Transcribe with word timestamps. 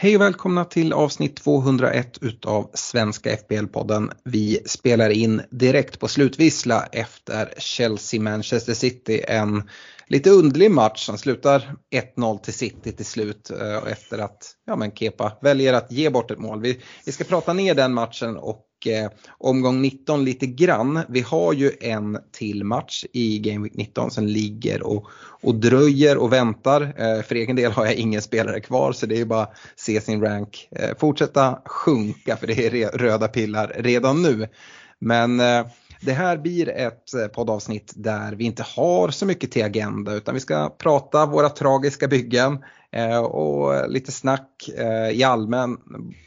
Hej 0.00 0.16
och 0.16 0.22
välkomna 0.22 0.64
till 0.64 0.92
avsnitt 0.92 1.36
201 1.36 2.18
utav 2.20 2.70
Svenska 2.74 3.36
FBL-podden. 3.36 4.10
Vi 4.24 4.62
spelar 4.66 5.10
in 5.10 5.42
direkt 5.50 6.00
på 6.00 6.08
slutvissla 6.08 6.88
efter 6.92 7.54
Chelsea-Manchester 7.58 8.74
City. 8.74 9.24
En 9.28 9.62
lite 10.06 10.30
underlig 10.30 10.70
match 10.70 11.06
som 11.06 11.18
slutar 11.18 11.74
1-0 12.16 12.38
till 12.38 12.54
City 12.54 12.92
till 12.92 13.06
slut 13.06 13.50
eh, 13.50 13.92
efter 13.92 14.18
att 14.18 14.52
ja, 14.66 14.76
men 14.76 14.92
Kepa 14.92 15.32
väljer 15.42 15.72
att 15.72 15.92
ge 15.92 16.10
bort 16.10 16.30
ett 16.30 16.38
mål. 16.38 16.60
Vi, 16.60 16.80
vi 17.06 17.12
ska 17.12 17.24
prata 17.24 17.52
ner 17.52 17.74
den 17.74 17.94
matchen 17.94 18.36
och 18.36 18.67
eh, 18.86 19.10
omgång 19.38 19.82
19 19.82 20.24
lite 20.24 20.46
grann. 20.46 21.00
Vi 21.08 21.20
har 21.20 21.52
ju 21.52 21.72
en 21.80 22.18
till 22.32 22.64
match 22.64 23.04
i 23.12 23.38
Game 23.38 23.64
Week 23.64 23.74
19 23.74 24.10
som 24.10 24.26
ligger 24.26 24.82
och, 24.82 25.08
och 25.42 25.54
dröjer 25.54 26.16
och 26.16 26.32
väntar. 26.32 26.82
Eh, 26.82 27.22
för 27.22 27.34
egen 27.34 27.56
del 27.56 27.72
har 27.72 27.86
jag 27.86 27.94
ingen 27.94 28.22
spelare 28.22 28.60
kvar 28.60 28.92
så 28.92 29.06
det 29.06 29.20
är 29.20 29.24
bara 29.24 29.42
att 29.42 29.56
se 29.76 30.00
sin 30.00 30.20
rank 30.20 30.68
eh, 30.70 30.90
fortsätta 30.98 31.58
sjunka 31.64 32.36
för 32.36 32.46
det 32.46 32.66
är 32.66 32.70
re, 32.70 32.86
röda 32.86 33.28
pillar 33.28 33.72
redan 33.78 34.22
nu. 34.22 34.48
Men 34.98 35.40
eh, 35.40 35.66
det 36.00 36.12
här 36.12 36.36
blir 36.36 36.68
ett 36.68 37.14
eh, 37.14 37.26
poddavsnitt 37.26 37.92
där 37.96 38.32
vi 38.32 38.44
inte 38.44 38.62
har 38.76 39.08
så 39.08 39.26
mycket 39.26 39.52
till 39.52 39.64
agenda 39.64 40.14
utan 40.14 40.34
vi 40.34 40.40
ska 40.40 40.70
prata 40.70 41.26
våra 41.26 41.48
tragiska 41.48 42.08
byggen 42.08 42.64
eh, 42.92 43.18
och 43.18 43.90
lite 43.90 44.12
snack 44.12 44.68
eh, 44.76 45.10
i 45.10 45.24
allmän, 45.24 45.76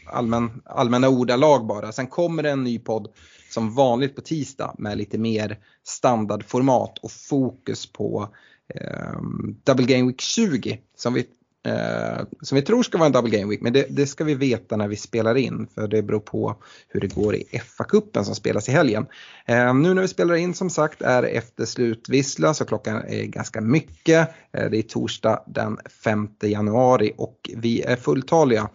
allmän, 0.08 0.62
allmänna 0.66 1.10
ordalag 1.10 1.68
bara. 1.68 1.92
Sen 1.92 2.08
kommer 2.08 2.44
det 2.44 2.52
en 2.52 2.64
ny 2.64 2.80
podd 2.80 3.08
som 3.50 3.74
vanligt 3.74 4.16
på 4.16 4.22
tisdag 4.22 4.76
med 4.78 4.98
lite 4.98 5.18
mer 5.18 5.60
standardformat 5.84 6.98
och 6.98 7.12
fokus 7.12 7.92
på 7.92 8.30
Double 9.64 9.86
Game 9.86 10.08
Week 10.08 10.22
20 10.22 10.80
som 10.98 11.14
vi 11.14 11.26
Eh, 11.64 12.22
som 12.42 12.56
vi 12.56 12.62
tror 12.62 12.84
ska 12.84 12.98
vara 12.98 13.06
en 13.06 13.12
double 13.12 13.38
game 13.38 13.50
week 13.50 13.62
men 13.62 13.74
det, 13.74 13.86
det, 13.90 14.08
ska 14.08 14.24
vi 14.24 14.34
veta 14.34 14.78
när 14.78 14.88
vi 14.88 14.96
spelar 14.96 15.36
in 15.36 15.68
för 15.76 15.88
det 15.88 16.02
beror 16.02 16.20
på 16.20 16.56
hur 16.88 17.00
det 17.00 17.16
går 17.16 17.36
i 17.36 17.44
FA-cupen 17.44 18.24
som 18.24 18.36
spelas 18.36 18.70
i 18.70 18.72
helgen. 18.72 19.06
Eh, 19.46 19.74
nu 19.74 19.94
när 19.94 20.02
vi 20.02 20.08
spelar 20.08 20.36
in 20.36 20.54
som 20.54 20.70
sagt 20.70 21.02
är 21.02 21.24
efter 21.24 21.66
slutvissla 21.66 22.54
så 22.54 22.66
klockan 22.66 22.96
är 23.08 23.24
ganska 23.24 23.62
mycket. 23.62 24.30
Eh, 24.52 24.70
det 24.70 24.78
är 24.78 24.82
torsdag 24.82 25.44
den 25.48 25.78
5 26.04 26.30
januari 26.42 27.14
och 27.18 27.50
vi 27.56 27.82
är 27.82 27.96
fulltaliga. 27.96 28.70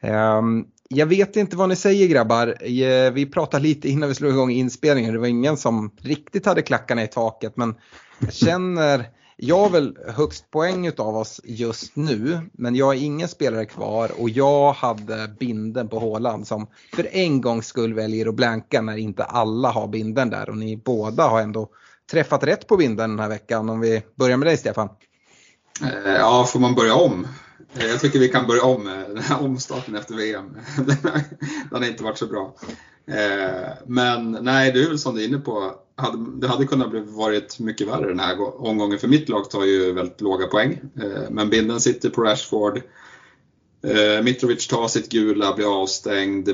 Eh, 0.00 0.42
jag 0.88 1.06
vet 1.06 1.36
inte 1.36 1.56
vad 1.56 1.68
ni 1.68 1.76
säger 1.76 2.08
grabbar. 2.08 2.46
Eh, 2.82 3.10
vi 3.10 3.26
pratade 3.26 3.62
lite 3.62 3.88
innan 3.88 4.08
vi 4.08 4.14
slog 4.14 4.32
igång 4.32 4.50
inspelningen. 4.50 5.12
Det 5.12 5.20
var 5.20 5.26
ingen 5.26 5.56
som 5.56 5.90
riktigt 6.00 6.46
hade 6.46 6.62
klackarna 6.62 7.02
i 7.02 7.06
taket 7.06 7.56
men 7.56 7.74
jag 8.18 8.32
känner 8.32 9.04
jag 9.40 9.58
har 9.58 9.70
väl 9.70 9.98
högst 10.06 10.50
poäng 10.50 10.90
av 10.98 11.16
oss 11.16 11.40
just 11.44 11.96
nu, 11.96 12.40
men 12.52 12.74
jag 12.74 12.86
har 12.86 12.94
ingen 12.94 13.28
spelare 13.28 13.66
kvar 13.66 14.10
och 14.20 14.30
jag 14.30 14.72
hade 14.72 15.28
binden 15.40 15.88
på 15.88 15.98
Håland 15.98 16.46
som 16.46 16.66
för 16.94 17.08
en 17.12 17.40
gångs 17.40 17.66
skull 17.66 17.94
väljer 17.94 18.28
att 18.28 18.34
blanka 18.34 18.82
när 18.82 18.96
inte 18.96 19.24
alla 19.24 19.70
har 19.70 19.88
binden 19.88 20.30
där 20.30 20.50
och 20.50 20.56
ni 20.56 20.76
båda 20.76 21.28
har 21.28 21.40
ändå 21.40 21.68
träffat 22.10 22.44
rätt 22.44 22.66
på 22.66 22.76
binden 22.76 23.10
den 23.10 23.18
här 23.18 23.28
veckan. 23.28 23.68
Om 23.68 23.80
vi 23.80 24.02
börjar 24.14 24.36
med 24.36 24.48
dig 24.48 24.56
Stefan. 24.56 24.88
Eh, 25.82 26.12
ja, 26.12 26.44
får 26.44 26.60
man 26.60 26.74
börja 26.74 26.94
om? 26.94 27.26
Eh, 27.74 27.86
jag 27.86 28.00
tycker 28.00 28.18
vi 28.18 28.28
kan 28.28 28.46
börja 28.46 28.62
om 28.62 28.84
den 28.84 29.18
här 29.18 29.42
omstarten 29.42 29.94
efter 29.94 30.14
VM. 30.14 30.56
Den 31.70 31.82
har 31.82 31.88
inte 31.88 32.04
varit 32.04 32.18
så 32.18 32.26
bra. 32.26 32.54
Eh, 33.06 33.68
men 33.86 34.38
nej, 34.40 34.72
det 34.72 34.82
är 34.82 34.88
väl 34.88 34.98
som 34.98 35.14
du 35.14 35.22
är 35.22 35.28
inne 35.28 35.38
på. 35.38 35.74
Det 36.40 36.48
hade 36.48 36.66
kunnat 36.66 36.90
bli 36.90 37.00
varit 37.00 37.58
mycket 37.58 37.88
värre 37.88 38.08
den 38.08 38.20
här 38.20 38.62
omgången 38.66 38.98
för 38.98 39.08
mitt 39.08 39.28
lag 39.28 39.50
tar 39.50 39.64
ju 39.64 39.92
väldigt 39.92 40.20
låga 40.20 40.46
poäng. 40.46 40.80
Eh, 41.02 41.30
men 41.30 41.50
binden 41.50 41.80
sitter 41.80 42.10
på 42.10 42.22
Rashford. 42.22 42.76
Eh, 43.82 44.24
Mitrovic 44.24 44.66
tar 44.66 44.88
sitt 44.88 45.08
gula, 45.08 45.54
blir 45.54 45.82
avstängd. 45.82 46.48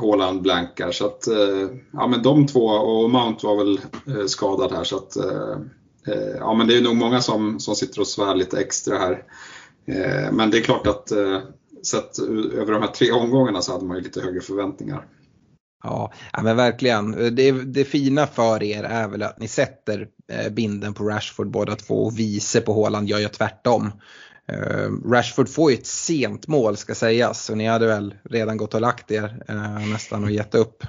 Haaland 0.00 0.42
blankar. 0.42 0.92
Så 0.92 1.06
att, 1.06 1.26
eh, 1.26 1.68
ja 1.92 2.06
men 2.06 2.22
de 2.22 2.46
två 2.46 2.66
och 2.66 3.10
Mount 3.10 3.46
var 3.46 3.56
väl 3.56 3.80
skadad 4.28 4.72
här 4.72 4.84
så 4.84 4.96
att 4.96 5.16
ja 6.38 6.54
men 6.54 6.66
det 6.66 6.76
är 6.76 6.82
nog 6.82 6.96
många 6.96 7.20
som, 7.20 7.60
som 7.60 7.74
sitter 7.74 8.00
och 8.00 8.06
svär 8.06 8.34
lite 8.34 8.60
extra 8.60 8.98
här. 8.98 9.24
Men 10.32 10.50
det 10.50 10.58
är 10.58 10.62
klart 10.62 10.86
att 10.86 11.12
sett 11.82 12.18
över 12.54 12.72
de 12.72 12.82
här 12.82 12.90
tre 12.90 13.12
omgångarna 13.12 13.62
så 13.62 13.72
hade 13.72 13.84
man 13.84 13.96
ju 13.96 14.02
lite 14.02 14.20
högre 14.20 14.40
förväntningar. 14.40 15.06
Ja, 15.82 16.12
men 16.42 16.56
verkligen. 16.56 17.34
Det, 17.36 17.52
det 17.52 17.84
fina 17.84 18.26
för 18.26 18.62
er 18.62 18.82
är 18.84 19.08
väl 19.08 19.22
att 19.22 19.38
ni 19.38 19.48
sätter 19.48 20.08
eh, 20.32 20.52
binden 20.52 20.94
på 20.94 21.04
Rashford 21.04 21.50
båda 21.50 21.76
två 21.76 22.04
och 22.04 22.18
vice 22.18 22.60
på 22.60 22.72
Håland 22.72 23.08
gör 23.08 23.18
ju 23.18 23.28
tvärtom. 23.28 23.92
Eh, 24.48 25.10
Rashford 25.10 25.48
får 25.48 25.70
ju 25.70 25.76
ett 25.76 25.86
sent 25.86 26.46
mål 26.46 26.76
ska 26.76 26.94
sägas 26.94 27.50
och 27.50 27.58
ni 27.58 27.66
hade 27.66 27.86
väl 27.86 28.14
redan 28.30 28.56
gått 28.56 28.74
och 28.74 28.80
lagt 28.80 29.10
er 29.10 29.42
eh, 29.48 29.88
nästan 29.88 30.24
och 30.24 30.30
gett 30.30 30.54
upp. 30.54 30.84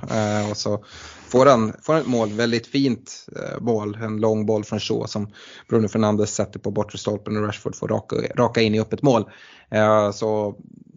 Och 0.51 0.57
så 0.57 0.85
får 1.27 1.45
han, 1.45 1.73
får 1.81 1.93
han 1.93 2.01
ett 2.01 2.07
mål, 2.07 2.29
väldigt 2.29 2.67
fint 2.67 3.25
mål, 3.59 3.97
en 4.01 4.17
lång 4.17 4.45
boll 4.45 4.63
från 4.63 4.79
Shaw 4.79 5.07
som 5.07 5.33
Bruno 5.69 5.87
Fernandes 5.87 6.35
sätter 6.35 6.59
på 6.59 6.71
bortre 6.71 6.97
stolpen 6.97 7.37
och 7.37 7.43
Rashford 7.43 7.75
får 7.75 7.87
raka, 7.87 8.15
raka 8.35 8.61
in 8.61 8.75
i 8.75 8.79
öppet 8.79 9.01
mål. 9.01 9.25
Eh, 9.71 10.11
så 10.11 10.55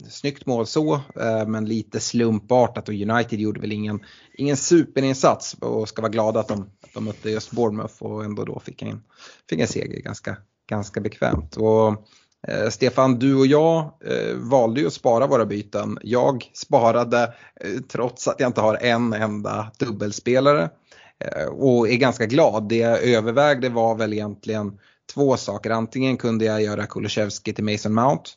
snyggt 0.08 0.46
mål 0.46 0.66
så, 0.66 0.94
eh, 0.94 1.46
men 1.46 1.64
lite 1.64 2.00
slumpartat 2.00 2.88
och 2.88 2.94
United 2.94 3.40
gjorde 3.40 3.60
väl 3.60 3.72
ingen, 3.72 4.04
ingen 4.34 4.56
superinsats 4.56 5.54
och 5.54 5.88
ska 5.88 6.02
vara 6.02 6.12
glada 6.12 6.40
att 6.40 6.48
de, 6.48 6.60
att 6.60 6.94
de 6.94 7.04
mötte 7.04 7.30
just 7.30 7.50
Bournemouth 7.50 8.02
och 8.02 8.24
ändå 8.24 8.44
då 8.44 8.60
fick 8.60 8.82
en, 8.82 9.02
fick 9.50 9.60
en 9.60 9.68
seger 9.68 10.02
ganska, 10.02 10.36
ganska 10.68 11.00
bekvämt. 11.00 11.56
Och, 11.56 12.06
Eh, 12.48 12.68
Stefan, 12.68 13.18
du 13.18 13.34
och 13.34 13.46
jag 13.46 13.92
eh, 14.04 14.36
valde 14.36 14.80
ju 14.80 14.86
att 14.86 14.92
spara 14.92 15.26
våra 15.26 15.46
byten. 15.46 15.98
Jag 16.02 16.50
sparade 16.54 17.34
eh, 17.60 17.80
trots 17.88 18.28
att 18.28 18.40
jag 18.40 18.48
inte 18.48 18.60
har 18.60 18.78
en 18.80 19.12
enda 19.12 19.72
dubbelspelare 19.78 20.70
eh, 21.18 21.46
och 21.46 21.88
är 21.88 21.96
ganska 21.96 22.26
glad. 22.26 22.68
Det 22.68 22.76
jag 22.76 23.02
övervägde 23.02 23.68
var 23.68 23.94
väl 23.94 24.12
egentligen 24.12 24.78
två 25.14 25.36
saker. 25.36 25.70
Antingen 25.70 26.16
kunde 26.16 26.44
jag 26.44 26.62
göra 26.62 26.86
Kulusevski 26.86 27.52
till 27.52 27.64
Mason 27.64 27.94
Mount 27.94 28.30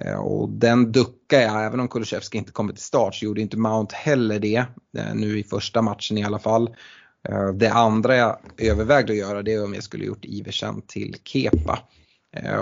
Eh, 0.00 0.18
och 0.18 0.48
den 0.48 0.92
duckar 0.92 1.40
jag, 1.40 1.64
även 1.64 1.80
om 1.80 1.88
Kulusevski 1.88 2.38
inte 2.38 2.52
kommer 2.52 2.72
till 2.72 2.82
start 2.82 3.14
så 3.14 3.24
gjorde 3.24 3.40
inte 3.40 3.56
Mount 3.56 3.96
heller 3.96 4.38
det 4.38 4.64
eh, 4.98 5.14
nu 5.14 5.38
i 5.38 5.44
första 5.44 5.82
matchen 5.82 6.18
i 6.18 6.24
alla 6.24 6.38
fall. 6.38 6.76
Eh, 7.28 7.48
det 7.48 7.72
andra 7.72 8.16
jag 8.16 8.38
övervägde 8.58 9.12
att 9.12 9.18
göra 9.18 9.42
det 9.42 9.52
är 9.52 9.64
om 9.64 9.74
jag 9.74 9.82
skulle 9.82 10.04
gjort 10.04 10.24
Iversen 10.24 10.82
till 10.86 11.16
Kepa. 11.24 11.78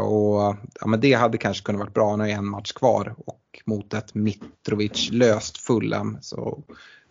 Och 0.01 0.57
ja, 0.81 0.87
men 0.87 1.01
det 1.01 1.13
hade 1.13 1.39
kanske 1.39 1.65
kunnat 1.65 1.81
varit 1.81 1.95
bra 1.95 2.17
när 2.17 2.25
det 2.25 2.33
är 2.33 2.37
en 2.37 2.51
match 2.51 2.73
kvar 2.73 3.15
och 3.27 3.41
mot 3.67 3.95
ett 3.95 4.15
Mitrovic 4.15 5.09
löst 5.13 5.59
Fulham 5.59 6.19
så 6.21 6.65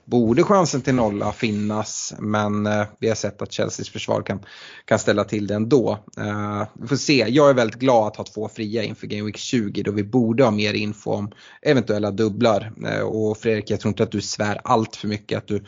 borde 0.10 0.44
chansen 0.44 0.82
till 0.82 0.96
nolla 0.96 1.32
finnas 1.32 2.14
men 2.20 2.66
eh, 2.66 2.86
vi 3.00 3.08
har 3.08 3.16
sett 3.16 3.42
att 3.42 3.54
Chelseas 3.54 3.90
försvar 3.90 4.22
kan, 4.22 4.40
kan 4.86 5.00
ställa 5.00 5.24
till 5.24 5.48
det 5.48 5.56
ändå. 5.56 6.00
Eh, 6.18 6.68
vi 6.74 6.88
får 6.88 6.96
se, 6.96 7.26
jag 7.30 7.50
är 7.50 7.54
väldigt 7.54 7.80
glad 7.80 8.08
att 8.08 8.16
ha 8.16 8.24
två 8.24 8.50
fria 8.50 8.84
inför 8.84 9.08
Game 9.08 9.24
Week 9.24 9.38
20 9.38 9.84
då 9.84 9.92
vi 9.92 10.04
borde 10.04 10.44
ha 10.44 10.52
mer 10.52 10.74
info 10.74 11.12
om 11.12 11.32
eventuella 11.62 12.12
dubblar. 12.12 12.72
Eh, 12.86 13.02
och 13.02 13.38
Fredrik, 13.38 13.70
jag 13.70 13.80
tror 13.80 13.90
inte 13.90 14.04
att 14.04 14.12
du 14.12 14.22
svär 14.22 14.62
allt 14.64 14.96
för 14.96 15.08
mycket 15.08 15.38
att 15.38 15.48
du, 15.48 15.64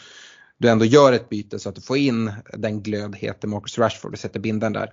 du 0.58 0.70
ändå 0.70 0.86
gör 0.86 1.14
ett 1.14 1.30
byte 1.30 1.60
så 1.60 1.70
att 1.70 1.76
du 1.76 1.82
får 1.82 1.98
in 1.98 2.32
den 2.54 2.82
glödheten 2.84 3.50
Marcus 3.50 3.78
Rashford 3.78 4.14
och 4.14 4.20
sätter 4.20 4.40
binden 4.40 4.74
där. 4.74 4.90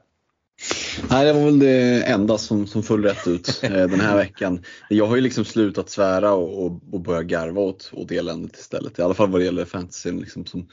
Nej, 1.11 1.27
det 1.27 1.33
var 1.33 1.45
väl 1.45 1.59
det 1.59 2.03
enda 2.03 2.39
som, 2.39 2.67
som 2.67 2.83
föll 2.83 3.03
rätt 3.03 3.27
ut 3.27 3.61
eh, 3.63 3.71
den 3.71 4.01
här 4.01 4.17
veckan. 4.17 4.65
Jag 4.89 5.07
har 5.07 5.17
ju 5.17 5.23
liksom 5.23 5.45
slutat 5.45 5.91
svära 5.91 6.33
och, 6.33 6.67
och, 6.67 6.81
och 6.93 7.01
börjat 7.01 7.25
garva 7.25 7.61
åt, 7.61 7.91
åt 7.93 8.13
eländet 8.13 8.57
istället. 8.57 8.99
I 8.99 9.03
alla 9.03 9.15
fall 9.15 9.31
vad 9.31 9.41
det 9.41 9.45
gäller 9.45 9.65
fantasy. 9.65 10.13
Liksom 10.13 10.47
som, 10.47 10.69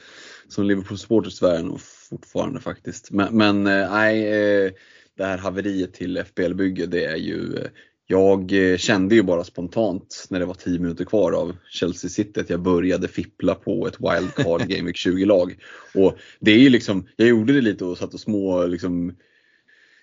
som 0.48 0.64
Liverpool 0.64 0.98
supporter 0.98 1.30
svär 1.30 1.54
jag 1.54 1.64
nog 1.64 1.80
fortfarande 1.80 2.60
faktiskt. 2.60 3.10
Men, 3.10 3.36
men 3.36 3.66
eh, 3.66 3.90
nej, 3.90 4.26
eh, 4.26 4.72
det 5.16 5.24
här 5.24 5.38
haveriet 5.38 5.94
till 5.94 6.18
FBL-bygge 6.18 6.86
det 6.86 7.04
är 7.04 7.16
ju 7.16 7.56
eh, 7.56 7.68
jag 8.06 8.52
eh, 8.52 8.76
kände 8.76 9.14
ju 9.14 9.22
bara 9.22 9.44
spontant 9.44 10.26
när 10.30 10.40
det 10.40 10.46
var 10.46 10.54
10 10.54 10.78
minuter 10.78 11.04
kvar 11.04 11.32
av 11.32 11.56
Chelsea 11.70 12.10
City 12.10 12.40
att 12.40 12.50
jag 12.50 12.60
började 12.60 13.08
fippla 13.08 13.54
på 13.54 13.86
ett 13.86 13.96
wildcard 14.00 14.68
Game 14.68 14.86
Week 14.86 14.96
20-lag. 15.06 15.56
Och 15.94 16.16
det 16.40 16.50
är 16.50 16.58
ju 16.58 16.68
liksom, 16.68 17.08
jag 17.16 17.28
gjorde 17.28 17.52
det 17.52 17.60
lite 17.60 17.84
och 17.84 17.98
satt 17.98 18.14
och 18.14 18.20
små 18.20 18.66
liksom, 18.66 19.14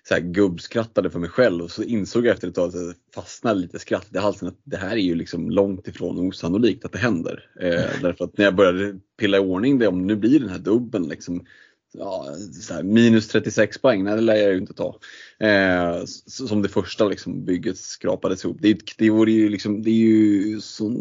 så 0.08 0.14
här 0.14 0.22
gubbskrattade 0.22 1.10
för 1.10 1.20
mig 1.20 1.30
själv 1.30 1.64
och 1.64 1.72
så 1.72 1.84
insåg 1.84 2.26
jag 2.26 2.34
efter 2.34 2.48
ett 2.48 2.56
tag 2.56 2.70
att 2.70 2.76
jag 2.76 2.96
fastnade 3.16 3.60
lite 3.60 3.80
skratt 3.80 4.08
i 4.14 4.18
halsen 4.18 4.48
att 4.48 4.60
det 4.64 4.78
här 4.78 4.92
är 4.92 5.02
ju 5.02 5.16
liksom 5.16 5.50
långt 5.50 5.88
ifrån 5.88 6.28
osannolikt 6.28 6.86
att 6.86 6.92
det 6.92 6.98
händer. 6.98 7.50
Eh, 7.62 7.70
därför 8.02 8.26
att 8.26 8.38
när 8.38 8.46
jag 8.46 8.56
började 8.56 9.00
pilla 9.20 9.38
i 9.38 9.40
ordning 9.40 9.80
det, 9.80 9.88
om 9.88 10.08
nu 10.08 10.16
blir 10.16 10.40
den 10.40 10.50
här 10.50 10.60
dubben 10.60 11.04
liksom, 11.04 11.46
ja, 11.94 12.36
här, 12.70 12.84
minus 12.84 13.28
36 13.28 13.82
poäng, 13.82 14.04
nej 14.04 14.16
det 14.16 14.22
lär 14.22 14.36
jag 14.36 14.52
ju 14.52 14.58
inte 14.58 14.74
ta. 14.74 15.00
Eh, 15.40 16.04
som 16.28 16.62
det 16.62 16.70
första 16.70 17.08
liksom, 17.08 17.46
bygget 17.46 17.78
skrapades 17.78 18.46
ihop. 18.46 18.58
Det, 18.60 18.78
det, 18.98 19.10
vore 19.10 19.32
ju 19.32 19.50
liksom, 19.50 19.84
det 19.84 19.90
är 19.90 19.94
ju 19.94 20.62
så 20.62 20.96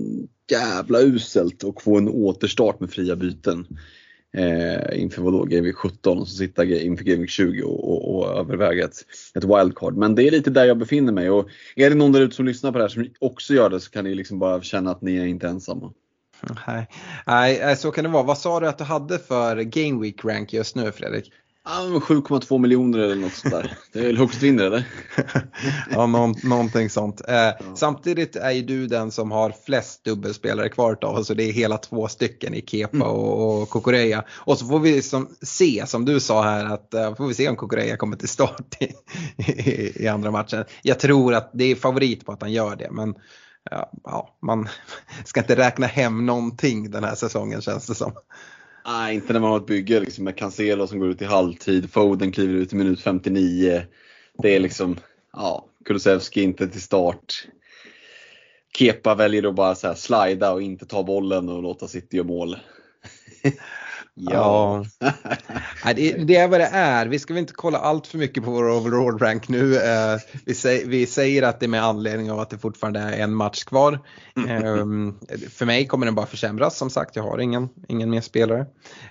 jävla 0.50 1.00
uselt 1.00 1.64
att 1.64 1.82
få 1.82 1.98
en 1.98 2.08
återstart 2.08 2.80
med 2.80 2.90
fria 2.90 3.16
byten. 3.16 3.66
Eh, 4.36 5.00
inför 5.02 5.22
vadå, 5.22 5.44
Game 5.44 5.62
Week 5.62 5.76
17 5.76 6.18
och 6.18 6.28
så 6.28 6.36
sitta 6.36 6.64
inför 6.64 7.04
Game 7.04 7.20
Week 7.20 7.30
20 7.30 7.62
och, 7.62 7.92
och, 7.92 8.14
och 8.14 8.38
överväga 8.38 8.84
ett, 8.84 8.96
ett 9.34 9.44
wildcard. 9.44 9.96
Men 9.96 10.14
det 10.14 10.22
är 10.22 10.30
lite 10.30 10.50
där 10.50 10.64
jag 10.64 10.78
befinner 10.78 11.12
mig 11.12 11.30
och 11.30 11.48
är 11.76 11.90
det 11.90 11.96
någon 11.96 12.12
där 12.12 12.20
ute 12.20 12.36
som 12.36 12.46
lyssnar 12.46 12.72
på 12.72 12.78
det 12.78 12.84
här 12.84 12.88
som 12.88 13.08
också 13.18 13.54
gör 13.54 13.70
det 13.70 13.80
så 13.80 13.90
kan 13.90 14.04
ni 14.04 14.14
liksom 14.14 14.38
bara 14.38 14.62
känna 14.62 14.90
att 14.90 15.02
ni 15.02 15.16
är 15.16 15.26
inte 15.26 15.48
ensamma. 15.48 15.92
Nej. 16.66 16.88
Nej, 17.26 17.60
eh, 17.60 17.76
så 17.76 17.90
kan 17.90 18.04
det 18.04 18.10
vara. 18.10 18.22
Vad 18.22 18.38
sa 18.38 18.60
du 18.60 18.68
att 18.68 18.78
du 18.78 18.84
hade 18.84 19.18
för 19.18 19.56
Game 19.56 20.02
Week 20.02 20.24
rank 20.24 20.52
just 20.52 20.76
nu 20.76 20.92
Fredrik? 20.92 21.32
Ja, 21.64 22.00
7,2 22.02 22.58
miljoner 22.58 22.98
eller 22.98 23.14
något 23.14 23.32
sånt 23.32 23.54
där. 23.54 23.78
Det 23.92 23.98
är 23.98 24.06
väl 24.06 24.18
högst 24.18 24.42
vinner 24.42 24.64
eller? 24.64 24.88
ja, 25.90 26.06
någon, 26.06 26.34
någonting 26.42 26.90
sånt. 26.90 27.22
Eh, 27.28 27.34
ja. 27.34 27.54
Samtidigt 27.76 28.36
är 28.36 28.50
ju 28.50 28.62
du 28.62 28.86
den 28.86 29.10
som 29.10 29.30
har 29.30 29.54
flest 29.66 30.04
dubbelspelare 30.04 30.68
kvar 30.68 30.98
av 31.02 31.14
oss 31.14 31.30
och 31.30 31.36
det 31.36 31.44
är 31.44 31.52
hela 31.52 31.78
två 31.78 32.08
stycken 32.08 32.54
i 32.54 32.64
Kepa 32.66 32.96
mm. 32.96 33.08
och, 33.08 33.62
och 33.62 33.68
Kokoreya. 33.68 34.24
Och 34.30 34.58
så 34.58 34.66
får 34.66 34.78
vi 34.78 35.02
som, 35.02 35.28
se, 35.42 35.84
som 35.86 36.04
du 36.04 36.20
sa 36.20 36.42
här, 36.42 36.64
att 36.64 36.94
uh, 36.94 37.14
får 37.14 37.26
vi 37.26 37.34
se 37.34 37.48
om 37.48 37.56
Kokoreya 37.56 37.96
kommer 37.96 38.16
till 38.16 38.28
start 38.28 38.76
i, 38.80 38.92
i, 39.52 40.04
i, 40.04 40.08
andra 40.08 40.30
matchen. 40.30 40.64
Jag 40.82 40.98
tror 40.98 41.34
att 41.34 41.50
det 41.54 41.64
är 41.64 41.74
favorit 41.74 42.26
på 42.26 42.32
att 42.32 42.42
han 42.42 42.52
gör 42.52 42.76
det, 42.76 42.90
men 42.90 43.14
ja, 44.04 44.36
man 44.42 44.68
ska 45.24 45.40
inte 45.40 45.56
räkna 45.56 45.86
hem 45.86 46.26
någonting 46.26 46.90
den 46.90 47.04
här 47.04 47.14
säsongen 47.14 47.62
känns 47.62 47.86
det 47.86 47.94
som. 47.94 48.12
Nej, 48.86 49.14
inte 49.14 49.32
när 49.32 49.40
man 49.40 49.50
har 49.50 49.56
ett 49.56 49.66
bygge 49.66 50.00
liksom, 50.00 50.24
med 50.24 50.36
Cancelo 50.36 50.86
som 50.86 50.98
går 50.98 51.08
ut 51.08 51.22
i 51.22 51.24
halvtid, 51.24 51.90
Foden 51.90 52.32
kliver 52.32 52.54
ut 52.54 52.72
i 52.72 52.76
minut 52.76 53.00
59. 53.00 53.82
Det 54.38 54.56
är 54.56 54.60
liksom, 54.60 54.96
ja, 55.32 55.66
Kulusevski 55.84 56.42
inte 56.42 56.68
till 56.68 56.82
start. 56.82 57.46
Kepa 58.78 59.14
väljer 59.14 59.42
då 59.42 59.52
bara 59.52 59.74
så 59.74 59.86
här 59.86 59.94
slida 59.94 60.52
och 60.52 60.62
inte 60.62 60.86
ta 60.86 61.02
bollen 61.02 61.48
och 61.48 61.62
låta 61.62 61.88
City 61.88 62.16
göra 62.16 62.26
mål. 62.26 62.56
Ja. 64.14 64.84
det, 65.96 66.12
det, 66.12 66.36
är 66.36 66.48
vad 66.48 66.60
det 66.60 66.66
är. 66.72 67.06
Vi 67.06 67.18
ska 67.18 67.34
väl 67.34 67.40
inte 67.40 67.52
kolla 67.52 67.78
allt 67.78 68.06
för 68.06 68.18
mycket 68.18 68.44
på 68.44 68.50
vår 68.50 68.70
overall 68.70 69.18
rank 69.18 69.48
nu. 69.48 69.76
Eh, 69.76 70.18
vi, 70.46 70.54
säger, 70.54 70.86
vi, 70.86 71.06
säger, 71.06 71.42
att 71.42 71.60
det 71.60 71.66
är 71.66 71.68
med 71.68 71.84
anledning 71.84 72.30
av 72.30 72.40
att 72.40 72.50
det 72.50 72.58
fortfarande 72.58 73.00
är 73.00 73.22
en 73.22 73.34
match 73.34 73.64
kvar. 73.64 73.92
Eh, 74.36 74.86
för 75.50 75.64
mig 75.66 75.86
kommer 75.86 76.06
den 76.06 76.14
bara 76.14 76.26
försämras 76.26 76.78
som 76.78 76.90
sagt. 76.90 77.16
Jag 77.16 77.22
har 77.22 77.38
ingen, 77.38 77.68
ingen 77.88 78.10
mer 78.10 78.20
spelare. 78.20 78.66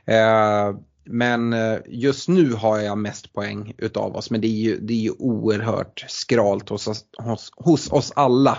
Eh, 0.06 0.76
men 1.06 1.56
just 1.86 2.30
nu 2.30 2.54
har 2.54 2.80
jag 2.80 2.98
mest 2.98 3.34
poäng 3.34 3.74
utav 3.78 4.16
oss 4.16 4.32
men 4.32 4.42
det 4.42 4.48
är 4.48 4.62
ju, 4.62 4.80
det 4.80 4.94
är 4.94 4.98
ju 4.98 5.12
oerhört 5.12 6.06
skralt 6.08 6.70
hos 6.70 6.88
oss, 6.88 7.06
hos, 7.18 7.52
hos 7.56 7.92
oss 7.92 8.12
alla. 8.16 8.58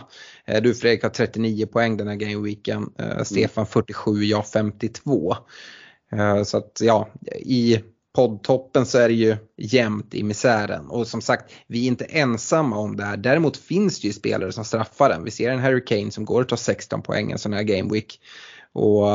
Du 0.62 0.74
Fredrik 0.74 1.02
har 1.02 1.10
39 1.10 1.66
poäng 1.66 1.96
den 1.96 2.08
här 2.08 2.14
gameweeken, 2.14 2.90
mm. 2.98 3.24
Stefan 3.24 3.66
47, 3.66 4.24
jag 4.24 4.46
52. 4.46 5.36
Eh, 6.12 6.42
så 6.42 6.56
att 6.56 6.78
ja, 6.80 7.08
i 7.40 7.80
poddtoppen 8.14 8.86
så 8.86 8.98
är 8.98 9.08
det 9.08 9.14
ju 9.14 9.36
jämnt 9.56 10.14
i 10.14 10.22
misären. 10.22 10.86
Och 10.86 11.06
som 11.06 11.20
sagt, 11.20 11.52
vi 11.66 11.82
är 11.82 11.88
inte 11.88 12.04
ensamma 12.04 12.78
om 12.78 12.96
det 12.96 13.04
här. 13.04 13.16
Däremot 13.16 13.56
finns 13.56 14.00
det 14.00 14.06
ju 14.06 14.12
spelare 14.12 14.52
som 14.52 14.64
straffar 14.64 15.08
den. 15.08 15.24
Vi 15.24 15.30
ser 15.30 15.50
en 15.50 15.60
Harry 15.60 15.84
Kane 15.84 16.10
som 16.10 16.24
går 16.24 16.40
och 16.40 16.48
tar 16.48 16.56
16 16.56 17.02
poäng 17.02 17.30
en 17.30 17.38
sån 17.38 17.52
här 17.52 17.62
game 17.62 17.92
week. 17.92 18.20
Och 18.72 19.06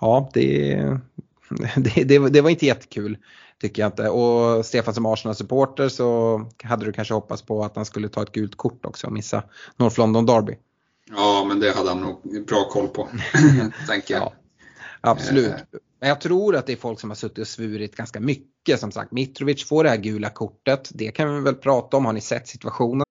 ja, 0.00 0.30
det, 0.34 0.76
det, 1.76 2.04
det, 2.04 2.28
det 2.28 2.40
var 2.40 2.50
inte 2.50 2.66
jättekul 2.66 3.18
tycker 3.60 3.82
jag 3.82 3.88
inte. 3.88 4.08
Och 4.08 4.66
Stefan 4.66 4.94
som 4.94 5.06
Arsenal-supporter 5.06 5.88
så 5.88 6.40
hade 6.62 6.84
du 6.84 6.92
kanske 6.92 7.14
hoppats 7.14 7.42
på 7.42 7.64
att 7.64 7.76
han 7.76 7.84
skulle 7.84 8.08
ta 8.08 8.22
ett 8.22 8.32
gult 8.32 8.56
kort 8.56 8.86
också 8.86 9.06
och 9.06 9.12
missa 9.12 9.42
North 9.76 9.98
London 9.98 10.26
Derby. 10.26 10.56
Ja, 11.10 11.44
men 11.48 11.60
det 11.60 11.76
hade 11.76 11.88
han 11.88 12.00
nog 12.00 12.46
bra 12.46 12.68
koll 12.70 12.88
på, 12.88 13.08
tänker 13.88 14.14
jag. 14.14 14.22
Ja, 14.22 14.32
absolut. 15.00 15.54
Men 16.00 16.08
jag 16.08 16.20
tror 16.20 16.56
att 16.56 16.66
det 16.66 16.72
är 16.72 16.76
folk 16.76 17.00
som 17.00 17.10
har 17.10 17.14
suttit 17.14 17.38
och 17.38 17.48
svurit 17.48 17.96
ganska 17.96 18.20
mycket. 18.20 18.80
Som 18.80 18.92
sagt, 18.92 19.12
Mitrovic 19.12 19.64
får 19.64 19.84
det 19.84 19.90
här 19.90 19.96
gula 19.96 20.30
kortet. 20.30 20.90
Det 20.94 21.10
kan 21.10 21.34
vi 21.34 21.40
väl 21.40 21.54
prata 21.54 21.96
om. 21.96 22.04
Har 22.04 22.12
ni 22.12 22.20
sett 22.20 22.48
situationen? 22.48 23.02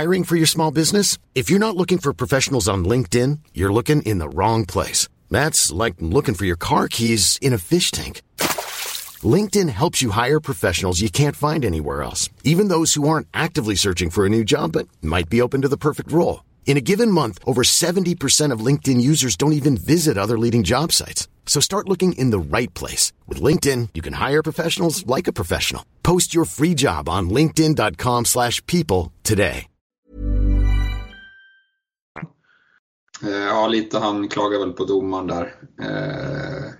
Hiring 0.00 0.24
for 0.24 0.36
your 0.36 0.46
small 0.46 0.72
business? 0.72 1.18
If 1.34 1.50
you're 1.50 1.58
not 1.58 1.76
looking 1.76 1.98
for 1.98 2.12
professionals 2.12 2.68
on 2.68 2.84
LinkedIn, 2.84 3.38
you're 3.52 3.72
looking 3.72 4.02
in 4.02 4.18
the 4.18 4.28
wrong 4.28 4.66
place. 4.66 5.08
That's 5.30 5.84
like 5.84 5.96
looking 5.98 6.34
for 6.34 6.46
your 6.46 6.58
car 6.58 6.88
keys 6.88 7.38
in 7.42 7.54
a 7.54 7.58
fish 7.58 7.90
tank. 7.90 8.22
LinkedIn 9.22 9.68
helps 9.68 10.00
you 10.00 10.10
hire 10.10 10.40
professionals 10.40 11.00
you 11.00 11.10
can't 11.10 11.36
find 11.36 11.64
anywhere 11.64 12.02
else. 12.02 12.30
Even 12.44 12.68
those 12.68 12.94
who 12.94 13.08
aren't 13.08 13.26
actively 13.34 13.74
searching 13.74 14.10
for 14.10 14.24
a 14.24 14.28
new 14.28 14.44
job 14.44 14.72
but 14.72 14.88
might 15.02 15.28
be 15.28 15.42
open 15.42 15.62
to 15.62 15.68
the 15.68 15.76
perfect 15.76 16.12
role. 16.12 16.40
In 16.64 16.76
a 16.76 16.80
given 16.80 17.10
month, 17.10 17.38
over 17.44 17.62
70% 17.62 18.54
of 18.54 18.64
LinkedIn 18.66 19.00
users 19.00 19.36
don't 19.36 19.52
even 19.52 19.76
visit 19.76 20.16
other 20.16 20.38
leading 20.38 20.62
job 20.62 20.92
sites. 20.92 21.28
So 21.46 21.60
start 21.60 21.88
looking 21.88 22.12
in 22.12 22.30
the 22.30 22.38
right 22.38 22.72
place. 22.72 23.12
With 23.26 23.42
LinkedIn, 23.42 23.88
you 23.92 24.02
can 24.02 24.14
hire 24.14 24.42
professionals 24.42 25.04
like 25.04 25.28
a 25.28 25.32
professional. 25.32 25.82
Post 26.02 26.32
your 26.32 26.46
free 26.46 26.74
job 26.74 27.08
on 27.08 27.28
linkedin.com 27.30 28.24
slash 28.24 28.64
people 28.66 29.12
today. 29.22 29.66
Eh, 33.22 33.30
ja, 33.30 33.68
lite 33.68 33.98
han 33.98 34.28
klagar 34.28 34.58
väl 34.58 34.72
på 34.72 34.84
domaren 34.84 35.26
där. 35.26 35.54
Eh... 35.82 36.72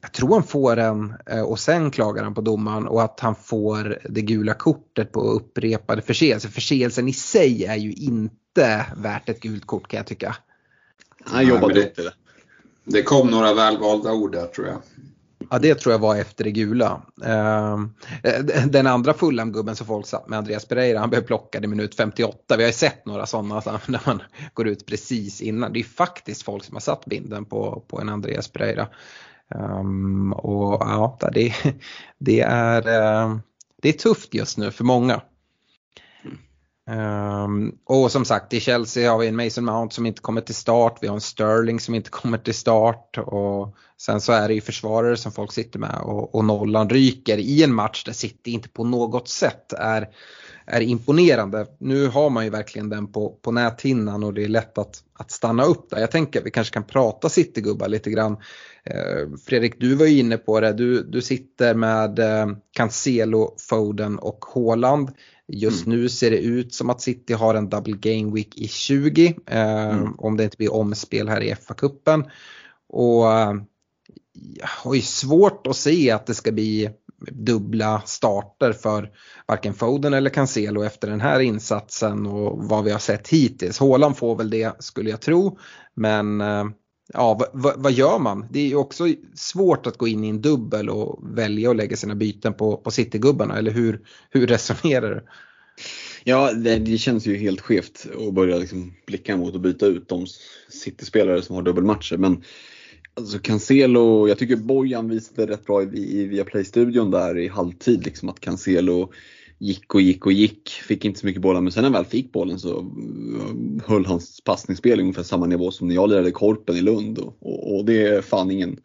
Jag 0.00 0.12
tror 0.12 0.34
han 0.34 0.42
får 0.42 0.76
en 0.76 1.14
eh, 1.26 1.42
och 1.42 1.58
sen 1.58 1.90
klagar 1.90 2.24
han 2.24 2.34
på 2.34 2.40
domaren 2.40 2.86
och 2.86 3.02
att 3.02 3.20
han 3.20 3.34
får 3.34 3.98
det 4.08 4.22
gula 4.22 4.54
kortet 4.54 5.12
på 5.12 5.20
upprepade 5.20 6.02
förseelser. 6.02 6.48
Förseelsen 6.48 7.08
i 7.08 7.12
sig 7.12 7.64
är 7.64 7.76
ju 7.76 7.92
inte 7.92 8.36
inte 8.56 8.86
värt 8.96 9.28
ett 9.28 9.40
gult 9.40 9.66
kort 9.66 9.88
kan 9.88 9.96
jag 9.96 10.06
tycka. 10.06 10.36
Han 11.24 11.46
jobbade 11.46 11.80
upp 11.80 11.96
det. 11.96 12.12
Det 12.84 13.02
kom 13.02 13.30
några 13.30 13.54
välvalda 13.54 14.12
ord 14.12 14.32
där 14.32 14.46
tror 14.46 14.66
jag. 14.66 14.82
Ja 15.50 15.58
det 15.58 15.74
tror 15.74 15.92
jag 15.92 15.98
var 15.98 16.16
efter 16.16 16.44
det 16.44 16.50
gula. 16.50 17.02
Ehm, 17.24 17.94
den 18.70 18.86
andra 18.86 19.14
Fulham-gubben 19.14 19.76
som 19.76 19.86
folk 19.86 20.06
satt 20.06 20.28
med, 20.28 20.38
Andreas 20.38 20.64
Pereira, 20.68 20.98
han 20.98 21.10
blev 21.10 21.20
plockad 21.20 21.64
i 21.64 21.66
minut 21.66 21.94
58. 21.94 22.56
Vi 22.56 22.62
har 22.62 22.68
ju 22.68 22.72
sett 22.72 23.06
några 23.06 23.26
sådana 23.26 23.60
när 23.86 24.00
man 24.06 24.22
går 24.54 24.68
ut 24.68 24.86
precis 24.86 25.40
innan. 25.40 25.72
Det 25.72 25.78
är 25.78 25.84
faktiskt 25.84 26.42
folk 26.42 26.64
som 26.64 26.76
har 26.76 26.80
satt 26.80 27.04
binden 27.04 27.44
på, 27.44 27.84
på 27.88 28.00
en 28.00 28.08
Andreas 28.08 28.48
Pereira. 28.48 28.88
Um, 29.54 30.32
och 30.32 30.80
ja, 30.80 31.18
det, 31.32 31.54
det, 32.18 32.40
är, 32.40 32.82
det 33.82 33.88
är 33.88 33.92
tufft 33.92 34.34
just 34.34 34.58
nu 34.58 34.70
för 34.70 34.84
många. 34.84 35.22
Um, 36.90 37.78
och 37.84 38.12
som 38.12 38.24
sagt 38.24 38.52
i 38.52 38.60
Chelsea 38.60 39.10
har 39.10 39.18
vi 39.18 39.26
en 39.26 39.36
Mason 39.36 39.64
Mount 39.64 39.94
som 39.94 40.06
inte 40.06 40.20
kommer 40.20 40.40
till 40.40 40.54
start, 40.54 40.98
vi 41.00 41.06
har 41.06 41.14
en 41.14 41.20
Sterling 41.20 41.80
som 41.80 41.94
inte 41.94 42.10
kommer 42.10 42.38
till 42.38 42.54
start 42.54 43.18
och 43.18 43.76
sen 44.00 44.20
så 44.20 44.32
är 44.32 44.48
det 44.48 44.54
ju 44.54 44.60
försvarare 44.60 45.16
som 45.16 45.32
folk 45.32 45.52
sitter 45.52 45.78
med 45.78 46.00
och, 46.02 46.34
och 46.34 46.44
nollan 46.44 46.90
ryker 46.90 47.38
i 47.38 47.62
en 47.62 47.74
match 47.74 48.04
där 48.04 48.12
City 48.12 48.50
inte 48.50 48.68
på 48.68 48.84
något 48.84 49.28
sätt 49.28 49.72
är, 49.72 50.08
är 50.66 50.80
imponerande. 50.80 51.66
Nu 51.78 52.08
har 52.08 52.30
man 52.30 52.44
ju 52.44 52.50
verkligen 52.50 52.88
den 52.88 53.12
på, 53.12 53.38
på 53.42 53.52
näthinnan 53.52 54.24
och 54.24 54.34
det 54.34 54.44
är 54.44 54.48
lätt 54.48 54.78
att, 54.78 55.02
att 55.18 55.30
stanna 55.30 55.64
upp 55.64 55.90
där. 55.90 56.00
Jag 56.00 56.10
tänker 56.10 56.40
att 56.40 56.46
vi 56.46 56.50
kanske 56.50 56.74
kan 56.74 56.84
prata 56.84 57.28
Citygubbar 57.28 57.88
lite 57.88 58.10
grann. 58.10 58.36
Eh, 58.84 59.36
Fredrik, 59.46 59.80
du 59.80 59.94
var 59.94 60.06
ju 60.06 60.18
inne 60.18 60.36
på 60.36 60.60
det, 60.60 60.72
du, 60.72 61.02
du 61.02 61.22
sitter 61.22 61.74
med 61.74 62.18
eh, 62.18 62.46
Cancelo, 62.72 63.54
Foden 63.68 64.18
och 64.18 64.44
Haaland. 64.54 65.10
Just 65.48 65.86
mm. 65.86 65.98
nu 65.98 66.08
ser 66.08 66.30
det 66.30 66.38
ut 66.38 66.74
som 66.74 66.90
att 66.90 67.00
City 67.00 67.34
har 67.34 67.54
en 67.54 67.70
double 67.70 67.96
game 67.96 68.32
week 68.32 68.58
i 68.58 68.68
20 68.68 69.36
eh, 69.46 69.88
mm. 69.88 70.14
om 70.18 70.36
det 70.36 70.44
inte 70.44 70.56
blir 70.56 70.72
omspel 70.72 71.28
här 71.28 71.40
i 71.40 71.54
FA-cupen. 71.54 72.24
Och 72.88 73.24
jag 74.32 74.66
har 74.66 74.94
ju 74.94 75.02
svårt 75.02 75.66
att 75.66 75.76
se 75.76 76.10
att 76.10 76.26
det 76.26 76.34
ska 76.34 76.52
bli 76.52 76.90
dubbla 77.30 78.02
starter 78.04 78.72
för 78.72 79.10
varken 79.48 79.74
Foden 79.74 80.14
eller 80.14 80.30
Cancelo 80.30 80.82
efter 80.82 81.10
den 81.10 81.20
här 81.20 81.40
insatsen 81.40 82.26
och 82.26 82.64
vad 82.64 82.84
vi 82.84 82.90
har 82.90 82.98
sett 82.98 83.28
hittills. 83.28 83.78
Haaland 83.78 84.16
får 84.16 84.36
väl 84.36 84.50
det 84.50 84.82
skulle 84.82 85.10
jag 85.10 85.20
tro 85.20 85.58
men 85.94 86.40
eh, 86.40 86.64
ja, 87.12 87.50
vad 87.52 87.92
gör 87.92 88.18
man? 88.18 88.46
Det 88.50 88.60
är 88.60 88.66
ju 88.66 88.76
också 88.76 89.08
svårt 89.34 89.86
att 89.86 89.98
gå 89.98 90.08
in 90.08 90.24
i 90.24 90.28
en 90.28 90.40
dubbel 90.40 90.90
och 90.90 91.38
välja 91.38 91.70
att 91.70 91.76
lägga 91.76 91.96
sina 91.96 92.14
byten 92.14 92.54
på, 92.54 92.76
på 92.76 92.90
Citygubbarna, 92.90 93.58
eller 93.58 93.70
hur, 93.70 94.00
hur 94.30 94.46
resonerar 94.46 95.14
du? 95.14 95.24
Ja, 96.24 96.52
det, 96.52 96.78
det, 96.78 96.98
känns 96.98 97.26
ju 97.26 97.36
helt 97.36 97.60
skevt 97.60 98.06
att 98.28 98.34
börja 98.34 98.56
liksom 98.56 98.92
blicka 99.06 99.36
mot 99.36 99.54
att 99.54 99.60
byta 99.60 99.86
ut 99.86 100.08
de 100.08 100.26
City-spelare 100.68 101.42
som 101.42 101.56
har 101.56 101.62
dubbelmatcher. 101.62 102.16
Men 102.16 102.42
alltså 103.14 103.38
Cancelo, 103.38 104.28
jag 104.28 104.38
tycker 104.38 104.56
Bojan 104.56 105.08
visade 105.08 105.52
rätt 105.52 105.66
bra 105.66 105.82
i, 105.82 106.20
i 106.20 106.24
Viaplay-studion 106.24 107.10
där 107.10 107.38
i 107.38 107.48
halvtid, 107.48 108.04
liksom 108.04 108.28
att 108.28 108.40
Cancelo 108.40 109.12
gick 109.58 109.94
och 109.94 110.00
gick 110.00 110.26
och 110.26 110.32
gick, 110.32 110.68
fick 110.68 111.04
inte 111.04 111.20
så 111.20 111.26
mycket 111.26 111.42
bollar 111.42 111.60
men 111.60 111.72
sen 111.72 111.82
när 111.82 111.90
han 111.90 112.02
väl 112.02 112.10
fick 112.10 112.32
bollen 112.32 112.58
så 112.58 112.78
eh, 112.78 113.86
höll 113.86 114.06
hans 114.06 114.40
passningsspel 114.40 115.00
ungefär 115.00 115.22
samma 115.22 115.46
nivå 115.46 115.70
som 115.70 115.88
när 115.88 115.94
jag 115.94 116.08
lirade 116.10 116.30
Korpen 116.30 116.76
i 116.76 116.80
Lund 116.80 117.18
och, 117.18 117.36
och, 117.40 117.76
och 117.76 117.84
det 117.84 118.02
är 118.02 118.22
fan 118.22 118.50
ingen, 118.50 118.80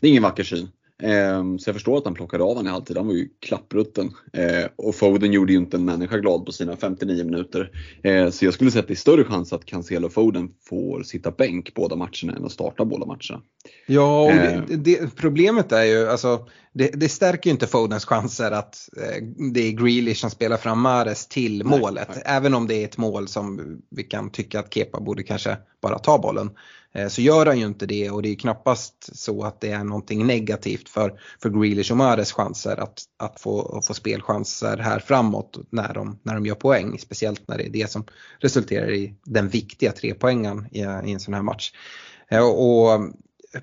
det 0.00 0.06
är 0.06 0.10
ingen 0.10 0.22
vacker 0.22 0.44
syn. 0.44 0.68
Ehm, 1.02 1.58
så 1.58 1.68
jag 1.68 1.74
förstår 1.74 1.98
att 1.98 2.04
han 2.04 2.14
plockade 2.14 2.44
av 2.44 2.48
honom 2.48 2.66
i 2.66 2.70
halvtid. 2.70 2.96
Han 2.96 3.06
var 3.06 3.14
ju 3.14 3.28
klapprutten. 3.40 4.10
Ehm, 4.32 4.68
och 4.76 4.94
Foden 4.94 5.32
gjorde 5.32 5.52
ju 5.52 5.58
inte 5.58 5.76
en 5.76 5.84
människa 5.84 6.18
glad 6.18 6.46
på 6.46 6.52
sina 6.52 6.76
59 6.76 7.24
minuter. 7.24 7.70
Ehm, 8.02 8.32
så 8.32 8.44
jag 8.44 8.54
skulle 8.54 8.70
säga 8.70 8.82
att 8.82 8.88
det 8.88 8.94
är 8.94 8.96
större 8.96 9.24
chans 9.24 9.52
att 9.52 9.64
Cancelo 9.64 10.06
och 10.06 10.12
Foden 10.12 10.50
får 10.68 11.02
sitta 11.02 11.30
bänk 11.30 11.74
båda 11.74 11.96
matcherna 11.96 12.36
än 12.36 12.44
att 12.44 12.52
starta 12.52 12.84
båda 12.84 13.06
matcherna. 13.06 13.42
Ja, 13.86 14.22
och 14.22 14.32
det, 14.32 14.76
det, 14.76 15.16
problemet 15.16 15.72
är 15.72 15.84
ju, 15.84 16.08
alltså, 16.08 16.48
det, 16.72 16.88
det 16.88 17.08
stärker 17.08 17.50
ju 17.50 17.52
inte 17.52 17.66
Fodens 17.66 18.04
chanser 18.04 18.50
att 18.50 18.88
eh, 18.96 19.24
det 19.52 19.60
är 19.60 19.72
Grealish 19.72 20.20
som 20.20 20.30
spelar 20.30 20.56
fram 20.56 20.80
Mares 20.80 21.26
till 21.26 21.62
nej, 21.66 21.80
målet. 21.80 22.08
Nej. 22.08 22.22
Även 22.24 22.54
om 22.54 22.66
det 22.66 22.74
är 22.74 22.84
ett 22.84 22.98
mål 22.98 23.28
som 23.28 23.60
vi 23.90 24.04
kan 24.04 24.30
tycka 24.30 24.60
att 24.60 24.74
Kepa 24.74 25.00
borde 25.00 25.22
kanske 25.22 25.56
bara 25.82 25.98
ta 25.98 26.18
bollen. 26.18 26.50
Eh, 26.94 27.08
så 27.08 27.22
gör 27.22 27.46
han 27.46 27.58
ju 27.58 27.66
inte 27.66 27.86
det 27.86 28.10
och 28.10 28.22
det 28.22 28.28
är 28.28 28.34
knappast 28.34 29.16
så 29.18 29.42
att 29.42 29.60
det 29.60 29.70
är 29.70 29.84
någonting 29.84 30.26
negativt 30.26 30.88
för, 30.88 31.20
för 31.42 31.50
Grealish 31.50 31.90
och 31.90 31.96
Mares 31.96 32.32
chanser 32.32 32.76
att, 32.76 33.02
att 33.16 33.40
få, 33.40 33.82
få 33.86 33.94
spelchanser 33.94 34.76
här 34.76 34.98
framåt 34.98 35.58
när 35.70 35.94
de, 35.94 36.18
när 36.22 36.34
de 36.34 36.46
gör 36.46 36.54
poäng. 36.54 36.98
Speciellt 36.98 37.48
när 37.48 37.58
det 37.58 37.66
är 37.66 37.70
det 37.70 37.90
som 37.90 38.04
resulterar 38.38 38.92
i 38.92 39.14
den 39.24 39.48
viktiga 39.48 39.92
trepoängen 39.92 40.66
i, 40.70 40.80
i 40.80 41.12
en 41.12 41.20
sån 41.20 41.34
här 41.34 41.42
match. 41.42 41.72
Eh, 42.30 42.48
och 42.48 43.00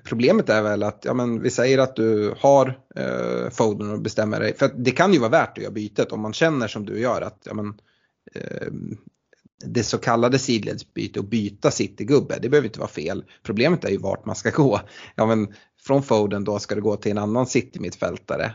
Problemet 0.04 0.48
är 0.48 0.62
väl 0.62 0.82
att 0.82 1.04
ja, 1.04 1.14
men 1.14 1.42
vi 1.42 1.50
säger 1.50 1.78
att 1.78 1.96
du 1.96 2.34
har 2.38 2.78
eh, 2.96 3.50
Foden 3.50 3.90
och 3.90 4.00
bestämmer 4.00 4.40
dig. 4.40 4.56
För 4.56 4.70
det 4.76 4.90
kan 4.90 5.12
ju 5.12 5.18
vara 5.18 5.30
värt 5.30 5.58
att 5.58 5.64
göra 5.64 5.72
bytet 5.72 6.12
om 6.12 6.20
man 6.20 6.32
känner 6.32 6.68
som 6.68 6.86
du 6.86 7.00
gör 7.00 7.22
att 7.22 7.38
ja, 7.44 7.54
men, 7.54 7.80
eh, 8.34 8.66
det 9.64 9.82
så 9.82 9.98
kallade 9.98 10.38
sidledsbyte 10.38 11.18
och 11.18 11.24
byta 11.24 11.70
citygubbe, 11.70 12.38
det 12.42 12.48
behöver 12.48 12.68
inte 12.68 12.80
vara 12.80 12.90
fel. 12.90 13.24
Problemet 13.42 13.84
är 13.84 13.90
ju 13.90 13.98
vart 13.98 14.26
man 14.26 14.36
ska 14.36 14.50
gå. 14.50 14.80
Ja, 15.14 15.26
men 15.26 15.54
från 15.80 16.02
Foden 16.02 16.44
då 16.44 16.58
ska 16.58 16.74
du 16.74 16.82
gå 16.82 16.96
till 16.96 17.10
en 17.10 17.18
annan 17.18 17.46
citymittfältare. 17.46 18.54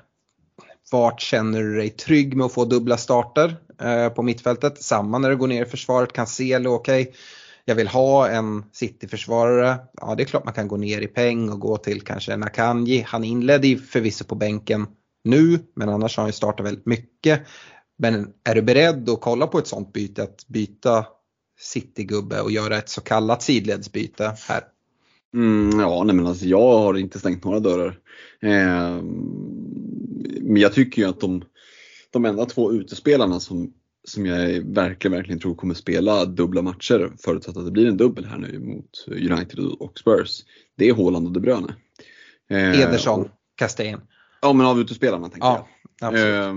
Vart 0.92 1.22
känner 1.22 1.64
du 1.64 1.76
dig 1.76 1.90
trygg 1.90 2.36
med 2.36 2.46
att 2.46 2.54
få 2.54 2.66
dubbla 2.66 2.98
starter 2.98 3.56
eh, 3.82 4.10
på 4.10 4.24
mittfältet? 4.24 4.82
Samma 4.82 5.18
när 5.18 5.30
du 5.30 5.38
går 5.38 5.48
ner 5.48 5.66
i 5.66 5.70
försvaret, 5.70 6.14
Cancelo, 6.14 6.74
okej. 6.74 7.02
Okay. 7.02 7.14
Jag 7.66 7.76
vill 7.76 7.88
ha 7.88 8.30
en 8.30 8.66
City-försvarare. 8.72 9.78
Ja, 9.94 10.16
det 10.16 10.24
är 10.24 10.26
klart 10.26 10.46
man 10.46 10.54
kan 10.54 10.68
gå 10.68 10.78
ner 10.78 11.02
i 11.02 11.08
peng 11.08 11.50
och 11.50 11.60
gå 11.60 11.78
till 11.78 12.02
kanske 12.02 12.34
en 12.34 12.46
Han 13.06 13.24
inledde 13.24 13.68
ju 13.68 13.78
förvisso 13.78 14.26
på 14.26 14.36
bänken 14.36 14.88
nu, 15.24 15.60
men 15.76 15.90
annars 15.90 16.18
har 16.18 16.24
han 16.24 16.30
ju 16.30 16.34
startat 16.34 16.66
väldigt 16.66 16.86
mycket. 16.86 17.42
Men 18.02 18.34
är 18.44 18.56
du 18.56 18.62
beredd 18.62 19.10
att 19.10 19.22
kolla 19.22 19.48
på 19.48 19.58
ett 19.58 19.68
sånt 19.68 19.94
byte, 19.94 20.24
att 20.24 20.48
byta 20.48 21.06
City-gubbe 21.60 22.42
och 22.42 22.52
göra 22.52 22.78
ett 22.78 22.90
så 22.90 23.02
kallat 23.02 23.44
sidledsbyte 23.44 24.36
här? 24.48 24.64
Mm, 25.34 25.80
ja, 25.80 26.04
nej 26.04 26.16
men 26.16 26.28
alltså 26.28 26.46
jag 26.46 26.78
har 26.78 26.98
inte 26.98 27.20
stängt 27.20 27.44
några 27.44 27.60
dörrar. 27.60 28.00
Eh, 28.40 29.02
men 30.42 30.58
jag 30.58 30.74
tycker 30.74 31.02
ju 31.02 31.08
att 31.08 31.20
de, 31.20 31.44
de 32.12 32.26
enda 32.26 32.46
två 32.46 32.74
utespelarna 32.74 33.40
som, 33.40 33.74
som 34.04 34.26
jag 34.26 34.62
verkligen, 34.62 35.18
verkligen 35.18 35.40
tror 35.40 35.56
kommer 35.56 35.74
spela 35.74 36.26
dubbla 36.26 36.62
matcher, 36.62 37.12
förutsatt 37.20 37.58
att 37.58 37.66
det 37.66 37.72
blir 37.72 37.88
en 37.88 37.98
dubbel 37.98 38.26
här 38.26 38.38
nu 38.38 38.60
mot 38.60 39.06
United 39.08 39.60
och 39.60 40.00
Spurs, 40.00 40.42
det 40.78 40.90
är 40.90 40.94
Haaland 40.94 41.28
och 41.28 41.34
De 41.34 41.40
Bruyne. 41.40 41.76
Eh, 42.50 42.82
Ederson, 42.82 43.30
Castellan. 43.56 44.02
Ja, 44.42 44.54
men 44.54 44.66
av 44.66 44.80
utespelarna 44.80 45.30
tänker 45.30 45.48
ja, 45.48 45.68
jag. 46.00 46.14
Eh, 46.14 46.48
Eh, 46.48 46.54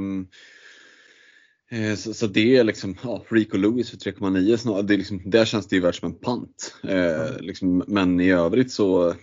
Eh, 1.74 1.94
så, 1.94 2.14
så, 2.14 2.26
det 2.26 2.56
är 2.56 2.64
liksom, 2.64 2.96
ja, 3.02 3.24
Rico 3.28 3.56
Lewis 3.56 3.90
för 3.90 3.96
3,9 3.96 4.56
snarare. 4.56 4.82
Det 4.82 4.94
är 4.94 4.98
liksom, 4.98 5.20
där 5.24 5.44
känns 5.44 5.66
det 5.66 5.76
ju 5.76 5.82
värt 5.82 5.94
som 5.94 6.08
en 6.08 6.18
pant. 6.18 6.74
Eh, 6.88 7.40
liksom, 7.40 7.84
men 7.86 8.20
i 8.20 8.30
övrigt 8.30 8.72
så, 8.72 9.14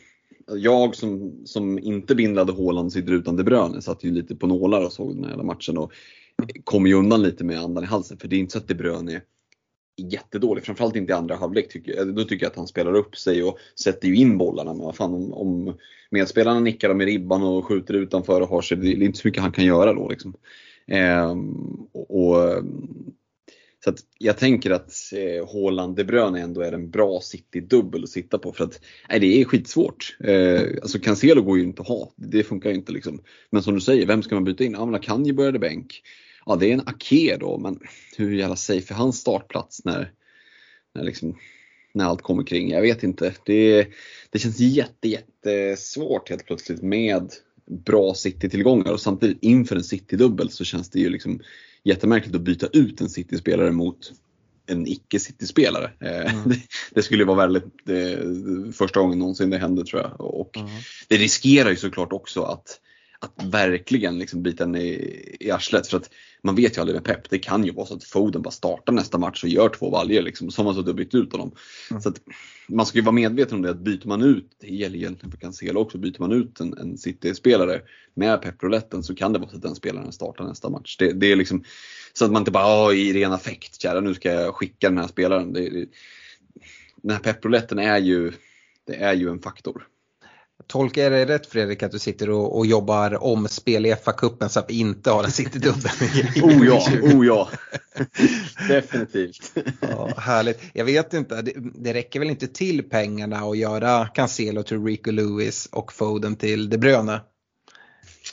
jag 0.47 0.95
som, 0.95 1.41
som 1.45 1.79
inte 1.79 2.15
bindlade 2.15 2.51
Håland 2.51 2.93
sitter 2.93 3.13
utan 3.13 3.35
De 3.35 3.43
Bruyne 3.43 3.81
satt 3.81 4.03
ju 4.03 4.11
lite 4.11 4.35
på 4.35 4.47
nålar 4.47 4.85
och 4.85 4.93
såg 4.93 5.15
den 5.15 5.25
här 5.25 5.37
matchen 5.37 5.77
och 5.77 5.91
kom 6.63 6.87
ju 6.87 6.93
undan 6.93 7.21
lite 7.21 7.43
med 7.43 7.59
andan 7.59 7.83
i 7.83 7.87
halsen. 7.87 8.17
För 8.17 8.27
det 8.27 8.35
är 8.35 8.39
inte 8.39 8.51
så 8.51 8.57
att 8.57 8.67
De 8.67 8.75
Bruyne 8.75 9.13
är 9.13 9.21
jättedålig, 9.97 10.63
framförallt 10.63 10.95
inte 10.95 11.11
i 11.11 11.15
andra 11.15 11.35
halvlek. 11.35 11.69
Tycker, 11.69 12.05
då 12.05 12.23
tycker 12.23 12.45
jag 12.45 12.51
att 12.51 12.57
han 12.57 12.67
spelar 12.67 12.93
upp 12.93 13.15
sig 13.15 13.43
och 13.43 13.57
sätter 13.79 14.07
ju 14.07 14.15
in 14.15 14.37
bollarna. 14.37 14.73
Men 14.73 14.85
vad 14.85 14.95
fan 14.95 15.13
om, 15.13 15.33
om 15.33 15.77
medspelarna 16.09 16.59
nickar 16.59 16.89
dem 16.89 17.01
i 17.01 17.05
ribban 17.05 17.43
och 17.43 17.65
skjuter 17.65 17.93
utanför 17.93 18.41
och 18.41 18.49
har 18.49 18.61
sig, 18.61 18.77
det 18.77 18.87
är 18.87 19.03
inte 19.03 19.19
så 19.19 19.27
mycket 19.27 19.43
han 19.43 19.51
kan 19.51 19.65
göra 19.65 19.93
då. 19.93 20.09
Liksom. 20.09 20.33
Eh, 20.87 21.35
och, 21.93 22.63
så 23.83 23.89
att 23.89 23.99
jag 24.17 24.37
tänker 24.37 24.71
att 24.71 24.91
eh, 25.13 25.53
Haaland 25.53 25.95
De 25.95 26.03
Bruyne 26.03 26.41
ändå 26.41 26.61
är 26.61 26.71
en 26.71 26.89
bra 26.89 27.19
City-dubbel 27.21 28.03
att 28.03 28.09
sitta 28.09 28.37
på 28.37 28.53
för 28.53 28.63
att 28.63 28.81
nej, 29.09 29.19
det 29.19 29.41
är 29.41 29.45
skitsvårt. 29.45 30.17
Eh, 30.23 30.61
alltså 30.81 30.99
Cancelo 30.99 31.41
går 31.41 31.57
ju 31.57 31.63
inte 31.63 31.81
att 31.81 31.87
ha, 31.87 32.11
det 32.15 32.43
funkar 32.43 32.69
ju 32.69 32.75
inte 32.75 32.91
liksom. 32.91 33.23
Men 33.49 33.63
som 33.63 33.73
du 33.73 33.81
säger, 33.81 34.07
vem 34.07 34.23
ska 34.23 34.35
man 34.35 34.43
byta 34.43 34.63
in? 34.63 34.71
Ja 34.71 34.85
men 34.85 34.95
Akanji 34.95 35.33
började 35.33 35.59
bänk. 35.59 36.01
Ja 36.45 36.55
det 36.55 36.67
är 36.67 36.73
en 36.73 36.87
Ake 36.87 37.37
då, 37.39 37.57
men 37.57 37.79
hur 38.17 38.33
jävla 38.33 38.55
safe 38.55 38.93
är 38.93 38.97
hans 38.97 39.19
startplats 39.19 39.85
när, 39.85 40.11
när, 40.95 41.03
liksom, 41.03 41.37
när 41.93 42.05
allt 42.05 42.21
kommer 42.21 42.43
kring? 42.43 42.69
Jag 42.69 42.81
vet 42.81 43.03
inte. 43.03 43.33
Det, 43.45 43.87
det 44.29 44.39
känns 44.39 44.59
jätte, 44.59 45.07
jättesvårt 45.07 46.29
helt 46.29 46.45
plötsligt 46.45 46.81
med 46.81 47.33
bra 47.71 48.13
City-tillgångar 48.13 48.91
och 48.91 49.01
samtidigt 49.01 49.37
inför 49.41 49.75
en 49.75 49.83
City-dubbel 49.83 50.49
så 50.49 50.63
känns 50.63 50.89
det 50.89 50.99
ju 50.99 51.09
liksom 51.09 51.39
jättemärkligt 51.83 52.35
att 52.35 52.41
byta 52.41 52.67
ut 52.67 53.01
en 53.01 53.09
City-spelare 53.09 53.71
mot 53.71 54.11
en 54.67 54.87
icke-City-spelare. 54.87 55.91
Eh, 55.99 56.33
mm. 56.33 56.49
Det, 56.49 56.59
det, 56.91 57.03
skulle 57.03 57.25
vara 57.25 57.37
väldigt 57.37 57.85
det, 57.85 58.19
första 58.75 58.99
gången 58.99 59.19
någonsin 59.19 59.49
det 59.49 59.57
hände 59.57 59.85
tror 59.85 60.01
jag. 60.01 60.21
Och 60.21 60.57
mm. 60.57 60.69
det 61.07 61.17
riskerar 61.17 61.69
ju 61.69 61.75
såklart 61.75 62.13
också 62.13 62.43
att 62.43 62.79
att 63.21 63.45
verkligen 63.45 64.19
liksom 64.19 64.43
bita 64.43 64.65
den 64.65 64.75
i, 64.75 65.37
i 65.39 65.51
arslet. 65.51 65.87
För 65.87 65.97
att 65.97 66.09
man 66.43 66.55
vet 66.55 66.77
ju 66.77 66.81
aldrig 66.81 66.95
med 66.95 67.03
Pep, 67.03 67.29
det 67.29 67.39
kan 67.39 67.63
ju 67.63 67.71
vara 67.71 67.85
så 67.85 67.93
att 67.93 68.03
Foden 68.03 68.41
bara 68.41 68.51
startar 68.51 68.93
nästa 68.93 69.17
match 69.17 69.43
och 69.43 69.49
gör 69.49 69.69
två 69.69 69.89
valjer 69.89 70.21
liksom. 70.21 70.51
Så 70.51 70.63
har 70.63 70.73
man 70.73 70.87
och 70.87 70.95
bytt 70.95 71.15
ut 71.15 71.31
honom. 71.31 71.51
Mm. 71.91 72.01
Så 72.01 72.09
att 72.09 72.21
man 72.67 72.85
ska 72.85 72.97
ju 72.97 73.03
vara 73.03 73.13
medveten 73.13 73.55
om 73.55 73.61
det 73.61 73.69
att 73.69 73.79
byter 73.79 74.07
man 74.07 74.21
ut, 74.21 74.55
det 74.59 74.67
gäller 74.67 74.95
egentligen 74.95 75.31
för 75.31 75.37
Cancelo 75.37 75.79
också, 75.79 75.97
byter 75.97 76.19
man 76.19 76.31
ut 76.31 76.59
en, 76.59 76.77
en 76.77 76.97
City-spelare 76.97 77.81
med 78.13 78.41
Pep-rouletten 78.41 79.03
så 79.03 79.15
kan 79.15 79.33
det 79.33 79.39
vara 79.39 79.49
så 79.49 79.55
att 79.55 79.61
den 79.61 79.75
spelaren 79.75 80.11
startar 80.11 80.43
nästa 80.43 80.69
match. 80.69 80.97
Det, 80.97 81.13
det 81.13 81.31
är 81.31 81.35
liksom 81.35 81.63
så 82.13 82.25
att 82.25 82.31
man 82.31 82.41
inte 82.41 82.51
bara 82.51 82.93
i 82.93 83.13
ren 83.13 83.33
affekt, 83.33 83.81
kära 83.81 83.99
nu 83.99 84.13
ska 84.13 84.31
jag 84.31 84.55
skicka 84.55 84.89
den 84.89 84.97
här 84.97 85.07
spelaren. 85.07 85.53
Det, 85.53 85.69
det, 85.69 85.85
den 86.95 87.11
här 87.11 87.19
Pep-rouletten 87.19 87.79
är 87.79 87.97
ju, 87.97 88.31
det 88.87 88.95
är 88.95 89.13
ju 89.13 89.29
en 89.29 89.41
faktor. 89.41 89.87
Tolkar 90.67 91.01
jag 91.01 91.11
dig 91.11 91.25
rätt 91.25 91.45
Fredrik 91.45 91.83
att 91.83 91.91
du 91.91 91.99
sitter 91.99 92.29
och, 92.29 92.57
och 92.57 92.65
jobbar 92.65 93.23
om 93.23 93.47
spel 93.47 93.85
i 93.85 93.95
FA-cupen 93.95 94.47
så 94.47 94.59
att 94.59 94.69
vi 94.69 94.79
inte 94.79 95.11
har 95.11 95.23
en 95.23 95.31
City-dubbel? 95.31 95.91
oh 96.43 96.65
ja, 96.65 96.87
oh 97.01 97.25
ja. 97.25 97.49
Definitivt. 98.67 99.53
ja, 99.79 100.09
härligt. 100.17 100.61
Jag 100.73 100.85
vet 100.85 101.13
inte, 101.13 101.41
det, 101.41 101.53
det, 101.55 101.93
räcker 101.93 102.19
väl 102.19 102.29
inte 102.29 102.47
till 102.47 102.89
pengarna 102.89 103.37
att 103.37 103.57
göra 103.57 104.07
Cancelo 104.07 104.63
till 104.63 104.83
Rico 104.83 105.11
Lewis 105.11 105.69
och 105.71 105.93
Foden 105.93 106.35
till 106.35 106.69
De 106.69 106.77
Bruyne? 106.77 107.21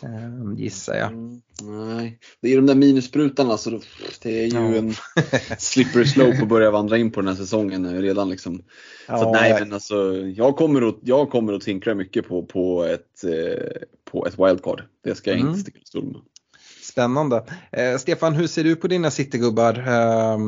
Um, 0.03 0.57
gissar 0.57 0.95
jag. 0.95 1.13
Mm, 1.13 1.41
nej, 1.61 2.19
det 2.41 2.53
är 2.53 2.57
de 2.57 2.67
där 2.67 2.75
minisprutarna 2.75 3.57
så 3.57 3.81
det 4.23 4.41
är 4.41 4.47
ju 4.47 4.75
ja. 4.75 4.79
en 4.79 4.95
slippery 5.59 6.07
slope 6.07 6.43
att 6.43 6.49
börja 6.49 6.71
vandra 6.71 6.99
in 6.99 7.11
på 7.11 7.21
den 7.21 7.29
här 7.29 7.37
säsongen 7.37 8.03
redan 8.03 8.31
liksom. 8.31 8.63
Ja, 9.09 9.19
så 9.19 9.33
nej 9.33 9.57
men 9.61 9.73
alltså 9.73 10.15
jag 10.17 10.57
kommer 10.57 10.89
att, 10.89 10.99
jag 11.03 11.31
kommer 11.31 11.53
att 11.53 11.63
tinkra 11.63 11.95
mycket 11.95 12.29
på, 12.29 12.43
på, 12.43 12.85
ett, 12.85 13.25
eh, 13.25 13.83
på 14.11 14.27
ett 14.27 14.39
wildcard. 14.39 14.83
Det 15.05 15.15
ska 15.15 15.31
jag 15.31 15.39
mm. 15.41 15.49
inte 15.49 15.61
sticka 15.61 15.81
stol 15.85 16.05
med. 16.05 16.21
Spännande. 16.83 17.45
Eh, 17.73 17.97
Stefan, 17.99 18.35
hur 18.35 18.47
ser 18.47 18.65
du 18.65 18.77
på 18.77 18.89
dina 18.89 19.11
citygubbar? 19.11 19.79
Eh, 19.79 20.39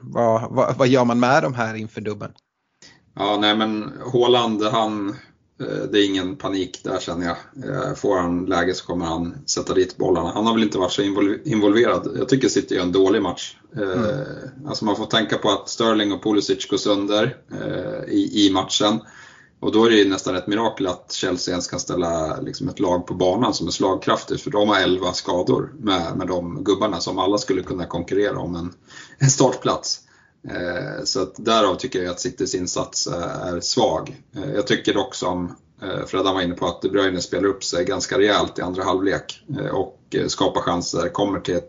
vad, 0.00 0.54
vad, 0.54 0.78
vad, 0.78 0.88
gör 0.88 1.04
man 1.04 1.20
med 1.20 1.42
de 1.42 1.54
här 1.54 1.74
inför 1.74 2.00
dubben? 2.00 2.32
Ja, 3.14 3.38
nej 3.40 3.56
men 3.56 3.92
Håland, 4.12 4.62
han 4.62 5.16
det 5.58 5.98
är 5.98 6.06
ingen 6.06 6.36
panik 6.36 6.80
där 6.84 6.98
känner 6.98 7.26
jag. 7.26 7.36
Eh, 7.68 7.94
får 7.94 8.16
han 8.16 8.46
läge 8.46 8.74
så 8.74 8.86
kommer 8.86 9.06
han 9.06 9.34
sätta 9.46 9.74
dit 9.74 9.96
bollarna. 9.96 10.32
Han 10.34 10.46
har 10.46 10.54
väl 10.54 10.62
inte 10.62 10.78
varit 10.78 10.92
så 10.92 11.02
involverad. 11.44 12.16
Jag 12.18 12.28
tycker 12.28 12.48
City 12.48 12.74
gör 12.74 12.82
en 12.82 12.92
dålig 12.92 13.22
match. 13.22 13.56
Eh, 13.76 13.82
mm. 13.82 14.66
Alltså 14.66 14.84
man 14.84 14.96
får 14.96 15.06
tänka 15.06 15.38
på 15.38 15.50
att 15.50 15.68
Sterling 15.68 16.12
och 16.12 16.22
Pulisic 16.22 16.66
går 16.66 16.76
sönder 16.76 17.36
i, 18.08 18.50
matchen. 18.52 19.00
Och 19.60 19.72
då 19.72 19.84
är 19.84 19.90
det 19.90 20.08
nästan 20.08 20.36
ett 20.36 20.46
mirakel 20.46 20.86
att 20.86 21.12
Chelsea 21.12 21.52
ens 21.52 21.68
kan 21.68 21.80
ställa 21.80 22.40
liksom 22.40 22.68
ett 22.68 22.80
lag 22.80 23.06
på 23.06 23.14
banan 23.14 23.54
som 23.54 23.66
är 23.66 23.70
slagkraftigt. 23.70 24.42
För 24.42 24.50
de 24.50 24.68
har 24.68 24.80
11 24.80 25.12
skador 25.12 25.72
med, 25.78 26.16
med 26.16 26.26
de 26.26 26.64
gubbarna 26.64 27.00
som 27.00 27.18
alla 27.18 27.38
skulle 27.38 27.62
kunna 27.62 27.86
konkurrera 27.86 28.38
om 28.38 28.54
en, 28.56 28.72
en 29.18 29.30
startplats. 29.30 30.00
Eh, 30.48 31.04
så 31.04 31.22
att 31.22 31.34
därav 31.36 31.74
tycker 31.74 32.02
jag 32.02 32.10
att 32.10 32.20
Citys 32.20 32.54
insats 32.54 33.06
eh, 33.06 33.48
är 33.48 33.60
svag. 33.60 34.22
Eh, 34.36 34.54
jag 34.54 34.66
tycker 34.66 34.94
dock 34.94 35.14
som 35.14 35.56
eh, 35.82 36.06
Freddan 36.06 36.34
var 36.34 36.42
inne 36.42 36.54
på 36.54 36.66
att 36.66 36.82
De 36.82 36.88
Bruyne 36.88 37.20
spelar 37.20 37.48
upp 37.48 37.64
sig 37.64 37.84
ganska 37.84 38.18
rejält 38.18 38.58
i 38.58 38.62
andra 38.62 38.84
halvlek 38.84 39.44
eh, 39.58 39.66
och 39.66 40.16
skapar 40.26 40.60
chanser, 40.60 41.08
kommer 41.08 41.40
till 41.40 41.60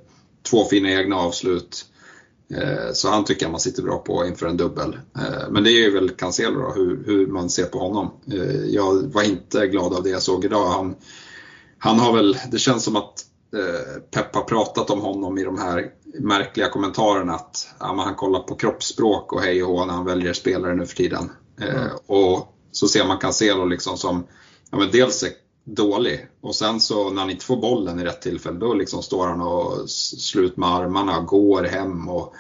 två 0.50 0.66
fina 0.66 0.92
egna 0.92 1.16
avslut. 1.16 1.86
Så 2.94 3.10
han 3.10 3.26
tycker 3.26 3.46
jag 3.46 3.52
man 3.52 3.60
sitter 3.60 3.84
bra 3.84 3.98
på 3.98 4.26
inför 4.26 4.48
en 4.48 4.58
dubbel. 4.58 5.00
Men 5.50 5.64
det 5.64 5.86
är 5.86 5.92
väl 5.92 6.10
Cancelo 6.10 6.62
då, 6.62 6.74
hur, 6.76 7.04
hur 7.06 7.28
man 7.28 7.50
ser 7.50 7.66
på 7.66 7.80
honom. 7.80 8.12
Jag 8.68 9.14
var 9.14 9.24
inte 9.24 9.68
glad 9.68 9.94
av 9.94 10.04
det 10.04 10.10
jag 10.10 10.22
såg 10.22 10.46
idag. 10.46 10.68
Han, 10.68 10.96
han 11.78 12.00
har 12.00 12.14
väl, 12.14 12.38
det 12.52 12.58
känns 12.58 12.84
som 12.84 12.96
att 12.96 13.26
eh, 13.56 14.02
Pep 14.12 14.36
har 14.36 14.44
pratat 14.44 14.90
om 14.90 15.02
honom 15.02 15.38
i 15.38 15.44
de 15.44 15.58
här 15.58 15.92
märkliga 16.20 16.70
kommentarerna 16.70 17.34
att 17.34 17.68
ja, 17.80 18.04
han 18.06 18.16
kollar 18.16 18.40
på 18.40 18.56
kroppsspråk 18.56 19.34
och 19.34 19.42
hej 19.42 19.64
och 19.64 19.70
hå 19.70 19.86
när 19.86 19.94
han 19.94 20.06
väljer 20.06 20.34
spelare 20.34 20.76
nu 20.76 20.86
för 20.86 20.96
tiden. 20.96 21.32
Eh, 21.62 21.76
mm. 21.76 21.92
och 22.08 22.56
så 22.72 22.88
ser 22.88 23.08
man 23.08 23.18
Cancelo 23.18 23.66
liksom 23.66 23.98
som, 23.98 24.28
ja, 24.72 24.78
men 24.78 24.92
dels 24.92 25.24
är 25.24 25.30
dålig 25.66 26.28
och 26.42 26.56
sen 26.56 26.80
så 26.80 27.10
när 27.10 27.22
han 27.22 27.30
inte 27.30 27.46
får 27.46 27.58
bollen 27.58 28.00
i 28.00 28.04
rätt 28.04 28.22
tillfälle 28.22 28.60
då 28.60 28.74
liksom 28.74 29.04
står 29.04 29.28
han 29.28 29.42
och 29.42 29.90
slut 29.90 30.58
med 30.58 30.70
armarna 30.70 31.18
och 31.18 31.26
går 31.26 31.64
hem. 31.64 32.10
Och 32.10 32.34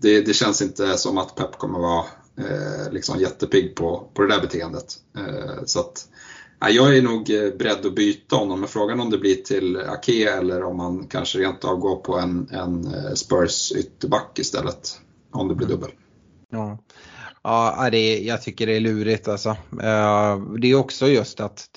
det, 0.00 0.20
det 0.20 0.34
känns 0.34 0.62
inte 0.62 0.98
som 0.98 1.18
att 1.18 1.34
Pep 1.34 1.58
kommer 1.58 1.78
vara 1.78 2.04
eh, 2.38 2.92
liksom 2.92 3.20
jättepigg 3.20 3.76
på, 3.76 4.10
på 4.14 4.22
det 4.22 4.28
där 4.28 4.40
beteendet. 4.40 4.94
Eh, 5.18 5.64
så 5.64 5.80
att, 5.80 6.08
jag 6.60 6.96
är 6.96 7.02
nog 7.02 7.30
eh, 7.30 7.54
beredd 7.58 7.86
att 7.86 7.94
byta 7.94 8.36
honom, 8.36 8.60
men 8.60 8.68
frågan 8.68 9.00
om 9.00 9.10
det 9.10 9.18
blir 9.18 9.34
till 9.34 9.76
Ake 9.76 10.30
eller 10.30 10.62
om 10.64 10.76
man 10.76 11.06
kanske 11.06 11.38
rent 11.38 11.64
av 11.64 11.76
går 11.76 11.96
på 11.96 12.18
en, 12.18 12.48
en 12.52 12.94
eh, 12.94 13.14
Spurs 13.14 13.72
ytterback 13.72 14.38
istället. 14.38 15.00
Om 15.32 15.48
det 15.48 15.54
blir 15.54 15.66
dubbel. 15.66 15.90
Ja. 16.50 16.78
Ja, 17.42 17.88
det 17.90 18.18
jag 18.18 18.42
tycker 18.42 18.66
det 18.66 18.76
är 18.76 18.80
lurigt 18.80 19.28
alltså. 19.28 19.48
Eh, 19.82 20.38
det 20.60 20.70
är 20.70 20.74
också 20.74 21.08
just 21.08 21.40
att 21.40 21.68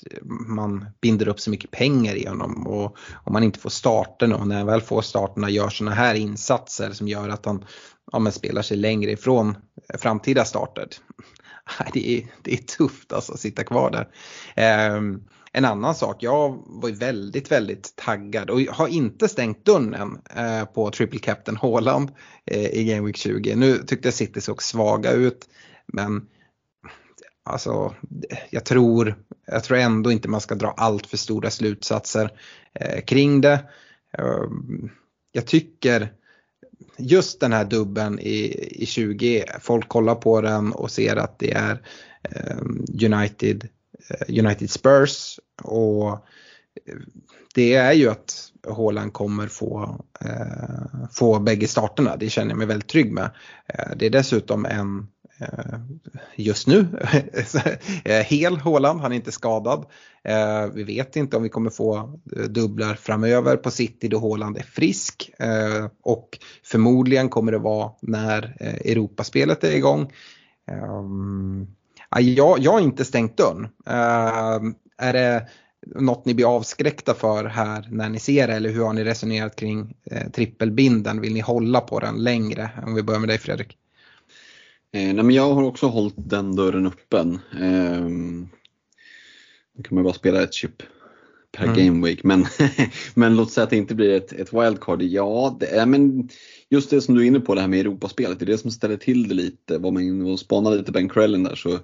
man 0.46 0.86
binder 1.00 1.28
upp 1.28 1.40
så 1.40 1.50
mycket 1.50 1.70
pengar 1.70 2.14
i 2.14 2.26
honom 2.26 2.66
och 2.66 2.96
om 3.24 3.32
man 3.32 3.42
inte 3.42 3.58
får 3.58 3.70
starten 3.70 4.32
och 4.32 4.46
när 4.46 4.56
han 4.56 4.66
väl 4.66 4.80
får 4.80 5.02
starterna 5.02 5.50
gör 5.50 5.68
sådana 5.68 5.96
här 5.96 6.14
insatser 6.14 6.90
som 6.92 7.08
gör 7.08 7.28
att 7.28 7.46
han 7.46 7.64
ja, 8.12 8.30
spelar 8.30 8.62
sig 8.62 8.76
längre 8.76 9.10
ifrån 9.10 9.56
framtida 9.98 10.44
starter. 10.44 10.88
Det 11.92 12.18
är, 12.18 12.26
det 12.42 12.52
är 12.52 12.56
tufft 12.56 13.12
alltså 13.12 13.32
att 13.32 13.40
sitta 13.40 13.64
kvar 13.64 13.90
där. 13.90 14.08
Ehm, 14.56 15.22
en 15.52 15.64
annan 15.64 15.94
sak, 15.94 16.22
jag 16.22 16.62
var 16.66 16.90
väldigt, 16.90 17.52
väldigt 17.52 17.96
taggad 17.96 18.50
och 18.50 18.60
har 18.60 18.88
inte 18.88 19.28
stängt 19.28 19.64
dörren 19.64 19.94
än 19.94 20.66
på 20.66 20.90
Triple 20.90 21.18
Captain 21.18 21.56
Haaland 21.56 22.10
eh, 22.46 22.66
i 22.66 22.84
Game 22.84 23.06
Week 23.06 23.16
20. 23.16 23.54
Nu 23.54 23.78
tyckte 23.78 24.06
jag 24.06 24.14
City 24.14 24.40
såg 24.40 24.62
svaga 24.62 25.12
ut 25.12 25.48
men 25.86 26.26
alltså, 27.44 27.94
jag 28.50 28.64
tror, 28.64 29.14
jag 29.46 29.64
tror 29.64 29.78
ändå 29.78 30.12
inte 30.12 30.28
man 30.28 30.40
ska 30.40 30.54
dra 30.54 30.74
allt 30.76 31.06
för 31.06 31.16
stora 31.16 31.50
slutsatser 31.50 32.30
eh, 32.74 33.00
kring 33.00 33.40
det. 33.40 33.64
Ehm, 34.18 34.90
jag 35.32 35.46
tycker 35.46 36.12
just 36.96 37.40
den 37.40 37.52
här 37.52 37.64
dubben 37.64 38.18
i, 38.18 38.68
i 38.82 38.86
20, 38.86 39.44
folk 39.60 39.88
kollar 39.88 40.14
på 40.14 40.40
den 40.40 40.72
och 40.72 40.90
ser 40.90 41.16
att 41.16 41.38
det 41.38 41.52
är 41.52 41.82
eh, 42.22 42.56
United, 43.12 43.68
eh, 44.10 44.44
United 44.44 44.70
Spurs 44.70 45.40
och 45.62 46.10
eh, 46.10 46.96
det 47.54 47.74
är 47.74 47.92
ju 47.92 48.10
att 48.10 48.52
Haaland 48.68 49.12
kommer 49.12 49.46
få, 49.46 50.04
eh, 50.20 51.08
få 51.12 51.38
bägge 51.38 51.68
starterna, 51.68 52.16
det 52.16 52.28
känner 52.28 52.50
jag 52.50 52.58
mig 52.58 52.66
väldigt 52.66 52.88
trygg 52.88 53.12
med. 53.12 53.30
Eh, 53.66 53.96
det 53.96 54.06
är 54.06 54.10
dessutom 54.10 54.66
en 54.66 55.06
Eh, 55.42 55.78
just 56.36 56.66
nu. 56.66 56.86
Hel 58.24 58.56
Håland, 58.56 59.00
han 59.00 59.12
är 59.12 59.16
inte 59.16 59.32
skadad. 59.32 59.86
Eh, 60.24 60.66
vi 60.74 60.84
vet 60.84 61.16
inte 61.16 61.36
om 61.36 61.42
vi 61.42 61.48
kommer 61.48 61.70
få 61.70 61.96
eh, 62.36 62.42
dubblar 62.42 62.94
framöver 62.94 63.56
på 63.56 63.70
City 63.70 64.08
då 64.08 64.18
Håland 64.18 64.56
är 64.58 64.62
frisk. 64.62 65.30
Och 66.02 66.38
förmodligen 66.64 67.28
kommer 67.28 67.52
det 67.52 67.58
vara 67.58 67.90
när 68.00 68.56
Europaspelet 68.60 69.64
är 69.64 69.72
igång. 69.72 70.12
Jag, 72.18 72.58
jag 72.58 72.72
har 72.72 72.80
inte 72.80 73.04
stängt 73.04 73.36
dörren. 73.36 73.68
Är 74.98 75.12
det 75.12 75.48
något 75.86 76.24
ni 76.24 76.34
blir 76.34 76.56
avskräckta 76.56 77.14
för 77.14 77.44
här 77.44 77.88
när 77.90 78.08
ni 78.08 78.18
ser 78.18 78.48
det 78.48 78.54
eller 78.54 78.70
hur 78.70 78.84
har 78.84 78.92
ni 78.92 79.04
resonerat 79.04 79.56
kring 79.56 79.96
trippelbinden? 80.32 81.20
Vill 81.20 81.34
ni 81.34 81.40
hålla 81.40 81.80
på 81.80 82.00
den 82.00 82.16
längre? 82.24 82.70
Om 82.86 82.94
vi 82.94 83.02
börjar 83.02 83.20
med 83.20 83.28
dig 83.28 83.38
Fredrik. 83.38 83.78
Eh, 84.94 85.14
nej, 85.14 85.24
men 85.24 85.30
jag 85.30 85.54
har 85.54 85.62
också 85.62 85.86
hållit 85.86 86.14
den 86.16 86.56
dörren 86.56 86.86
öppen. 86.86 87.38
Eh, 87.60 88.08
nu 89.74 89.82
kan 89.82 89.94
man 89.94 90.04
bara 90.04 90.14
spela 90.14 90.42
ett 90.42 90.54
chip 90.54 90.82
per 91.52 91.64
mm. 91.64 91.76
game 91.76 92.06
week. 92.06 92.24
Men, 92.24 92.46
men 93.14 93.36
låt 93.36 93.52
säga 93.52 93.64
att 93.64 93.70
det 93.70 93.76
inte 93.76 93.94
blir 93.94 94.10
ett, 94.10 94.32
ett 94.32 94.52
wildcard. 94.52 95.02
Ja, 95.02 95.56
det 95.60 95.66
är, 95.66 95.86
men 95.86 96.28
just 96.70 96.90
det 96.90 97.00
som 97.00 97.14
du 97.14 97.22
är 97.22 97.26
inne 97.26 97.40
på, 97.40 97.54
det 97.54 97.60
här 97.60 97.68
med 97.68 97.80
Europaspelet. 97.80 98.38
Det 98.38 98.44
är 98.44 98.46
det 98.46 98.58
som 98.58 98.70
ställer 98.70 98.96
till 98.96 99.28
det 99.28 99.34
lite. 99.34 99.78
Var 99.78 99.90
man 99.90 100.02
inne 100.02 100.30
och 100.30 100.40
spanade 100.40 100.76
lite 100.76 100.92
Ben 100.92 101.08
Crellin 101.08 101.42
där 101.42 101.54
så 101.54 101.78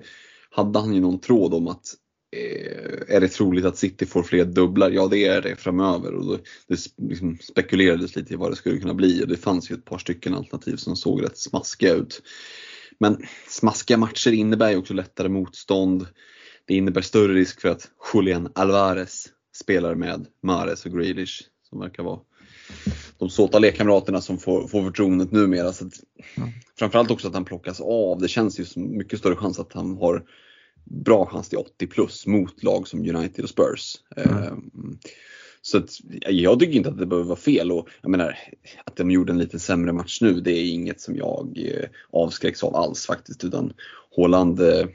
hade 0.51 0.79
han 0.79 0.95
ju 0.95 1.01
någon 1.01 1.21
tråd 1.21 1.55
om 1.55 1.69
att 1.69 1.95
eh, 2.37 3.17
är 3.17 3.21
det 3.21 3.29
troligt 3.29 3.65
att 3.65 3.79
City 3.79 4.07
får 4.07 4.23
fler 4.23 4.45
dubblar? 4.45 4.91
Ja 4.91 5.07
det 5.07 5.27
är 5.27 5.43
det 5.43 5.57
framöver. 5.57 6.15
Och 6.15 6.25
då, 6.27 6.39
det 6.69 6.79
liksom 6.97 7.39
spekulerades 7.43 8.17
lite 8.17 8.33
i 8.33 8.37
vad 8.37 8.53
det 8.53 8.57
skulle 8.57 8.81
kunna 8.81 8.95
bli 8.95 9.25
och 9.25 9.29
det 9.29 9.37
fanns 9.37 9.71
ju 9.71 9.75
ett 9.75 9.85
par 9.85 9.99
stycken 9.99 10.35
alternativ 10.35 10.77
som 10.77 10.97
såg 10.97 11.25
rätt 11.25 11.39
smaskiga 11.39 11.95
ut. 11.95 12.23
Men 13.01 13.27
smaskiga 13.49 13.99
matcher 13.99 14.33
innebär 14.33 14.71
ju 14.71 14.77
också 14.77 14.95
lättare 14.95 15.29
motstånd. 15.29 16.07
Det 16.65 16.75
innebär 16.75 17.01
större 17.01 17.35
risk 17.35 17.61
för 17.61 17.69
att 17.69 17.91
Julian 18.15 18.49
Alvarez 18.55 19.29
spelar 19.55 19.95
med 19.95 20.27
Mares 20.43 20.87
och 20.87 20.93
Grealish 20.93 21.43
som 21.69 21.81
verkar 21.81 22.03
vara 22.03 22.21
de 23.19 23.31
såta 23.31 23.59
lekkamraterna 23.59 24.21
som 24.21 24.39
får, 24.39 24.69
får 24.69 24.85
förtroendet 24.85 25.33
numera. 25.33 25.73
Så 25.73 25.87
att, 25.87 25.93
mm. 26.37 26.49
Framförallt 26.79 27.11
också 27.11 27.29
att 27.29 27.35
han 27.35 27.45
plockas 27.45 27.81
av. 27.81 28.21
Det 28.21 28.29
känns 28.29 28.61
ju 28.61 28.65
som 28.65 28.97
mycket 28.97 29.19
större 29.19 29.37
chans 29.37 29.59
att 29.59 29.73
han 29.73 29.97
har 29.97 30.25
bra 30.85 31.27
chans 31.27 31.49
till 31.49 31.59
80 31.59 31.87
plus 31.87 32.27
mot 32.27 32.63
lag 32.63 32.89
som 32.89 33.01
United 33.01 33.45
och 33.45 33.51
Spurs. 33.51 33.97
Mm. 34.17 34.43
Ehm, 34.43 34.71
så 35.63 35.79
att, 35.79 35.91
jag 36.29 36.61
tycker 36.61 36.73
inte 36.73 36.89
att 36.89 36.99
det 36.99 37.07
behöver 37.07 37.29
vara 37.29 37.39
fel 37.39 37.73
och 37.73 37.89
jag 38.03 38.11
menar 38.11 38.39
att 38.85 38.97
de 38.97 39.11
gjorde 39.11 39.33
en 39.33 39.39
lite 39.39 39.59
sämre 39.59 39.93
match 39.93 40.19
nu 40.21 40.41
det 40.41 40.53
är 40.53 40.73
inget 40.73 41.01
som 41.01 41.17
jag 41.17 41.59
eh, 41.59 41.89
avskräcks 42.11 42.63
av 42.63 42.77
alls 42.77 43.07
faktiskt 43.07 43.45
utan 43.45 43.73
Håland 44.11 44.61
eh, 44.61 44.87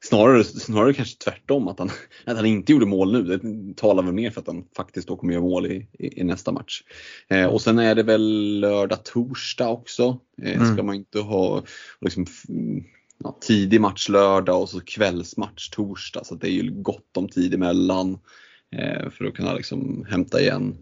Snarare, 0.00 0.44
snarare 0.44 0.94
kanske 0.94 1.18
tvärtom, 1.18 1.68
att 1.68 1.78
han, 1.78 1.90
att 2.24 2.36
han 2.36 2.46
inte 2.46 2.72
gjorde 2.72 2.86
mål 2.86 3.12
nu. 3.12 3.22
Det 3.22 3.76
talar 3.76 4.02
väl 4.02 4.12
mer 4.12 4.30
för 4.30 4.40
att 4.40 4.46
han 4.46 4.64
faktiskt 4.76 5.08
då 5.08 5.16
kommer 5.16 5.32
göra 5.32 5.42
mål 5.42 5.66
i, 5.66 5.88
i, 5.92 6.20
i 6.20 6.24
nästa 6.24 6.52
match. 6.52 6.82
Eh, 7.28 7.46
och 7.46 7.62
sen 7.62 7.78
är 7.78 7.94
det 7.94 8.02
väl 8.02 8.60
lördag, 8.60 9.04
torsdag 9.04 9.68
också. 9.68 10.18
Eh, 10.42 10.56
mm. 10.56 10.74
Ska 10.74 10.82
man 10.82 10.94
inte 10.94 11.18
ha 11.18 11.64
liksom, 12.00 12.26
ja, 13.24 13.38
tidig 13.40 13.80
match 13.80 14.08
lördag 14.08 14.62
och 14.62 14.68
så 14.68 14.80
kvällsmatch 14.80 15.68
torsdag. 15.68 16.24
Så 16.24 16.34
det 16.34 16.48
är 16.48 16.52
ju 16.52 16.70
gott 16.70 17.16
om 17.16 17.28
tid 17.28 17.54
emellan. 17.54 18.18
Eh, 18.72 19.10
för 19.10 19.24
att 19.24 19.34
kunna 19.34 19.54
liksom 19.54 20.06
hämta 20.08 20.40
igen 20.40 20.76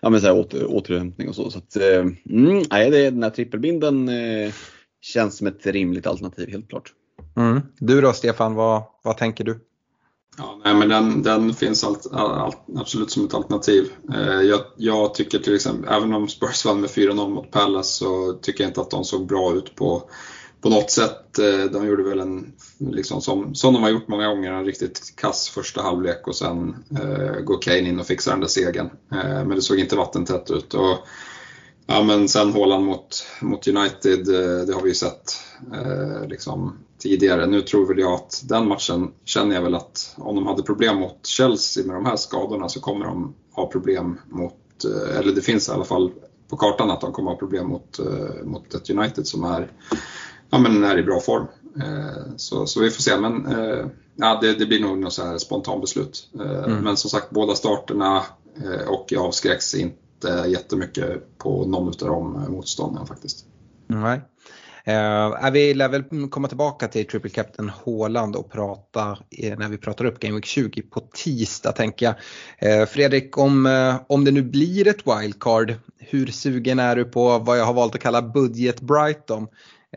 ja, 0.00 0.10
men 0.10 0.20
så 0.20 0.26
här, 0.26 0.38
åter, 0.38 0.66
återhämtning 0.66 1.28
och 1.28 1.34
så. 1.34 1.50
så 1.50 1.58
att, 1.58 1.76
eh, 1.76 2.00
mm, 2.30 2.62
nej, 2.70 2.90
det, 2.90 3.10
den 3.10 3.22
här 3.22 3.30
trippelbinden 3.30 4.08
eh, 4.08 4.52
känns 5.00 5.36
som 5.36 5.46
ett 5.46 5.66
rimligt 5.66 6.06
alternativ 6.06 6.50
helt 6.50 6.68
klart. 6.68 6.92
Mm. 7.36 7.60
Du 7.78 8.00
då 8.00 8.12
Stefan, 8.12 8.54
vad, 8.54 8.82
vad 9.02 9.16
tänker 9.16 9.44
du? 9.44 9.60
Ja, 10.38 10.60
nej, 10.64 10.74
men 10.74 10.88
den, 10.88 11.22
den 11.22 11.54
finns 11.54 11.84
allt, 11.84 12.06
allt, 12.12 12.58
absolut 12.76 13.10
som 13.10 13.24
ett 13.24 13.34
alternativ. 13.34 13.84
jag, 14.42 14.60
jag, 14.76 15.14
tycker 15.14 15.38
till 15.38 15.54
exempel, 15.54 15.94
även 15.94 16.14
om 16.14 16.28
Spurs 16.28 16.64
vann 16.64 16.80
med 16.80 16.90
4-0 16.90 17.28
mot 17.28 17.50
Palace 17.50 17.98
så 17.98 18.32
tycker 18.32 18.64
jag 18.64 18.70
inte 18.70 18.80
att 18.80 18.90
de 18.90 19.04
såg 19.04 19.26
bra 19.26 19.54
ut 19.54 19.74
på 19.74 20.10
på 20.62 20.68
något 20.68 20.90
sätt, 20.90 21.38
eh, 21.38 21.64
de 21.72 21.86
gjorde 21.86 22.02
väl 22.02 22.20
en, 22.20 22.52
liksom 22.78 23.20
som, 23.20 23.54
som 23.54 23.74
de 23.74 23.82
har 23.82 23.90
gjort 23.90 24.08
många 24.08 24.28
gånger, 24.28 24.52
en 24.52 24.64
riktigt 24.64 25.16
kass 25.16 25.48
första 25.48 25.82
halvlek 25.82 26.26
och 26.26 26.36
sen 26.36 26.84
eh, 26.90 27.40
går 27.40 27.62
Kane 27.62 27.78
in 27.78 28.00
och 28.00 28.06
fixar 28.06 28.32
den 28.32 28.40
där 28.40 28.48
segern. 28.48 28.90
Eh, 29.12 29.44
men 29.44 29.48
det 29.48 29.62
såg 29.62 29.78
inte 29.78 29.96
vattentätt 29.96 30.50
ut. 30.50 30.74
Och, 30.74 30.98
ja, 31.86 32.02
men 32.02 32.28
sen 32.28 32.52
Haaland 32.52 32.84
mot, 32.84 33.24
mot 33.40 33.68
United, 33.68 34.28
eh, 34.28 34.66
det 34.66 34.74
har 34.74 34.82
vi 34.82 34.88
ju 34.88 34.94
sett 34.94 35.36
eh, 35.72 36.28
liksom, 36.28 36.78
tidigare. 36.98 37.46
Nu 37.46 37.60
tror 37.60 37.86
väl 37.86 37.98
jag 37.98 38.12
att 38.12 38.42
den 38.44 38.68
matchen 38.68 39.10
känner 39.24 39.54
jag 39.54 39.62
väl 39.62 39.74
att 39.74 40.14
om 40.16 40.34
de 40.34 40.46
hade 40.46 40.62
problem 40.62 40.96
mot 40.96 41.26
Chelsea 41.26 41.86
med 41.86 41.96
de 41.96 42.06
här 42.06 42.16
skadorna 42.16 42.68
så 42.68 42.80
kommer 42.80 43.04
de 43.04 43.34
ha 43.52 43.66
problem 43.66 44.18
mot, 44.28 44.84
eh, 44.84 45.18
eller 45.18 45.32
det 45.32 45.42
finns 45.42 45.68
i 45.68 45.72
alla 45.72 45.84
fall 45.84 46.10
på 46.48 46.56
kartan 46.56 46.90
att 46.90 47.00
de 47.00 47.12
kommer 47.12 47.30
ha 47.30 47.38
problem 47.38 47.68
mot, 47.68 47.98
eh, 47.98 48.44
mot 48.44 48.74
ett 48.74 48.90
United 48.90 49.26
som 49.26 49.44
är 49.44 49.70
ja, 50.52 50.58
men 50.58 50.84
är 50.84 50.98
i 50.98 51.02
bra 51.02 51.20
form. 51.20 51.46
Eh, 51.80 52.36
så, 52.36 52.66
så 52.66 52.80
vi 52.80 52.90
får 52.90 53.02
se, 53.02 53.16
men 53.16 53.46
eh, 53.46 53.86
ja, 54.16 54.38
det, 54.42 54.58
det 54.58 54.66
blir 54.66 54.80
nog 54.80 54.98
något 54.98 55.12
så 55.12 55.26
här 55.26 55.38
spontant 55.38 55.80
beslut. 55.80 56.30
Eh, 56.40 56.64
mm. 56.64 56.84
Men 56.84 56.96
som 56.96 57.10
sagt, 57.10 57.30
båda 57.30 57.54
starterna 57.54 58.22
och 58.88 59.06
jag 59.08 59.24
avskräcks 59.24 59.74
inte 59.74 60.44
jättemycket 60.48 61.38
på 61.38 61.66
någon 61.66 61.88
av 61.88 61.94
de 61.98 62.46
motstånden 62.48 63.06
faktiskt. 63.06 63.44
Nej. 63.86 64.20
Uh, 64.88 65.50
vi 65.50 65.74
lär 65.74 65.88
väl 65.88 66.28
komma 66.30 66.48
tillbaka 66.48 66.88
till 66.88 67.06
Triple 67.06 67.30
Captain 67.30 67.68
Håland 67.68 68.36
och 68.36 68.52
prata 68.52 69.18
när 69.56 69.68
vi 69.68 69.78
pratar 69.78 70.04
upp 70.04 70.20
Game 70.20 70.34
Week 70.34 70.44
20 70.44 70.82
på 70.82 71.00
tisdag 71.00 71.72
tänker 71.72 72.06
jag. 72.06 72.80
Uh, 72.80 72.86
Fredrik, 72.86 73.38
om, 73.38 73.68
om 74.08 74.24
det 74.24 74.30
nu 74.30 74.42
blir 74.42 74.88
ett 74.88 75.06
wildcard, 75.06 75.74
hur 75.98 76.26
sugen 76.26 76.78
är 76.78 76.96
du 76.96 77.04
på 77.04 77.38
vad 77.38 77.58
jag 77.58 77.64
har 77.64 77.74
valt 77.74 77.94
att 77.94 78.00
kalla 78.00 78.22
budget 78.22 78.80
Brighton? 78.80 79.48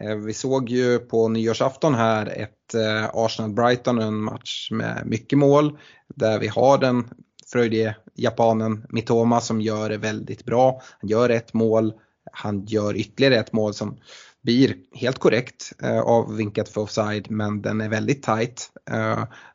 Eh, 0.02 0.16
vi 0.16 0.34
såg 0.34 0.70
ju 0.70 1.00
på 1.00 1.28
nyårsafton 1.28 1.96
här 1.96 2.26
ett 2.26 2.74
eh, 2.74 3.10
Arsenal-Brighton, 3.14 4.00
en 4.00 4.18
match 4.18 4.72
med 4.72 5.02
mycket 5.06 5.40
mål 5.40 5.78
där 6.16 6.40
vi 6.40 6.48
har 6.48 6.78
den 6.78 7.10
fröjdige 7.52 7.96
japanen 8.16 8.86
Mitoma 8.90 9.42
som 9.42 9.62
gör 9.62 9.90
det 9.90 9.98
väldigt 9.98 10.46
bra. 10.46 10.82
Han 11.00 11.10
gör 11.10 11.30
ett 11.30 11.54
mål, 11.54 11.94
han 12.32 12.66
gör 12.66 12.96
ytterligare 12.96 13.36
ett 13.36 13.54
mål 13.54 13.74
som 13.74 13.98
blir 14.42 14.76
helt 14.94 15.20
korrekt 15.20 15.74
eh, 15.84 16.00
avvinkat 16.00 16.70
för 16.70 16.82
offside 16.82 17.32
men 17.32 17.62
den 17.62 17.82
är 17.82 17.90
väldigt 17.90 18.24
tight. 18.24 18.72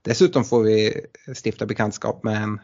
Dessutom 0.03 0.45
får 0.45 0.63
vi 0.63 1.07
stifta 1.45 1.67
bekantskap 1.67 2.25
med 2.25 2.43
en 2.43 2.61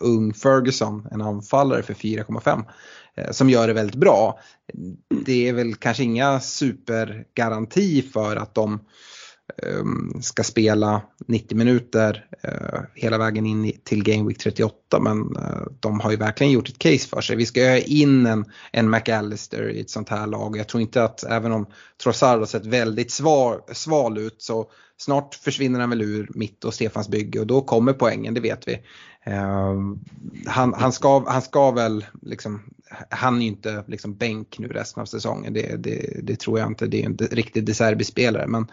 ung 0.00 0.34
Ferguson, 0.34 1.08
en 1.10 1.22
anfallare 1.22 1.82
för 1.82 1.94
4,5 1.94 2.64
Eh, 3.16 3.30
som 3.30 3.50
gör 3.50 3.66
det 3.66 3.72
väldigt 3.72 3.96
bra. 3.96 4.40
Det 5.24 5.48
är 5.48 5.52
väl 5.52 5.74
kanske 5.74 6.02
inga 6.02 6.40
supergaranti 6.40 8.02
för 8.02 8.36
att 8.36 8.54
de 8.54 8.80
ehm, 9.62 10.22
ska 10.22 10.42
spela 10.42 11.02
90 11.28 11.56
minuter 11.58 12.26
eh, 12.42 12.80
hela 12.94 13.18
vägen 13.18 13.46
in 13.46 13.72
till 13.84 14.04
Game 14.04 14.28
Week 14.28 14.38
38 14.38 15.00
men 15.00 15.36
eh, 15.36 15.66
de 15.80 16.00
har 16.00 16.10
ju 16.10 16.16
verkligen 16.16 16.52
gjort 16.52 16.68
ett 16.68 16.78
case 16.78 17.08
för 17.08 17.20
sig. 17.20 17.36
Vi 17.36 17.46
ska 17.46 17.60
ha 17.60 17.78
in 17.78 18.26
en, 18.26 18.44
en 18.72 18.90
McAllister 18.90 19.70
i 19.70 19.80
ett 19.80 19.90
sånt 19.90 20.08
här 20.08 20.26
lag 20.26 20.56
jag 20.56 20.68
tror 20.68 20.80
inte 20.80 21.04
att 21.04 21.24
även 21.24 21.52
om 21.52 21.66
Trossard 22.02 22.38
har 22.38 22.46
sett 22.46 22.66
väldigt 22.66 23.10
sval, 23.10 23.60
sval 23.72 24.18
ut 24.18 24.42
så 24.42 24.70
snart 24.96 25.34
försvinner 25.34 25.80
han 25.80 25.90
väl 25.90 26.02
ur 26.02 26.30
mitt 26.34 26.64
och 26.64 26.74
Stefans 26.74 27.08
bygge 27.08 27.40
och 27.40 27.46
då 27.46 27.60
kommer 27.60 27.92
poängen, 27.92 28.34
det 28.34 28.40
vet 28.40 28.68
vi. 28.68 28.78
Uh, 29.28 29.96
han, 30.46 30.74
han, 30.74 30.92
ska, 30.92 31.30
han 31.30 31.42
ska 31.42 31.70
väl 31.70 32.06
liksom, 32.22 32.62
han 33.10 33.36
är 33.36 33.40
ju 33.40 33.46
inte 33.46 33.84
liksom 33.86 34.14
bänk 34.14 34.58
nu 34.58 34.68
resten 34.68 35.00
av 35.00 35.06
säsongen, 35.06 35.52
det, 35.52 35.76
det, 35.76 36.20
det 36.22 36.36
tror 36.40 36.58
jag 36.58 36.68
inte, 36.68 36.86
det 36.86 37.02
är 37.02 37.06
en 37.06 37.16
riktig 37.16 37.64
De 37.64 37.74
Serbi-spelare 37.74 38.46
men 38.46 38.66